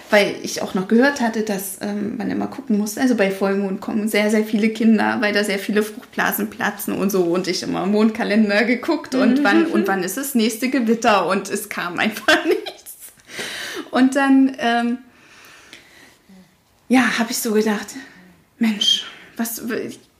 weil 0.09 0.35
ich 0.43 0.61
auch 0.61 0.75
noch 0.75 0.87
gehört 0.87 1.19
hatte, 1.19 1.41
dass 1.41 1.77
ähm, 1.81 2.17
man 2.17 2.29
immer 2.29 2.47
gucken 2.47 2.77
muss. 2.77 2.97
Also 2.97 3.15
bei 3.15 3.31
Vollmond 3.31 3.81
kommen 3.81 4.07
sehr, 4.07 4.29
sehr 4.29 4.43
viele 4.43 4.69
Kinder, 4.69 5.17
weil 5.19 5.33
da 5.33 5.43
sehr 5.43 5.59
viele 5.59 5.83
Fruchtblasen 5.83 6.49
platzen 6.49 6.93
und 6.93 7.09
so. 7.09 7.23
Und 7.23 7.47
ich 7.47 7.63
immer 7.63 7.83
im 7.83 7.91
Mondkalender 7.91 8.63
geguckt 8.63 9.15
und 9.15 9.43
wann 9.43 9.65
und 9.65 9.87
wann 9.87 10.03
ist 10.03 10.17
das 10.17 10.35
nächste 10.35 10.69
Gewitter 10.69 11.27
und 11.27 11.49
es 11.49 11.69
kam 11.69 11.99
einfach 11.99 12.45
nichts. 12.45 12.95
Und 13.91 14.15
dann, 14.15 14.55
ähm, 14.59 14.99
ja, 16.87 17.17
habe 17.17 17.31
ich 17.31 17.37
so 17.37 17.53
gedacht, 17.53 17.87
Mensch, 18.59 19.05
was, 19.37 19.63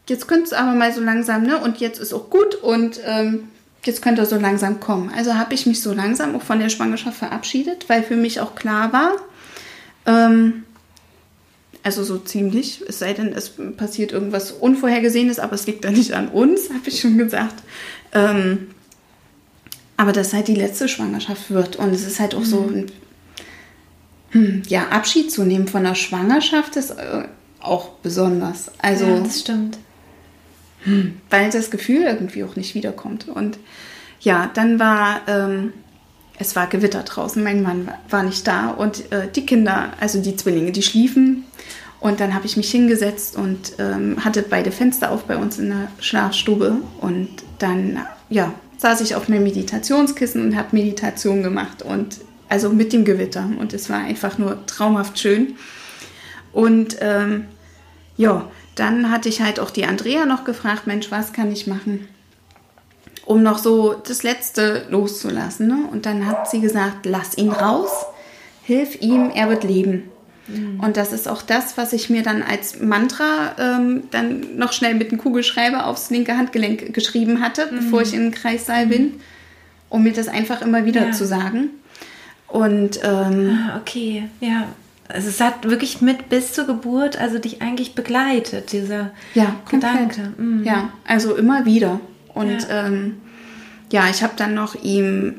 jetzt 0.08 0.28
könnte 0.28 0.46
es 0.46 0.54
aber 0.54 0.74
mal 0.74 0.94
so 0.94 1.02
langsam, 1.02 1.44
ne? 1.44 1.58
Und 1.58 1.78
jetzt 1.80 2.00
ist 2.00 2.14
auch 2.14 2.30
gut 2.30 2.56
und 2.56 3.00
ähm, 3.06 3.50
jetzt 3.84 4.02
könnte 4.02 4.22
er 4.22 4.26
so 4.26 4.38
langsam 4.38 4.80
kommen. 4.80 5.12
Also 5.16 5.36
habe 5.36 5.54
ich 5.54 5.66
mich 5.66 5.82
so 5.82 5.94
langsam 5.94 6.36
auch 6.36 6.42
von 6.42 6.60
der 6.60 6.70
Schwangerschaft 6.70 7.18
verabschiedet, 7.18 7.90
weil 7.90 8.04
für 8.04 8.16
mich 8.16 8.40
auch 8.40 8.56
klar 8.56 8.94
war, 8.94 9.12
ähm, 10.06 10.64
also 11.84 12.04
so 12.04 12.18
ziemlich, 12.18 12.82
es 12.88 13.00
sei 13.00 13.14
denn, 13.14 13.32
es 13.32 13.54
passiert 13.78 14.12
irgendwas 14.12 14.52
Unvorhergesehenes, 14.52 15.38
aber 15.38 15.54
es 15.54 15.68
liegt 15.68 15.86
da 15.86 15.92
nicht 15.92 16.14
an 16.14 16.30
uns, 16.30 16.70
habe 16.74 16.88
ich 16.88 17.00
schon 17.00 17.18
gesagt. 17.18 17.64
Ähm, 18.12 18.70
aber 19.98 20.12
dass 20.12 20.34
halt 20.34 20.48
die 20.48 20.56
letzte 20.56 20.90
Schwangerschaft 20.90 21.52
wird 21.52 21.78
und 21.78 21.94
es 21.94 22.06
ist 22.06 22.20
halt 22.20 22.36
auch 22.36 22.44
so 22.44 22.62
ein 22.62 22.92
hm, 24.32 24.64
ja, 24.68 24.90
Abschied 24.90 25.32
zu 25.32 25.44
nehmen 25.44 25.68
von 25.68 25.84
der 25.84 25.96
Schwangerschaft 25.96 26.76
ist 26.76 26.92
äh, 26.92 27.28
auch 27.62 27.90
besonders. 28.02 28.72
Also 28.80 29.06
ja, 29.06 29.20
das 29.20 29.40
stimmt. 29.40 29.78
Weil 31.30 31.50
das 31.50 31.72
Gefühl 31.72 32.04
irgendwie 32.04 32.44
auch 32.44 32.56
nicht 32.56 32.76
wiederkommt. 32.76 33.28
Und 33.28 33.58
ja, 34.20 34.50
dann 34.54 34.80
war, 34.80 35.22
ähm, 35.28 35.74
es 36.38 36.56
war 36.56 36.68
Gewitter 36.68 37.04
draußen, 37.04 37.44
mein 37.44 37.62
Mann 37.62 37.90
war- 38.10 38.24
nicht 38.24 38.46
da 38.48 38.70
und 38.70 39.12
äh, 39.12 39.28
die 39.34 39.46
Kinder, 39.46 39.94
also 40.00 40.22
die 40.22 40.36
Zwillinge, 40.36 40.72
die 40.72 40.84
schliefen. 40.84 41.46
Und 42.00 42.20
dann 42.20 42.36
habe 42.36 42.46
ich 42.46 42.56
mich 42.56 42.70
hingesetzt 42.70 43.36
und 43.36 43.74
ähm, 43.80 44.24
hatte 44.24 44.44
beide 44.44 44.72
Fenster 44.72 45.12
auf 45.12 45.24
bei 45.24 45.38
uns 45.38 45.58
in 45.58 45.70
der 45.70 45.88
Schlafstube. 46.00 46.76
Und 47.02 47.30
dann, 47.58 48.00
ja, 48.30 48.54
saß 48.78 49.02
ich 49.02 49.16
auf 49.16 49.28
meinem 49.28 49.44
Meditationskissen 49.44 50.44
und 50.44 50.56
habe 50.56 50.68
Meditation 50.74 51.42
gemacht. 51.42 51.82
Und 51.82 52.20
also 52.48 52.70
mit 52.70 52.94
dem 52.94 53.06
Gewitter. 53.06 53.50
Und 53.60 53.74
es 53.74 53.90
war 53.90 54.00
einfach 54.00 54.38
nur 54.38 54.66
traumhaft 54.68 55.18
schön. 55.18 55.56
Und 56.52 56.98
ähm, 57.02 57.46
ja, 58.18 58.50
dann 58.76 59.12
hatte 59.12 59.30
ich 59.30 59.42
halt 59.42 59.60
auch 59.60 59.72
die 59.72 59.86
Andrea 59.86 60.26
noch 60.26 60.44
gefragt, 60.44 60.88
Mensch, 60.88 61.12
was 61.12 61.34
kann 61.34 61.52
ich 61.52 61.68
machen, 61.68 62.08
um 63.26 63.42
noch 63.44 63.58
so 63.58 63.94
das 63.94 64.24
Letzte 64.24 64.86
loszulassen. 64.90 65.68
Ne? 65.68 65.88
Und 65.92 66.06
dann 66.06 66.26
hat 66.28 66.50
sie 66.50 66.60
gesagt, 66.62 67.06
lass 67.06 67.38
ihn 67.38 67.52
raus, 67.52 67.90
hilf 68.64 69.02
ihm, 69.02 69.32
er 69.34 69.50
wird 69.50 69.64
leben. 69.64 70.04
Und 70.80 70.96
das 70.96 71.12
ist 71.12 71.28
auch 71.28 71.42
das, 71.42 71.76
was 71.76 71.92
ich 71.92 72.12
mir 72.12 72.22
dann 72.22 72.44
als 72.44 72.80
Mantra 72.80 73.56
ähm, 73.58 74.04
dann 74.12 74.58
noch 74.58 74.74
schnell 74.74 74.94
mit 74.94 75.10
einem 75.10 75.20
Kugelschreiber 75.20 75.88
aufs 75.88 76.12
linke 76.12 76.38
Handgelenk 76.38 76.94
geschrieben 76.94 77.42
hatte, 77.42 77.68
bevor 77.72 78.04
ich 78.04 78.14
in 78.14 78.26
den 78.26 78.32
Kreissaal 78.32 78.86
bin, 78.86 79.14
um 79.90 80.04
mir 80.04 80.14
das 80.14 80.28
einfach 80.28 80.62
immer 80.62 80.86
wieder 80.86 81.08
Ja. 81.08 81.12
zu 81.14 81.26
sagen. 81.26 81.70
Und 82.48 83.00
ähm, 83.04 83.58
Ah, 83.72 83.80
okay, 83.82 84.26
ja. 84.40 84.66
Also 85.08 85.30
es 85.30 85.40
hat 85.40 85.70
wirklich 85.70 86.02
mit 86.02 86.30
bis 86.30 86.54
zur 86.54 86.66
Geburt, 86.66 87.18
also 87.20 87.38
dich 87.40 87.62
eigentlich 87.62 87.94
begleitet, 87.96 88.72
dieser 88.72 89.12
Ja. 89.36 89.56
Gedanke. 89.70 90.34
Mhm. 90.38 90.64
Ja, 90.64 90.90
also 91.08 91.36
immer 91.36 91.66
wieder. 91.66 92.00
Und 92.34 92.64
Ja. 92.68 92.88
ähm, 92.88 93.18
ja, 93.92 94.10
ich 94.10 94.24
habe 94.24 94.34
dann 94.36 94.56
noch 94.56 94.74
ihm, 94.84 95.36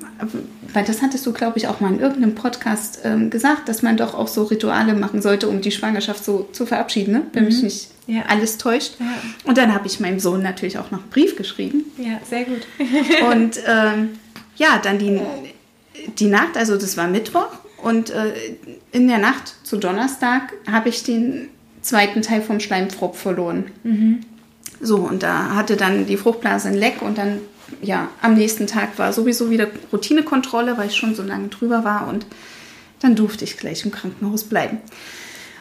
weil 0.73 0.85
das 0.85 1.03
hattest 1.03 1.27
du, 1.27 1.33
glaube 1.33 1.59
ich, 1.59 1.67
auch 1.67 1.81
mal 1.81 1.93
in 1.93 1.99
irgendeinem 1.99 2.37
Podcast 2.37 3.01
ähm, 3.05 3.29
gesagt, 3.29 3.69
dass 3.69 3.83
man 3.83 3.97
doch 3.97 4.15
auch 4.15 4.29
so 4.29 4.45
Rituale 4.45 4.95
machen 4.95 5.21
sollte, 5.21 5.49
um 5.49 5.61
die 5.61 5.73
Schwangerschaft 5.73 6.25
so 6.25 6.49
zu 6.53 6.65
verabschieden, 6.65 7.13
ne? 7.13 7.23
wenn 7.33 7.47
mich 7.47 7.61
nicht 7.63 7.89
Ja. 8.07 8.23
alles 8.29 8.57
täuscht. 8.59 8.95
Ja. 9.01 9.07
Und 9.45 9.59
dann 9.59 9.75
habe 9.75 9.89
ich 9.89 9.99
meinem 9.99 10.21
Sohn 10.21 10.43
natürlich 10.43 10.79
auch 10.79 10.93
noch 10.93 11.01
einen 11.01 11.11
Brief 11.11 11.35
geschrieben. 11.37 11.85
ja, 11.99 12.21
sehr 12.31 12.45
gut. 12.45 12.67
Und 13.33 13.59
ähm, 13.67 14.11
ja, 14.57 14.79
dann 14.81 14.99
die, 15.01 15.21
die 16.19 16.27
Nacht, 16.29 16.57
also 16.57 16.77
das 16.77 16.97
war 16.97 17.09
Mittwoch. 17.09 17.49
Und 17.83 18.11
äh, 18.11 18.33
in 18.93 19.07
der 19.09 19.19
Nacht 19.19 19.55
zu 19.63 19.77
Donnerstag 19.77 20.53
habe 20.71 20.89
ich 20.89 21.03
den 21.05 21.49
zweiten 21.83 22.23
Teil 22.23 22.43
vom 22.43 22.61
Schleimfropf 22.61 23.19
verloren. 23.19 23.71
So, 24.81 24.97
und 24.97 25.23
da 25.23 25.55
hatte 25.55 25.77
dann 25.77 26.07
die 26.07 26.17
Fruchtblase 26.17 26.69
ein 26.69 26.75
Leck 26.75 27.03
und 27.03 27.19
dann, 27.19 27.41
ja, 27.83 28.09
am 28.21 28.35
nächsten 28.35 28.67
Tag 28.67 28.99
war 28.99 29.13
sowieso 29.13 29.51
wieder 29.51 29.69
Routinekontrolle, 29.93 30.77
weil 30.77 30.89
ich 30.89 30.97
schon 30.97 31.15
so 31.15 31.23
lange 31.23 31.49
drüber 31.49 31.85
war 31.85 32.09
und 32.09 32.27
dann 33.01 33.15
durfte 33.15 33.45
ich 33.45 33.57
gleich 33.57 33.85
im 33.85 33.91
Krankenhaus 33.91 34.45
bleiben. 34.45 34.79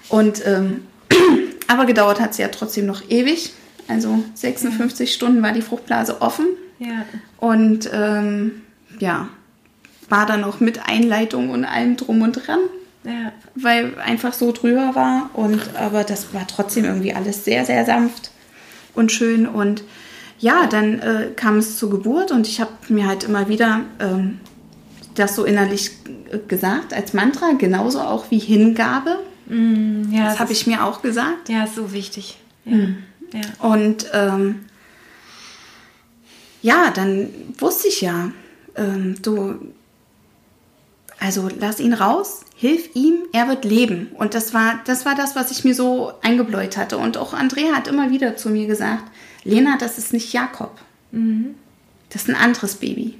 Und, 0.09 0.45
ähm, 0.45 0.85
aber 1.67 1.85
gedauert 1.85 2.19
hat 2.19 2.33
sie 2.33 2.41
ja 2.41 2.47
trotzdem 2.47 2.85
noch 2.85 3.09
ewig. 3.09 3.53
Also 3.87 4.23
56 4.33 5.13
Stunden 5.13 5.43
war 5.43 5.51
die 5.51 5.61
Fruchtblase 5.61 6.21
offen. 6.21 6.47
Ja. 6.79 7.05
Und 7.37 7.89
ähm, 7.93 8.63
ja, 8.99 9.29
war 10.09 10.25
dann 10.25 10.43
auch 10.43 10.59
mit 10.59 10.87
Einleitung 10.87 11.49
und 11.49 11.65
allem 11.65 11.97
drum 11.97 12.21
und 12.21 12.33
dran, 12.33 12.59
Ja. 13.03 13.31
weil 13.55 13.97
einfach 13.99 14.33
so 14.33 14.51
drüber 14.51 14.95
war. 14.95 15.29
Und 15.33 15.75
aber 15.75 16.03
das 16.03 16.33
war 16.33 16.45
trotzdem 16.47 16.85
irgendwie 16.85 17.13
alles 17.13 17.45
sehr, 17.45 17.65
sehr 17.65 17.85
sanft 17.85 18.31
und 18.93 19.11
schön. 19.11 19.47
Und 19.47 19.83
ja, 20.39 20.67
dann 20.67 20.99
äh, 20.99 21.31
kam 21.35 21.57
es 21.57 21.77
zur 21.77 21.89
Geburt 21.89 22.31
und 22.31 22.47
ich 22.47 22.59
habe 22.61 22.71
mir 22.89 23.07
halt 23.07 23.23
immer 23.23 23.47
wieder 23.47 23.81
ähm, 23.99 24.39
das 25.15 25.35
so 25.35 25.45
innerlich 25.45 25.91
gesagt 26.47 26.93
als 26.93 27.13
Mantra, 27.13 27.53
genauso 27.57 28.01
auch 28.01 28.29
wie 28.31 28.39
Hingabe. 28.39 29.17
Mm, 29.47 30.11
ja, 30.11 30.25
Das 30.25 30.39
habe 30.39 30.51
ich 30.51 30.67
mir 30.67 30.83
auch 30.83 31.01
gesagt. 31.01 31.47
Ja, 31.49 31.63
ist 31.63 31.75
so 31.75 31.93
wichtig. 31.93 32.37
Ja. 32.65 32.77
ja. 33.33 33.41
Und 33.59 34.07
ähm, 34.13 34.65
ja, 36.61 36.91
dann 36.93 37.29
wusste 37.59 37.87
ich 37.87 38.01
ja, 38.01 38.31
ähm, 38.75 39.15
du, 39.21 39.55
also 41.25 41.49
lass 41.59 41.79
ihn 41.79 41.93
raus, 41.93 42.41
hilf 42.55 42.89
ihm, 42.93 43.15
er 43.33 43.47
wird 43.47 43.65
leben. 43.65 44.11
Und 44.13 44.35
das 44.35 44.53
war, 44.53 44.79
das 44.85 45.05
war 45.05 45.15
das, 45.15 45.35
was 45.35 45.49
ich 45.49 45.63
mir 45.63 45.73
so 45.73 46.13
eingebläut 46.21 46.77
hatte. 46.77 46.99
Und 46.99 47.17
auch 47.17 47.33
Andrea 47.33 47.73
hat 47.75 47.87
immer 47.87 48.11
wieder 48.11 48.37
zu 48.37 48.49
mir 48.49 48.67
gesagt, 48.67 49.03
Lena, 49.43 49.77
das 49.79 49.97
ist 49.97 50.13
nicht 50.13 50.33
Jakob. 50.33 50.77
Mhm. 51.11 51.55
Das 52.09 52.23
ist 52.23 52.29
ein 52.29 52.35
anderes 52.35 52.75
Baby. 52.75 53.15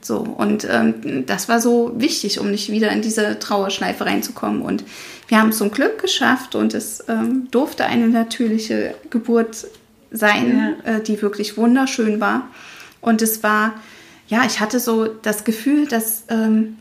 So, 0.00 0.18
und 0.18 0.66
ähm, 0.68 1.26
das 1.26 1.48
war 1.50 1.60
so 1.60 1.92
wichtig, 1.96 2.40
um 2.40 2.50
nicht 2.50 2.72
wieder 2.72 2.90
in 2.90 3.02
diese 3.02 3.38
Trauerschleife 3.38 4.06
reinzukommen. 4.06 4.62
Und 4.62 4.82
wir 5.28 5.38
haben 5.38 5.50
es 5.50 5.58
zum 5.58 5.70
Glück 5.70 6.00
geschafft 6.00 6.54
und 6.54 6.72
es 6.72 7.04
ähm, 7.08 7.48
durfte 7.50 7.84
eine 7.84 8.08
natürliche 8.08 8.94
Geburt 9.10 9.66
sein, 10.10 10.76
ja. 10.84 10.94
äh, 10.94 11.02
die 11.02 11.20
wirklich 11.20 11.58
wunderschön 11.58 12.18
war. 12.18 12.48
Und 13.02 13.20
es 13.20 13.42
war, 13.42 13.74
ja, 14.26 14.44
ich 14.46 14.58
hatte 14.60 14.80
so 14.80 15.06
das 15.06 15.44
Gefühl, 15.44 15.86
dass 15.86 16.24
ähm, 16.28 16.78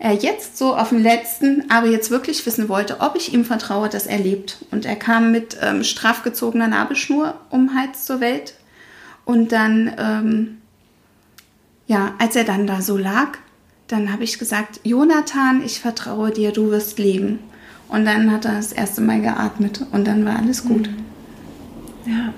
er 0.00 0.14
jetzt 0.14 0.56
so 0.56 0.74
auf 0.74 0.88
dem 0.88 1.02
letzten, 1.02 1.70
aber 1.70 1.86
jetzt 1.86 2.10
wirklich 2.10 2.44
wissen 2.46 2.70
wollte, 2.70 3.00
ob 3.00 3.16
ich 3.16 3.34
ihm 3.34 3.44
vertraue, 3.44 3.90
dass 3.90 4.06
er 4.06 4.18
lebt. 4.18 4.64
Und 4.70 4.86
er 4.86 4.96
kam 4.96 5.30
mit 5.30 5.58
ähm, 5.60 5.84
straff 5.84 6.22
gezogener 6.22 6.68
Nabelschnur 6.68 7.34
um 7.50 7.74
Hals 7.74 8.06
zur 8.06 8.18
Welt. 8.20 8.54
Und 9.26 9.52
dann, 9.52 9.92
ähm, 9.98 10.58
ja, 11.86 12.14
als 12.18 12.34
er 12.34 12.44
dann 12.44 12.66
da 12.66 12.80
so 12.80 12.96
lag, 12.96 13.36
dann 13.88 14.10
habe 14.10 14.24
ich 14.24 14.38
gesagt, 14.38 14.80
Jonathan, 14.84 15.62
ich 15.62 15.80
vertraue 15.80 16.30
dir, 16.30 16.50
du 16.52 16.70
wirst 16.70 16.98
leben. 16.98 17.38
Und 17.88 18.06
dann 18.06 18.32
hat 18.32 18.46
er 18.46 18.54
das 18.54 18.72
erste 18.72 19.02
Mal 19.02 19.20
geatmet 19.20 19.84
und 19.92 20.06
dann 20.06 20.24
war 20.24 20.38
alles 20.38 20.64
gut. 20.64 20.88
Ja. 22.06 22.32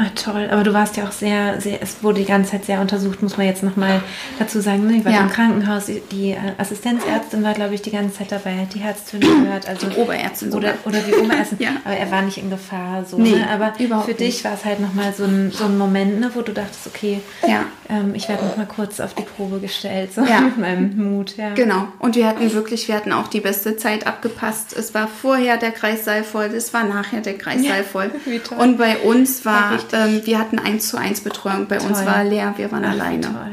Ah, 0.00 0.08
toll. 0.14 0.48
Aber 0.50 0.62
du 0.62 0.72
warst 0.72 0.96
ja 0.96 1.04
auch 1.04 1.12
sehr, 1.12 1.60
sehr, 1.60 1.82
es 1.82 2.02
wurde 2.02 2.20
die 2.20 2.24
ganze 2.24 2.52
Zeit 2.52 2.64
sehr 2.64 2.80
untersucht, 2.80 3.22
muss 3.22 3.36
man 3.36 3.46
jetzt 3.46 3.62
nochmal 3.62 4.00
dazu 4.38 4.62
sagen. 4.62 4.86
Ne? 4.86 4.96
Ich 4.96 5.04
war 5.04 5.12
ja. 5.12 5.20
im 5.20 5.28
Krankenhaus, 5.28 5.90
die 6.10 6.30
äh, 6.30 6.38
Assistenzärztin 6.56 7.42
war, 7.42 7.52
glaube 7.52 7.74
ich, 7.74 7.82
die 7.82 7.90
ganze 7.90 8.16
Zeit 8.16 8.32
dabei, 8.32 8.56
hat 8.56 8.72
die 8.72 8.78
Herztöne 8.78 9.26
gehört. 9.26 9.68
Also, 9.68 9.88
die 9.88 9.96
Oberärztin 9.96 10.54
oder, 10.54 10.72
oder 10.86 11.00
die 11.00 11.12
Oberärztin. 11.12 11.58
ja. 11.60 11.72
Aber 11.84 11.94
er 11.94 12.10
war 12.10 12.22
nicht 12.22 12.38
in 12.38 12.48
Gefahr. 12.48 13.04
So, 13.04 13.18
nee, 13.18 13.32
ne? 13.32 13.46
Aber 13.50 13.74
für 14.04 14.14
dich 14.14 14.42
war 14.42 14.54
es 14.54 14.64
halt 14.64 14.80
nochmal 14.80 15.12
so 15.12 15.24
ein, 15.24 15.50
so 15.50 15.64
ein 15.64 15.76
Moment, 15.76 16.18
ne, 16.18 16.30
wo 16.32 16.40
du 16.40 16.52
dachtest, 16.52 16.86
okay, 16.86 17.20
ja. 17.46 17.66
ähm, 17.90 18.14
ich 18.14 18.26
werde 18.26 18.46
nochmal 18.46 18.66
kurz 18.74 19.00
auf 19.00 19.12
die 19.12 19.24
Probe 19.24 19.60
gestellt, 19.60 20.14
so 20.14 20.24
ja. 20.24 20.40
mit 20.40 20.56
meinem 20.56 20.96
Mut. 20.96 21.36
Ja. 21.36 21.52
Genau. 21.52 21.88
Und 21.98 22.16
wir 22.16 22.26
hatten 22.26 22.50
wirklich, 22.54 22.88
wir 22.88 22.94
hatten 22.94 23.12
auch 23.12 23.28
die 23.28 23.40
beste 23.40 23.76
Zeit 23.76 24.06
abgepasst. 24.06 24.74
Es 24.74 24.94
war 24.94 25.08
vorher 25.08 25.58
der 25.58 25.72
Kreissaal 25.72 26.24
voll, 26.24 26.46
es 26.46 26.72
war 26.72 26.84
nachher 26.84 27.20
der 27.20 27.36
Kreissaal 27.36 27.84
voll. 27.84 28.10
Und 28.58 28.78
bei 28.78 28.96
uns 28.96 29.44
war, 29.44 29.72
war 29.72 29.89
ähm, 29.92 30.20
wir 30.24 30.38
hatten 30.38 30.58
eins 30.58 30.88
zu 30.88 30.96
eins 30.96 31.20
Betreuung. 31.20 31.66
Bei 31.68 31.78
Toll. 31.78 31.88
uns 31.90 32.04
war 32.04 32.24
leer, 32.24 32.54
wir 32.56 32.70
waren 32.72 32.84
Ach, 32.84 32.90
alleine. 32.90 33.52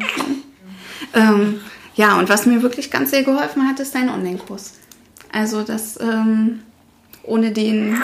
Ähm, 1.14 1.62
ja, 1.96 2.18
und 2.20 2.30
was 2.30 2.46
mir 2.46 2.62
wirklich 2.62 2.92
ganz 2.92 3.12
sehr 3.12 3.24
geholfen 3.24 3.68
hat, 3.68 3.80
ist 3.80 3.96
dein 3.96 4.10
Online-Kurs. 4.10 4.74
Also 5.32 5.64
das 5.64 6.00
ähm, 6.00 6.60
ohne 7.24 7.52
den, 7.52 7.98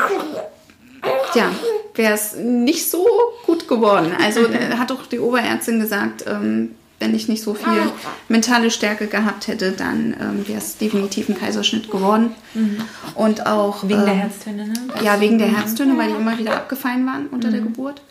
ja, 1.33 1.51
wäre 1.95 2.13
es 2.13 2.35
nicht 2.35 2.89
so 2.89 3.07
gut 3.45 3.67
geworden. 3.67 4.11
Also 4.21 4.41
äh, 4.47 4.75
hat 4.77 4.91
auch 4.91 5.05
die 5.05 5.19
Oberärztin 5.19 5.79
gesagt, 5.79 6.25
ähm, 6.27 6.75
wenn 6.99 7.15
ich 7.15 7.27
nicht 7.27 7.43
so 7.43 7.53
viel 7.53 7.91
mentale 8.29 8.71
Stärke 8.71 9.07
gehabt 9.07 9.47
hätte, 9.47 9.73
dann 9.73 10.15
ähm, 10.21 10.47
wäre 10.47 10.59
es 10.59 10.77
definitiv 10.77 11.27
ein 11.27 11.37
Kaiserschnitt 11.37 11.91
geworden. 11.91 12.31
Mhm. 12.53 12.77
Und 13.15 13.45
auch 13.45 13.83
wegen 13.83 13.99
ähm, 13.99 14.05
der 14.05 14.15
Herztöne, 14.15 14.67
ne? 14.67 14.73
Ja, 15.03 15.19
wegen 15.19 15.37
der 15.37 15.47
Herztöne, 15.47 15.97
weil 15.97 16.09
die 16.09 16.15
immer 16.15 16.37
wieder 16.37 16.55
abgefallen 16.55 17.05
waren 17.05 17.27
unter 17.27 17.49
mhm. 17.49 17.51
der 17.51 17.61
Geburt. 17.61 18.01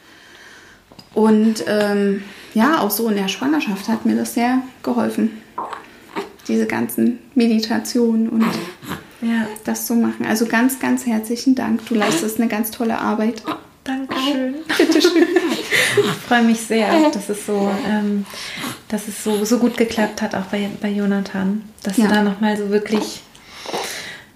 Und 1.14 1.64
ähm, 1.66 2.22
ja, 2.54 2.80
auch 2.80 2.90
so 2.90 3.08
in 3.08 3.16
der 3.16 3.28
Schwangerschaft 3.28 3.88
hat 3.88 4.04
mir 4.06 4.16
das 4.16 4.34
sehr 4.34 4.62
geholfen. 4.82 5.42
Diese 6.48 6.66
ganzen 6.66 7.18
Meditationen 7.34 8.28
und 8.28 8.44
ja. 9.20 9.46
das 9.64 9.86
zu 9.86 9.94
machen. 9.94 10.26
Also 10.26 10.46
ganz, 10.46 10.80
ganz 10.80 11.06
herzlichen 11.06 11.54
Dank. 11.54 11.86
Du 11.86 11.94
leistest 11.94 12.38
eine 12.38 12.48
ganz 12.48 12.70
tolle 12.70 12.98
Arbeit. 12.98 13.42
Dankeschön. 13.84 14.54
Bitteschön. 14.78 15.26
Ich 15.96 16.26
freue 16.26 16.42
mich 16.42 16.60
sehr, 16.60 17.10
dass 17.10 17.28
es 17.28 17.46
so, 17.46 17.70
ähm, 17.88 18.24
dass 18.88 19.08
es 19.08 19.22
so, 19.22 19.44
so 19.44 19.58
gut 19.58 19.76
geklappt 19.76 20.22
hat, 20.22 20.34
auch 20.34 20.46
bei, 20.46 20.68
bei 20.80 20.88
Jonathan. 20.88 21.62
Dass 21.82 21.96
ja. 21.96 22.06
du 22.06 22.14
da 22.14 22.22
nochmal 22.22 22.56
so 22.56 22.70
wirklich 22.70 23.22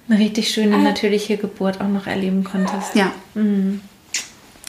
eine 0.09 0.19
richtig 0.19 0.51
schöne, 0.51 0.79
natürliche 0.79 1.37
Geburt 1.37 1.81
auch 1.81 1.89
noch 1.89 2.07
erleben 2.07 2.45
konntest. 2.45 2.95
Ja. 2.95 3.13
Mhm. 3.35 3.81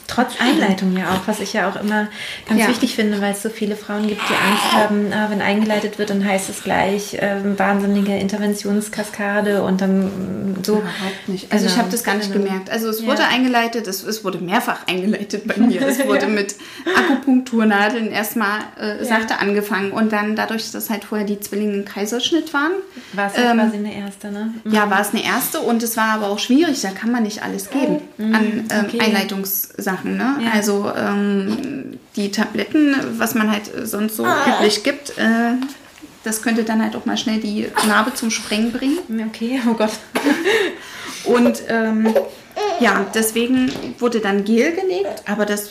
Trotz 0.08 0.40
Einleitung 0.40 0.96
ja 0.96 1.12
auch, 1.12 1.28
was 1.28 1.42
ich 1.42 1.52
ja 1.52 1.70
auch 1.70 1.76
immer 1.76 2.08
ganz 2.48 2.62
ja. 2.62 2.70
wichtig 2.70 2.96
finde, 2.96 3.20
weil 3.22 3.34
es 3.34 3.44
so 3.44 3.50
viele 3.50 3.76
Frauen 3.76 4.08
gibt, 4.08 4.22
die 4.22 4.34
Angst 4.34 4.72
haben, 4.74 5.12
ah, 5.12 5.30
wenn 5.30 5.42
eingeleitet 5.42 6.00
wird, 6.00 6.10
dann 6.10 6.26
heißt 6.26 6.50
es 6.50 6.64
gleich 6.64 7.18
ähm, 7.20 7.60
wahnsinnige 7.60 8.16
Interventionskaskade 8.16 9.64
und 9.64 9.82
dann 9.82 10.56
so. 10.64 10.78
Überhaupt 10.78 11.28
nicht. 11.28 11.52
Also 11.52 11.66
genau. 11.66 11.76
ich 11.76 11.80
habe 11.80 11.92
das 11.92 12.04
gar 12.06 12.16
nicht 12.16 12.32
genau. 12.32 12.46
gemerkt. 12.46 12.70
Also 12.70 12.90
es 12.90 13.06
wurde 13.06 13.24
ja. 13.24 13.28
eingeleitet, 13.28 13.86
es, 13.88 14.04
es, 14.04 14.24
wurde 14.24 14.38
mehrfach 14.38 14.88
eingeleitet 14.88 15.46
bei 15.46 15.58
mir. 15.58 15.82
Es 15.82 16.00
wurde 16.08 16.22
ja. 16.22 16.28
mit 16.28 16.56
Akupunkturnadeln 16.98 18.10
erstmal 18.10 18.60
äh, 18.80 19.04
sachte 19.04 19.40
angefangen 19.40 19.92
und 19.92 20.14
dann 20.14 20.38
dadurch, 20.38 20.72
dass 20.72 20.90
halt 20.90 21.04
vorher 21.04 21.28
die 21.28 21.40
Zwillinge 21.42 21.74
ein 21.74 21.86
Kaiserschnitt 21.86 22.54
waren. 22.54 22.72
War 23.12 23.28
es 23.28 23.38
ähm, 23.38 23.58
quasi 23.58 23.78
eine 23.78 23.94
erste, 23.94 24.32
ne? 24.32 24.54
Mhm. 24.64 24.74
Ja, 24.74 24.90
war 24.90 25.02
es 25.02 25.10
eine 25.10 25.24
erste 25.24 25.60
und 25.60 25.84
es 25.84 25.98
war 25.98 26.14
aber 26.14 26.28
auch 26.28 26.40
schwierig, 26.40 26.80
da 26.82 26.92
kann 26.92 27.12
man 27.12 27.24
nicht 27.24 27.44
alles 27.44 27.70
geben 27.70 28.02
mhm. 28.18 28.36
an 28.36 28.66
ähm, 28.70 28.86
okay. 28.86 29.00
Einleitungssachen. 29.02 29.97
Sachen. 29.98 30.18
Ne? 30.18 30.38
Ja. 30.44 30.52
Also 30.52 30.92
ähm, 30.96 32.00
die 32.16 32.32
Tabletten, 32.32 32.96
was 33.18 33.36
man 33.36 33.52
halt 33.52 33.70
sonst 33.84 34.16
so 34.16 34.26
ah. 34.26 34.46
üblich 34.48 34.84
gibt, 34.84 35.18
äh, 35.18 35.54
das 36.24 36.42
könnte 36.42 36.64
dann 36.64 36.82
halt 36.82 36.96
auch 36.96 37.06
mal 37.06 37.18
schnell 37.18 37.40
die 37.40 37.68
Narbe 37.88 38.14
zum 38.14 38.32
Sprengen 38.32 38.72
bringen. 38.72 38.98
Okay, 39.30 39.62
oh 39.70 39.74
Gott. 39.74 39.92
Und 41.24 41.62
ähm, 41.70 42.14
ja, 42.80 43.06
deswegen 43.14 43.72
wurde 44.00 44.20
dann 44.20 44.44
Gel 44.44 44.74
gelegt, 44.74 45.24
aber 45.26 45.46
das 45.46 45.70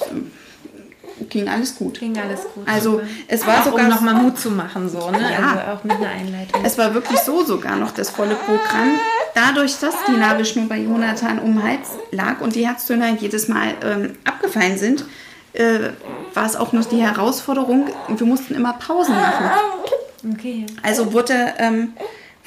ging 1.28 1.48
alles 1.48 1.76
gut. 1.76 1.98
Ging 1.98 2.18
alles 2.18 2.42
gut. 2.54 2.66
Also 2.66 3.00
es 3.28 3.46
war 3.46 3.60
auch 3.60 3.64
sogar 3.64 3.84
um 3.84 3.90
nochmal 3.90 4.14
Mut 4.14 4.38
zu 4.38 4.50
machen, 4.50 4.88
so, 4.88 5.10
ne? 5.10 5.20
Ja. 5.20 5.50
Also 5.50 5.72
auch 5.72 5.84
mit 5.84 5.96
einer 5.96 6.10
Einleitung. 6.10 6.64
Es 6.64 6.76
war 6.78 6.94
wirklich 6.94 7.18
so 7.20 7.44
sogar 7.44 7.76
noch 7.76 7.92
das 7.92 8.10
volle 8.10 8.34
Programm. 8.34 8.98
Dadurch, 9.34 9.78
dass 9.78 9.94
die 10.08 10.16
Nabelschnur 10.16 10.68
bei 10.68 10.78
Jonathan 10.78 11.38
um 11.38 11.54
den 11.54 11.62
Hals 11.62 11.90
lag 12.10 12.40
und 12.40 12.54
die 12.54 12.66
Herztöne 12.66 13.16
jedes 13.18 13.48
Mal 13.48 13.74
ähm, 13.82 14.16
abgefallen 14.24 14.78
sind, 14.78 15.04
äh, 15.52 15.90
war 16.34 16.46
es 16.46 16.56
auch 16.56 16.72
noch 16.72 16.84
die 16.84 17.02
Herausforderung, 17.02 17.88
wir 18.08 18.26
mussten 18.26 18.54
immer 18.54 18.74
Pausen 18.74 19.14
machen. 19.14 19.50
Okay. 20.32 20.66
Also 20.82 21.12
wurde 21.12 21.54
ähm, 21.58 21.92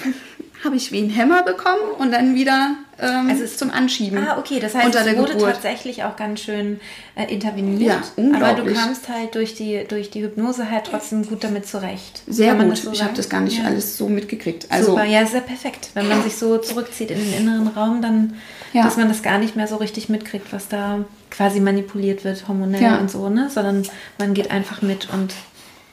habe 0.64 0.76
ich 0.76 0.92
wie 0.92 1.00
einen 1.00 1.10
Hämmer 1.10 1.44
bekommen 1.44 1.82
und 1.98 2.12
dann 2.12 2.36
wieder 2.36 2.76
ähm, 3.02 3.30
also 3.30 3.46
zum 3.46 3.72
Anschieben. 3.72 4.18
Ah, 4.28 4.38
okay, 4.38 4.60
das 4.60 4.76
heißt, 4.76 4.94
es 4.94 5.18
wurde 5.18 5.34
Geburt. 5.34 5.54
tatsächlich 5.54 6.04
auch 6.04 6.16
ganz 6.16 6.42
schön 6.42 6.80
äh, 7.16 7.32
interveniert. 7.34 7.82
Ja, 7.82 8.04
unglaublich. 8.16 8.50
Aber 8.50 8.62
du 8.62 8.74
kamst 8.74 9.10
halt 9.10 9.36
durch 9.36 9.56
die, 9.56 9.86
durch 9.88 10.10
die 10.10 10.22
Hypnose 10.22 10.70
halt 10.70 10.86
trotzdem 10.86 11.26
gut 11.26 11.44
damit 11.44 11.68
zurecht. 11.68 12.22
Sehr 12.28 12.56
gut. 12.56 12.78
So 12.78 12.92
ich 12.92 13.04
habe 13.04 13.14
das 13.14 13.30
gar 13.30 13.42
nicht 13.42 13.60
ja. 13.60 13.66
alles 13.66 13.98
so 13.98 14.10
mitgekriegt. 14.10 14.68
Also, 14.70 14.92
Super, 14.92 15.06
ja, 15.06 15.26
sehr 15.26 15.42
perfekt. 15.42 15.90
Wenn 15.94 16.08
man 16.08 16.24
sich 16.24 16.36
so 16.36 16.58
zurückzieht 16.58 17.12
in 17.12 17.20
den 17.20 17.34
inneren 17.34 17.68
Raum, 17.68 18.02
dann, 18.02 18.36
ja. 18.74 18.84
dass 18.84 18.98
man 18.98 19.08
das 19.08 19.22
gar 19.22 19.38
nicht 19.38 19.56
mehr 19.56 19.68
so 19.68 19.78
richtig 19.78 20.10
mitkriegt, 20.10 20.52
was 20.52 20.68
da 20.68 21.06
quasi 21.32 21.60
manipuliert 21.60 22.24
wird, 22.24 22.48
hormonell 22.48 22.82
ja. 22.82 22.98
und 22.98 23.10
so, 23.10 23.30
ne? 23.30 23.50
Sondern 23.50 23.88
man 24.18 24.34
geht 24.34 24.52
einfach 24.52 24.82
mit 24.82 25.10
und 25.14 25.34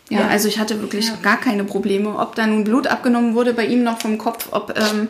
ja, 0.09 0.21
ja, 0.21 0.29
also 0.29 0.47
ich 0.47 0.59
hatte 0.59 0.81
wirklich 0.81 1.09
ja. 1.09 1.15
gar 1.23 1.41
keine 1.41 1.65
Probleme. 1.65 2.17
Ob 2.19 2.37
da 2.37 2.47
nun 2.47 2.65
Blut 2.65 2.87
abgenommen 2.87 3.35
wurde 3.35 3.53
bei 3.53 3.67
ihm 3.67 3.83
noch 3.83 4.01
vom 4.01 4.19
Kopf, 4.19 4.49
ob, 4.53 4.79
ähm, 4.79 5.09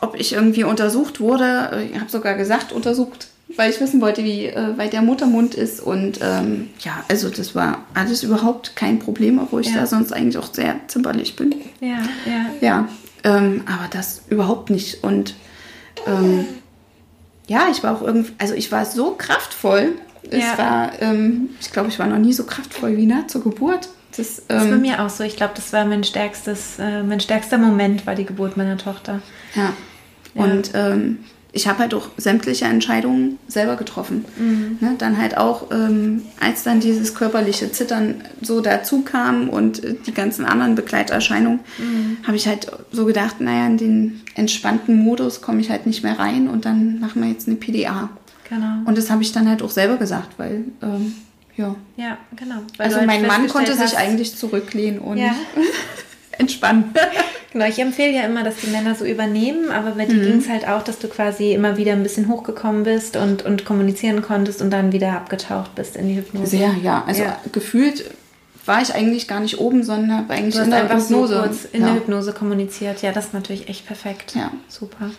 ob 0.00 0.18
ich 0.18 0.32
irgendwie 0.32 0.64
untersucht 0.64 1.20
wurde. 1.20 1.88
Ich 1.92 1.98
habe 1.98 2.10
sogar 2.10 2.34
gesagt, 2.34 2.72
untersucht, 2.72 3.28
weil 3.56 3.70
ich 3.70 3.80
wissen 3.80 4.00
wollte, 4.00 4.24
wie 4.24 4.46
äh, 4.46 4.76
weit 4.76 4.92
der 4.92 5.02
Muttermund 5.02 5.54
ist. 5.54 5.80
Und 5.80 6.20
ähm, 6.22 6.70
ja, 6.80 7.04
also 7.08 7.28
das 7.30 7.54
war 7.54 7.84
alles 7.94 8.22
überhaupt 8.22 8.76
kein 8.76 8.98
Problem, 8.98 9.38
obwohl 9.38 9.62
ich 9.62 9.72
ja. 9.72 9.80
da 9.80 9.86
sonst 9.86 10.12
eigentlich 10.12 10.38
auch 10.38 10.52
sehr 10.52 10.76
zimperlich 10.88 11.36
bin. 11.36 11.54
Ja, 11.80 11.98
ja. 12.24 12.46
Ja, 12.60 12.88
ähm, 13.24 13.62
aber 13.66 13.88
das 13.90 14.22
überhaupt 14.28 14.70
nicht. 14.70 15.02
Und 15.04 15.34
ähm, 16.06 16.46
ja, 17.46 17.68
ich 17.70 17.82
war 17.82 17.96
auch 17.96 18.02
irgendwie, 18.02 18.32
also 18.38 18.54
ich 18.54 18.72
war 18.72 18.84
so 18.84 19.14
kraftvoll 19.16 19.94
es 20.30 20.44
ja. 20.44 20.58
war, 20.58 20.92
ähm, 21.00 21.50
ich 21.60 21.72
glaube, 21.72 21.88
ich 21.88 21.98
war 21.98 22.06
noch 22.06 22.18
nie 22.18 22.32
so 22.32 22.44
kraftvoll 22.44 22.96
wie 22.96 23.06
nah 23.06 23.26
zur 23.28 23.42
Geburt. 23.42 23.88
Das, 24.16 24.38
ähm, 24.40 24.44
das 24.48 24.64
ist 24.64 24.70
bei 24.70 24.76
mir 24.76 25.02
auch 25.02 25.10
so. 25.10 25.24
Ich 25.24 25.36
glaube, 25.36 25.52
das 25.54 25.72
war 25.72 25.84
mein 25.84 26.04
stärkstes, 26.04 26.78
äh, 26.78 27.02
mein 27.02 27.20
stärkster 27.20 27.58
Moment 27.58 28.06
war 28.06 28.14
die 28.14 28.24
Geburt 28.24 28.56
meiner 28.56 28.78
Tochter. 28.78 29.20
Ja. 29.54 29.72
ja. 30.34 30.44
Und 30.44 30.70
ähm, 30.74 31.18
ich 31.56 31.66
habe 31.66 31.78
halt 31.78 31.94
auch 31.94 32.10
sämtliche 32.18 32.66
Entscheidungen 32.66 33.38
selber 33.48 33.76
getroffen. 33.76 34.26
Mhm. 34.38 34.76
Ne, 34.80 34.94
dann 34.98 35.18
halt 35.18 35.38
auch, 35.38 35.70
ähm, 35.70 36.22
als 36.38 36.64
dann 36.64 36.80
dieses 36.80 37.14
körperliche 37.14 37.72
Zittern 37.72 38.16
so 38.42 38.60
dazu 38.60 39.00
kam 39.00 39.48
und 39.48 39.82
äh, 39.82 39.94
die 40.06 40.12
ganzen 40.12 40.44
anderen 40.44 40.74
Begleiterscheinungen, 40.74 41.60
mhm. 41.78 42.18
habe 42.26 42.36
ich 42.36 42.46
halt 42.46 42.70
so 42.92 43.06
gedacht, 43.06 43.40
naja, 43.40 43.66
in 43.66 43.78
den 43.78 44.20
entspannten 44.34 45.02
Modus 45.02 45.40
komme 45.40 45.60
ich 45.60 45.70
halt 45.70 45.86
nicht 45.86 46.02
mehr 46.02 46.18
rein 46.18 46.48
und 46.48 46.66
dann 46.66 47.00
machen 47.00 47.22
wir 47.22 47.30
jetzt 47.30 47.48
eine 47.48 47.56
PDA. 47.56 48.10
Genau. 48.48 48.82
Und 48.84 48.98
das 48.98 49.10
habe 49.10 49.22
ich 49.22 49.32
dann 49.32 49.48
halt 49.48 49.62
auch 49.62 49.70
selber 49.70 49.96
gesagt, 49.96 50.38
weil, 50.38 50.64
ähm, 50.82 51.14
ja. 51.56 51.74
Ja, 51.96 52.18
genau. 52.34 52.62
also 52.78 52.96
halt 52.96 53.06
mein 53.06 53.26
Mann 53.26 53.48
konnte 53.48 53.72
hast, 53.72 53.90
sich 53.90 53.98
eigentlich 53.98 54.36
zurücklehnen 54.36 54.98
und 54.98 55.18
ja. 55.18 55.34
entspannen. 56.38 56.94
genau, 57.52 57.66
ich 57.66 57.78
empfehle 57.78 58.12
ja 58.12 58.22
immer, 58.22 58.44
dass 58.44 58.56
die 58.56 58.68
Männer 58.68 58.94
so 58.94 59.04
übernehmen, 59.04 59.70
aber 59.70 59.92
bei 59.92 60.04
dir 60.04 60.14
mhm. 60.14 60.22
ging 60.22 60.38
es 60.38 60.48
halt 60.48 60.68
auch, 60.68 60.82
dass 60.82 60.98
du 60.98 61.08
quasi 61.08 61.52
immer 61.52 61.76
wieder 61.76 61.92
ein 61.92 62.02
bisschen 62.02 62.28
hochgekommen 62.28 62.84
bist 62.84 63.16
und, 63.16 63.44
und 63.44 63.64
kommunizieren 63.64 64.22
konntest 64.22 64.60
und 64.60 64.70
dann 64.70 64.92
wieder 64.92 65.12
abgetaucht 65.12 65.74
bist 65.74 65.96
in 65.96 66.08
die 66.08 66.16
Hypnose. 66.16 66.46
Sehr, 66.46 66.74
ja. 66.82 67.04
Also 67.06 67.22
ja. 67.22 67.40
gefühlt 67.52 68.10
war 68.66 68.82
ich 68.82 68.94
eigentlich 68.94 69.28
gar 69.28 69.40
nicht 69.40 69.58
oben, 69.58 69.82
sondern 69.82 70.16
habe 70.16 70.34
eigentlich 70.34 70.56
in 70.56 70.70
der 70.70 70.88
Hypnose. 70.88 71.40
Kurz 71.42 71.64
in 71.64 71.82
ja. 71.82 71.88
der 71.88 71.96
Hypnose 71.96 72.32
kommuniziert. 72.32 73.02
Ja, 73.02 73.12
das 73.12 73.26
ist 73.26 73.34
natürlich 73.34 73.68
echt 73.68 73.86
perfekt. 73.86 74.34
Ja. 74.34 74.50
Super. 74.68 75.10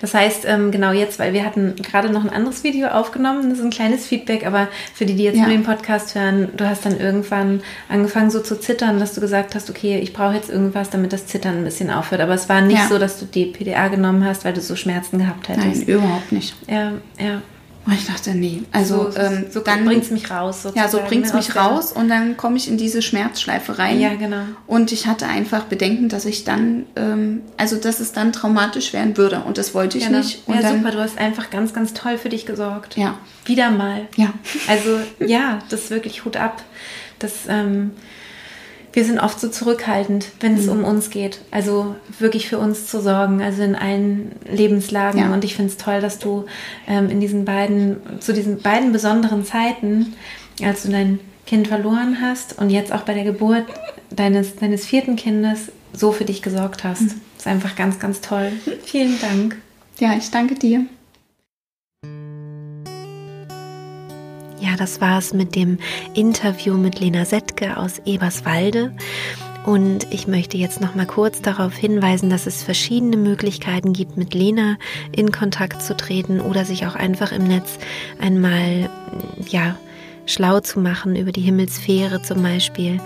Das 0.00 0.14
heißt, 0.14 0.44
ähm, 0.46 0.70
genau 0.70 0.92
jetzt, 0.92 1.18
weil 1.18 1.32
wir 1.32 1.44
hatten 1.44 1.76
gerade 1.76 2.10
noch 2.10 2.24
ein 2.24 2.30
anderes 2.30 2.64
Video 2.64 2.88
aufgenommen, 2.88 3.50
das 3.50 3.58
ist 3.58 3.64
ein 3.64 3.70
kleines 3.70 4.06
Feedback, 4.06 4.46
aber 4.46 4.68
für 4.94 5.06
die, 5.06 5.14
die 5.14 5.24
jetzt 5.24 5.36
ja. 5.36 5.42
nur 5.42 5.52
den 5.52 5.64
Podcast 5.64 6.14
hören, 6.14 6.50
du 6.56 6.68
hast 6.68 6.86
dann 6.86 6.98
irgendwann 6.98 7.62
angefangen 7.88 8.30
so 8.30 8.40
zu 8.40 8.58
zittern, 8.58 9.00
dass 9.00 9.14
du 9.14 9.20
gesagt 9.20 9.54
hast, 9.54 9.70
okay, 9.70 9.98
ich 9.98 10.12
brauche 10.12 10.34
jetzt 10.34 10.50
irgendwas, 10.50 10.90
damit 10.90 11.12
das 11.12 11.26
Zittern 11.26 11.58
ein 11.58 11.64
bisschen 11.64 11.90
aufhört. 11.90 12.20
Aber 12.20 12.34
es 12.34 12.48
war 12.48 12.60
nicht 12.60 12.78
ja. 12.78 12.88
so, 12.88 12.98
dass 12.98 13.18
du 13.18 13.26
die 13.26 13.46
PDA 13.46 13.88
genommen 13.88 14.24
hast, 14.24 14.44
weil 14.44 14.52
du 14.52 14.60
so 14.60 14.76
Schmerzen 14.76 15.18
gehabt 15.18 15.48
hättest. 15.48 15.66
Nein, 15.66 15.82
überhaupt 15.82 16.32
nicht. 16.32 16.54
Ja, 16.68 16.92
ja. 17.18 17.42
Und 17.86 17.92
ich 17.92 18.06
dachte, 18.06 18.34
nee, 18.34 18.62
also 18.72 19.10
so, 19.10 19.18
ähm, 19.18 19.46
so 19.50 19.60
dann 19.60 19.84
bringt 19.84 20.04
es 20.04 20.10
mich 20.10 20.30
raus. 20.30 20.62
Sozusagen. 20.62 20.78
Ja, 20.78 20.88
so 20.88 21.06
bringt 21.06 21.26
es 21.26 21.32
ne, 21.32 21.38
mich 21.38 21.54
raus 21.54 21.92
und 21.92 22.08
dann 22.08 22.36
komme 22.36 22.56
ich 22.56 22.66
in 22.66 22.78
diese 22.78 23.02
Schmerzschleife 23.02 23.78
rein. 23.78 24.00
Ja, 24.00 24.14
genau. 24.14 24.44
Und 24.66 24.90
ich 24.90 25.06
hatte 25.06 25.26
einfach 25.26 25.64
Bedenken, 25.64 26.08
dass 26.08 26.24
ich 26.24 26.44
dann, 26.44 26.86
ähm, 26.96 27.42
also 27.58 27.76
dass 27.76 28.00
es 28.00 28.12
dann 28.12 28.32
traumatisch 28.32 28.94
werden 28.94 29.18
würde 29.18 29.40
und 29.40 29.58
das 29.58 29.74
wollte 29.74 29.98
ich 29.98 30.06
genau. 30.06 30.18
nicht. 30.18 30.42
Und 30.46 30.54
ja, 30.54 30.62
dann, 30.62 30.78
super, 30.78 30.92
du 30.92 31.00
hast 31.00 31.18
einfach 31.18 31.50
ganz, 31.50 31.74
ganz 31.74 31.92
toll 31.92 32.16
für 32.16 32.30
dich 32.30 32.46
gesorgt. 32.46 32.96
Ja. 32.96 33.18
Wieder 33.44 33.70
mal. 33.70 34.08
Ja. 34.16 34.32
Also 34.66 35.00
ja, 35.26 35.58
das 35.68 35.84
ist 35.84 35.90
wirklich 35.90 36.24
Hut 36.24 36.38
ab. 36.38 36.62
Das, 37.18 37.32
ähm, 37.48 37.90
wir 38.94 39.04
sind 39.04 39.18
oft 39.18 39.40
so 39.40 39.48
zurückhaltend, 39.48 40.28
wenn 40.38 40.56
es 40.56 40.66
mhm. 40.66 40.72
um 40.72 40.84
uns 40.84 41.10
geht. 41.10 41.40
Also 41.50 41.96
wirklich 42.20 42.48
für 42.48 42.58
uns 42.58 42.86
zu 42.86 43.00
sorgen, 43.00 43.42
also 43.42 43.62
in 43.62 43.74
allen 43.74 44.32
Lebenslagen. 44.48 45.20
Ja. 45.20 45.32
Und 45.32 45.42
ich 45.42 45.56
finde 45.56 45.72
es 45.72 45.76
toll, 45.76 46.00
dass 46.00 46.20
du 46.20 46.46
ähm, 46.86 47.10
in 47.10 47.20
diesen 47.20 47.44
beiden, 47.44 47.96
zu 48.20 48.32
diesen 48.32 48.62
beiden 48.62 48.92
besonderen 48.92 49.44
Zeiten, 49.44 50.14
als 50.62 50.84
du 50.84 50.90
dein 50.90 51.18
Kind 51.44 51.66
verloren 51.66 52.18
hast 52.22 52.56
und 52.58 52.70
jetzt 52.70 52.92
auch 52.92 53.02
bei 53.02 53.14
der 53.14 53.24
Geburt 53.24 53.64
deines, 54.10 54.54
deines 54.56 54.86
vierten 54.86 55.16
Kindes 55.16 55.72
so 55.92 56.12
für 56.12 56.24
dich 56.24 56.40
gesorgt 56.40 56.84
hast. 56.84 57.02
Mhm. 57.02 57.08
Das 57.08 57.40
ist 57.40 57.46
einfach 57.48 57.74
ganz, 57.74 57.98
ganz 57.98 58.20
toll. 58.20 58.52
Vielen 58.84 59.20
Dank. 59.20 59.56
Ja, 59.98 60.14
ich 60.16 60.30
danke 60.30 60.54
dir. 60.54 60.86
Ja, 64.64 64.76
das 64.78 65.02
war 65.02 65.18
es 65.18 65.34
mit 65.34 65.56
dem 65.56 65.76
Interview 66.14 66.78
mit 66.78 66.98
Lena 66.98 67.26
Settke 67.26 67.76
aus 67.76 68.00
Eberswalde. 68.06 68.94
Und 69.66 70.06
ich 70.10 70.26
möchte 70.26 70.56
jetzt 70.56 70.80
noch 70.80 70.94
mal 70.94 71.04
kurz 71.04 71.42
darauf 71.42 71.74
hinweisen, 71.74 72.30
dass 72.30 72.46
es 72.46 72.62
verschiedene 72.62 73.18
Möglichkeiten 73.18 73.92
gibt, 73.92 74.16
mit 74.16 74.32
Lena 74.32 74.78
in 75.12 75.32
Kontakt 75.32 75.82
zu 75.82 75.94
treten 75.94 76.40
oder 76.40 76.64
sich 76.64 76.86
auch 76.86 76.94
einfach 76.94 77.30
im 77.30 77.46
Netz 77.46 77.78
einmal 78.18 78.88
ja 79.46 79.76
schlau 80.24 80.60
zu 80.60 80.80
machen 80.80 81.14
über 81.14 81.32
die 81.32 81.42
Himmelsphäre 81.42 82.22
zum 82.22 82.42
Beispiel. 82.42 83.00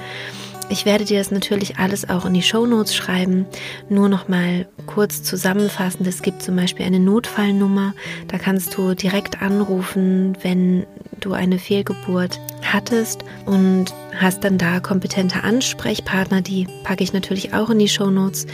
Ich 0.71 0.85
werde 0.85 1.07
dir 1.07 1.19
das 1.19 1.31
natürlich 1.31 1.79
alles 1.79 2.11
auch 2.11 2.27
in 2.27 2.35
die 2.35 2.43
Show 2.43 2.67
Notes 2.67 2.95
schreiben. 2.95 3.47
Nur 3.89 4.11
noch 4.11 4.29
mal 4.29 4.69
kurz 4.87 5.23
zusammenfassend. 5.23 6.07
Es 6.07 6.21
gibt 6.21 6.43
zum 6.43 6.57
Beispiel 6.57 6.85
eine 6.85 7.01
Notfallnummer. 7.01 7.95
Da 8.29 8.37
kannst 8.37 8.77
du 8.77 8.95
direkt 8.95 9.41
anrufen, 9.41 10.37
wenn 10.43 10.87
du 11.25 11.33
eine 11.33 11.59
Fehlgeburt 11.59 12.41
hattest 12.63 13.25
und 13.47 13.87
hast 14.17 14.45
dann 14.45 14.59
da 14.59 14.81
kompetente 14.81 15.45
Ansprechpartner. 15.45 16.43
Die 16.43 16.67
packe 16.85 17.05
ich 17.05 17.13
natürlich 17.13 17.55
auch 17.55 17.71
in 17.71 17.79
die 17.79 17.89
Show 17.89 18.11
Notes. 18.11 18.47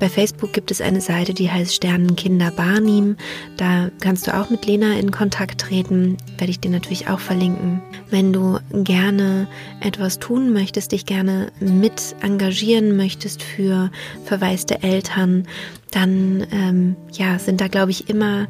Bei 0.00 0.08
Facebook 0.08 0.52
gibt 0.52 0.70
es 0.70 0.80
eine 0.80 1.00
Seite, 1.00 1.34
die 1.34 1.50
heißt 1.50 1.74
Sternenkinder 1.74 2.50
Barnim. 2.50 3.16
Da 3.56 3.90
kannst 4.00 4.26
du 4.26 4.34
auch 4.34 4.50
mit 4.50 4.66
Lena 4.66 4.98
in 4.98 5.12
Kontakt 5.12 5.60
treten. 5.60 6.16
Werde 6.36 6.50
ich 6.50 6.58
dir 6.58 6.70
natürlich 6.70 7.08
auch 7.08 7.20
verlinken. 7.20 7.80
Wenn 8.10 8.32
du 8.32 8.58
gerne 8.72 9.46
etwas 9.80 10.18
tun 10.18 10.52
möchtest, 10.52 10.92
dich 10.92 11.06
gerne 11.06 11.52
mit 11.60 12.16
engagieren 12.22 12.96
möchtest 12.96 13.42
für 13.42 13.90
verwaiste 14.24 14.82
Eltern, 14.82 15.46
dann 15.90 16.46
ähm, 16.50 16.96
ja, 17.12 17.38
sind 17.38 17.60
da, 17.60 17.68
glaube 17.68 17.90
ich, 17.90 18.08
immer 18.08 18.48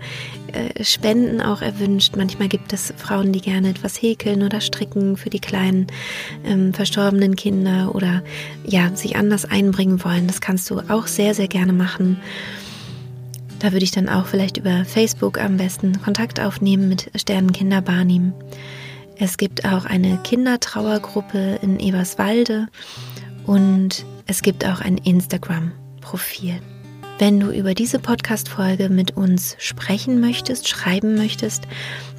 äh, 0.53 0.83
Spenden 0.83 1.41
auch 1.41 1.63
erwünscht. 1.63 2.17
Manchmal 2.17 2.49
gibt 2.49 2.73
es 2.73 2.95
Frauen, 2.97 3.33
die 3.33 3.41
gerne 3.41 3.71
etwas 3.71 4.01
häkeln 4.01 4.43
oder 4.43 4.61
stricken 4.61 5.17
für 5.17 5.31
die 5.31 5.41
kleinen 5.41 5.87
ähm, 6.45 6.73
verstorbenen 6.73 7.37
Kinder 7.37 7.95
oder 7.95 8.23
ja, 8.67 8.95
sich 8.95 9.17
anders 9.17 9.45
einbringen 9.45 10.03
wollen. 10.05 10.27
Das 10.27 10.41
kannst 10.41 10.71
du 10.71 10.81
auch 10.89 11.07
sehr, 11.07 11.35
sehr 11.35 11.49
gerne 11.49 11.73
machen. 11.73 12.19
Da 13.59 13.73
würde 13.73 13.85
ich 13.85 13.93
dann 13.93 14.09
auch 14.09 14.27
vielleicht 14.27 14.57
über 14.57 14.85
Facebook 14.85 15.41
am 15.41 15.57
besten 15.57 16.01
Kontakt 16.03 16.41
aufnehmen 16.41 16.89
mit 16.89 17.11
Sternenkinder 17.15 17.81
Barnim. 17.81 18.33
Es 19.17 19.37
gibt 19.37 19.65
auch 19.65 19.85
eine 19.85 20.19
Kindertrauergruppe 20.19 21.61
in 21.63 21.79
Eberswalde 21.79 22.67
und 23.47 24.05
es 24.27 24.43
gibt 24.43 24.67
auch 24.67 24.81
ein 24.81 24.99
Instagram-Profil. 24.99 26.61
Wenn 27.17 27.39
du 27.39 27.53
über 27.53 27.75
diese 27.75 28.01
Podcast-Folge 28.01 28.89
mit 28.89 29.17
uns 29.17 29.55
sprechen 29.59 30.21
möchtest, 30.21 30.69
schreiben 30.69 31.15
möchtest, 31.15 31.63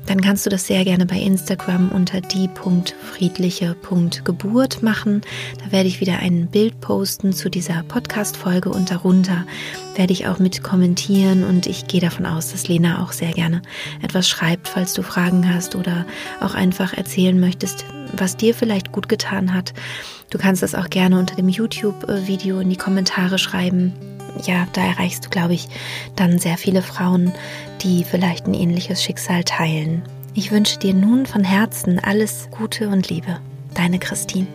dann 0.06 0.22
kannst 0.22 0.46
du 0.46 0.50
das 0.50 0.68
sehr 0.68 0.86
gerne 0.86 1.06
bei 1.06 1.18
Instagram 1.18 1.92
unter 1.92 2.22
die.friedliche.geburt 2.22 4.84
machen. 4.84 5.20
Da 5.62 5.74
werde 5.74 5.90
ich 5.90 6.00
wieder 6.00 6.20
ein 6.20 6.48
Bild 6.48 6.80
posten 6.80 7.34
zu 7.34 7.50
dieser 7.50 7.84
Podcast-Folge 7.84 8.70
und 8.70 8.90
darunter 8.90 9.46
werde 9.98 10.14
ich 10.14 10.28
auch 10.28 10.40
mit 10.40 10.64
kommentieren 10.64 11.44
und 11.44 11.68
ich 11.68 11.88
gehe 11.88 12.00
davon 12.00 12.26
aus, 12.26 12.54
dass 12.54 12.70
Lena 12.70 13.04
auch 13.04 13.12
sehr 13.12 13.34
gerne 13.34 13.64
etwas 14.02 14.30
schreibt, 14.30 14.70
falls 14.70 14.94
du 14.94 15.02
Fragen 15.02 15.54
hast 15.54 15.76
oder 15.76 16.06
auch 16.40 16.56
einfach 16.56 16.94
erzählen 16.94 17.38
möchtest, 17.38 17.84
was 18.14 18.38
dir 18.38 18.54
vielleicht 18.54 18.94
gut 18.94 19.10
getan 19.10 19.54
hat. 19.54 19.74
Du 20.30 20.38
kannst 20.38 20.64
das 20.64 20.74
auch 20.74 20.90
gerne 20.90 21.20
unter 21.20 21.36
dem 21.36 21.50
YouTube-Video 21.50 22.62
in 22.62 22.70
die 22.70 22.78
Kommentare 22.78 23.38
schreiben 23.38 24.15
ja, 24.44 24.68
da 24.74 24.82
erreichst 24.82 25.26
du, 25.26 25.30
glaube 25.30 25.54
ich, 25.54 25.68
dann 26.16 26.40
sehr 26.40 26.58
viele 26.58 26.82
Frauen, 26.82 27.32
die 27.82 28.04
vielleicht 28.04 28.48
ein 28.48 28.54
ähnliches 28.54 29.04
Schicksal 29.04 29.44
teilen. 29.44 30.04
Ich 30.34 30.52
wünsche 30.52 30.80
dir 30.80 30.94
nun 30.94 31.26
von 31.26 31.44
Herzen 31.44 32.00
alles 32.00 32.50
Gute 32.52 32.90
und 32.90 33.10
Liebe. 33.10 33.40
Deine 33.74 34.00
Christine. 34.00 34.48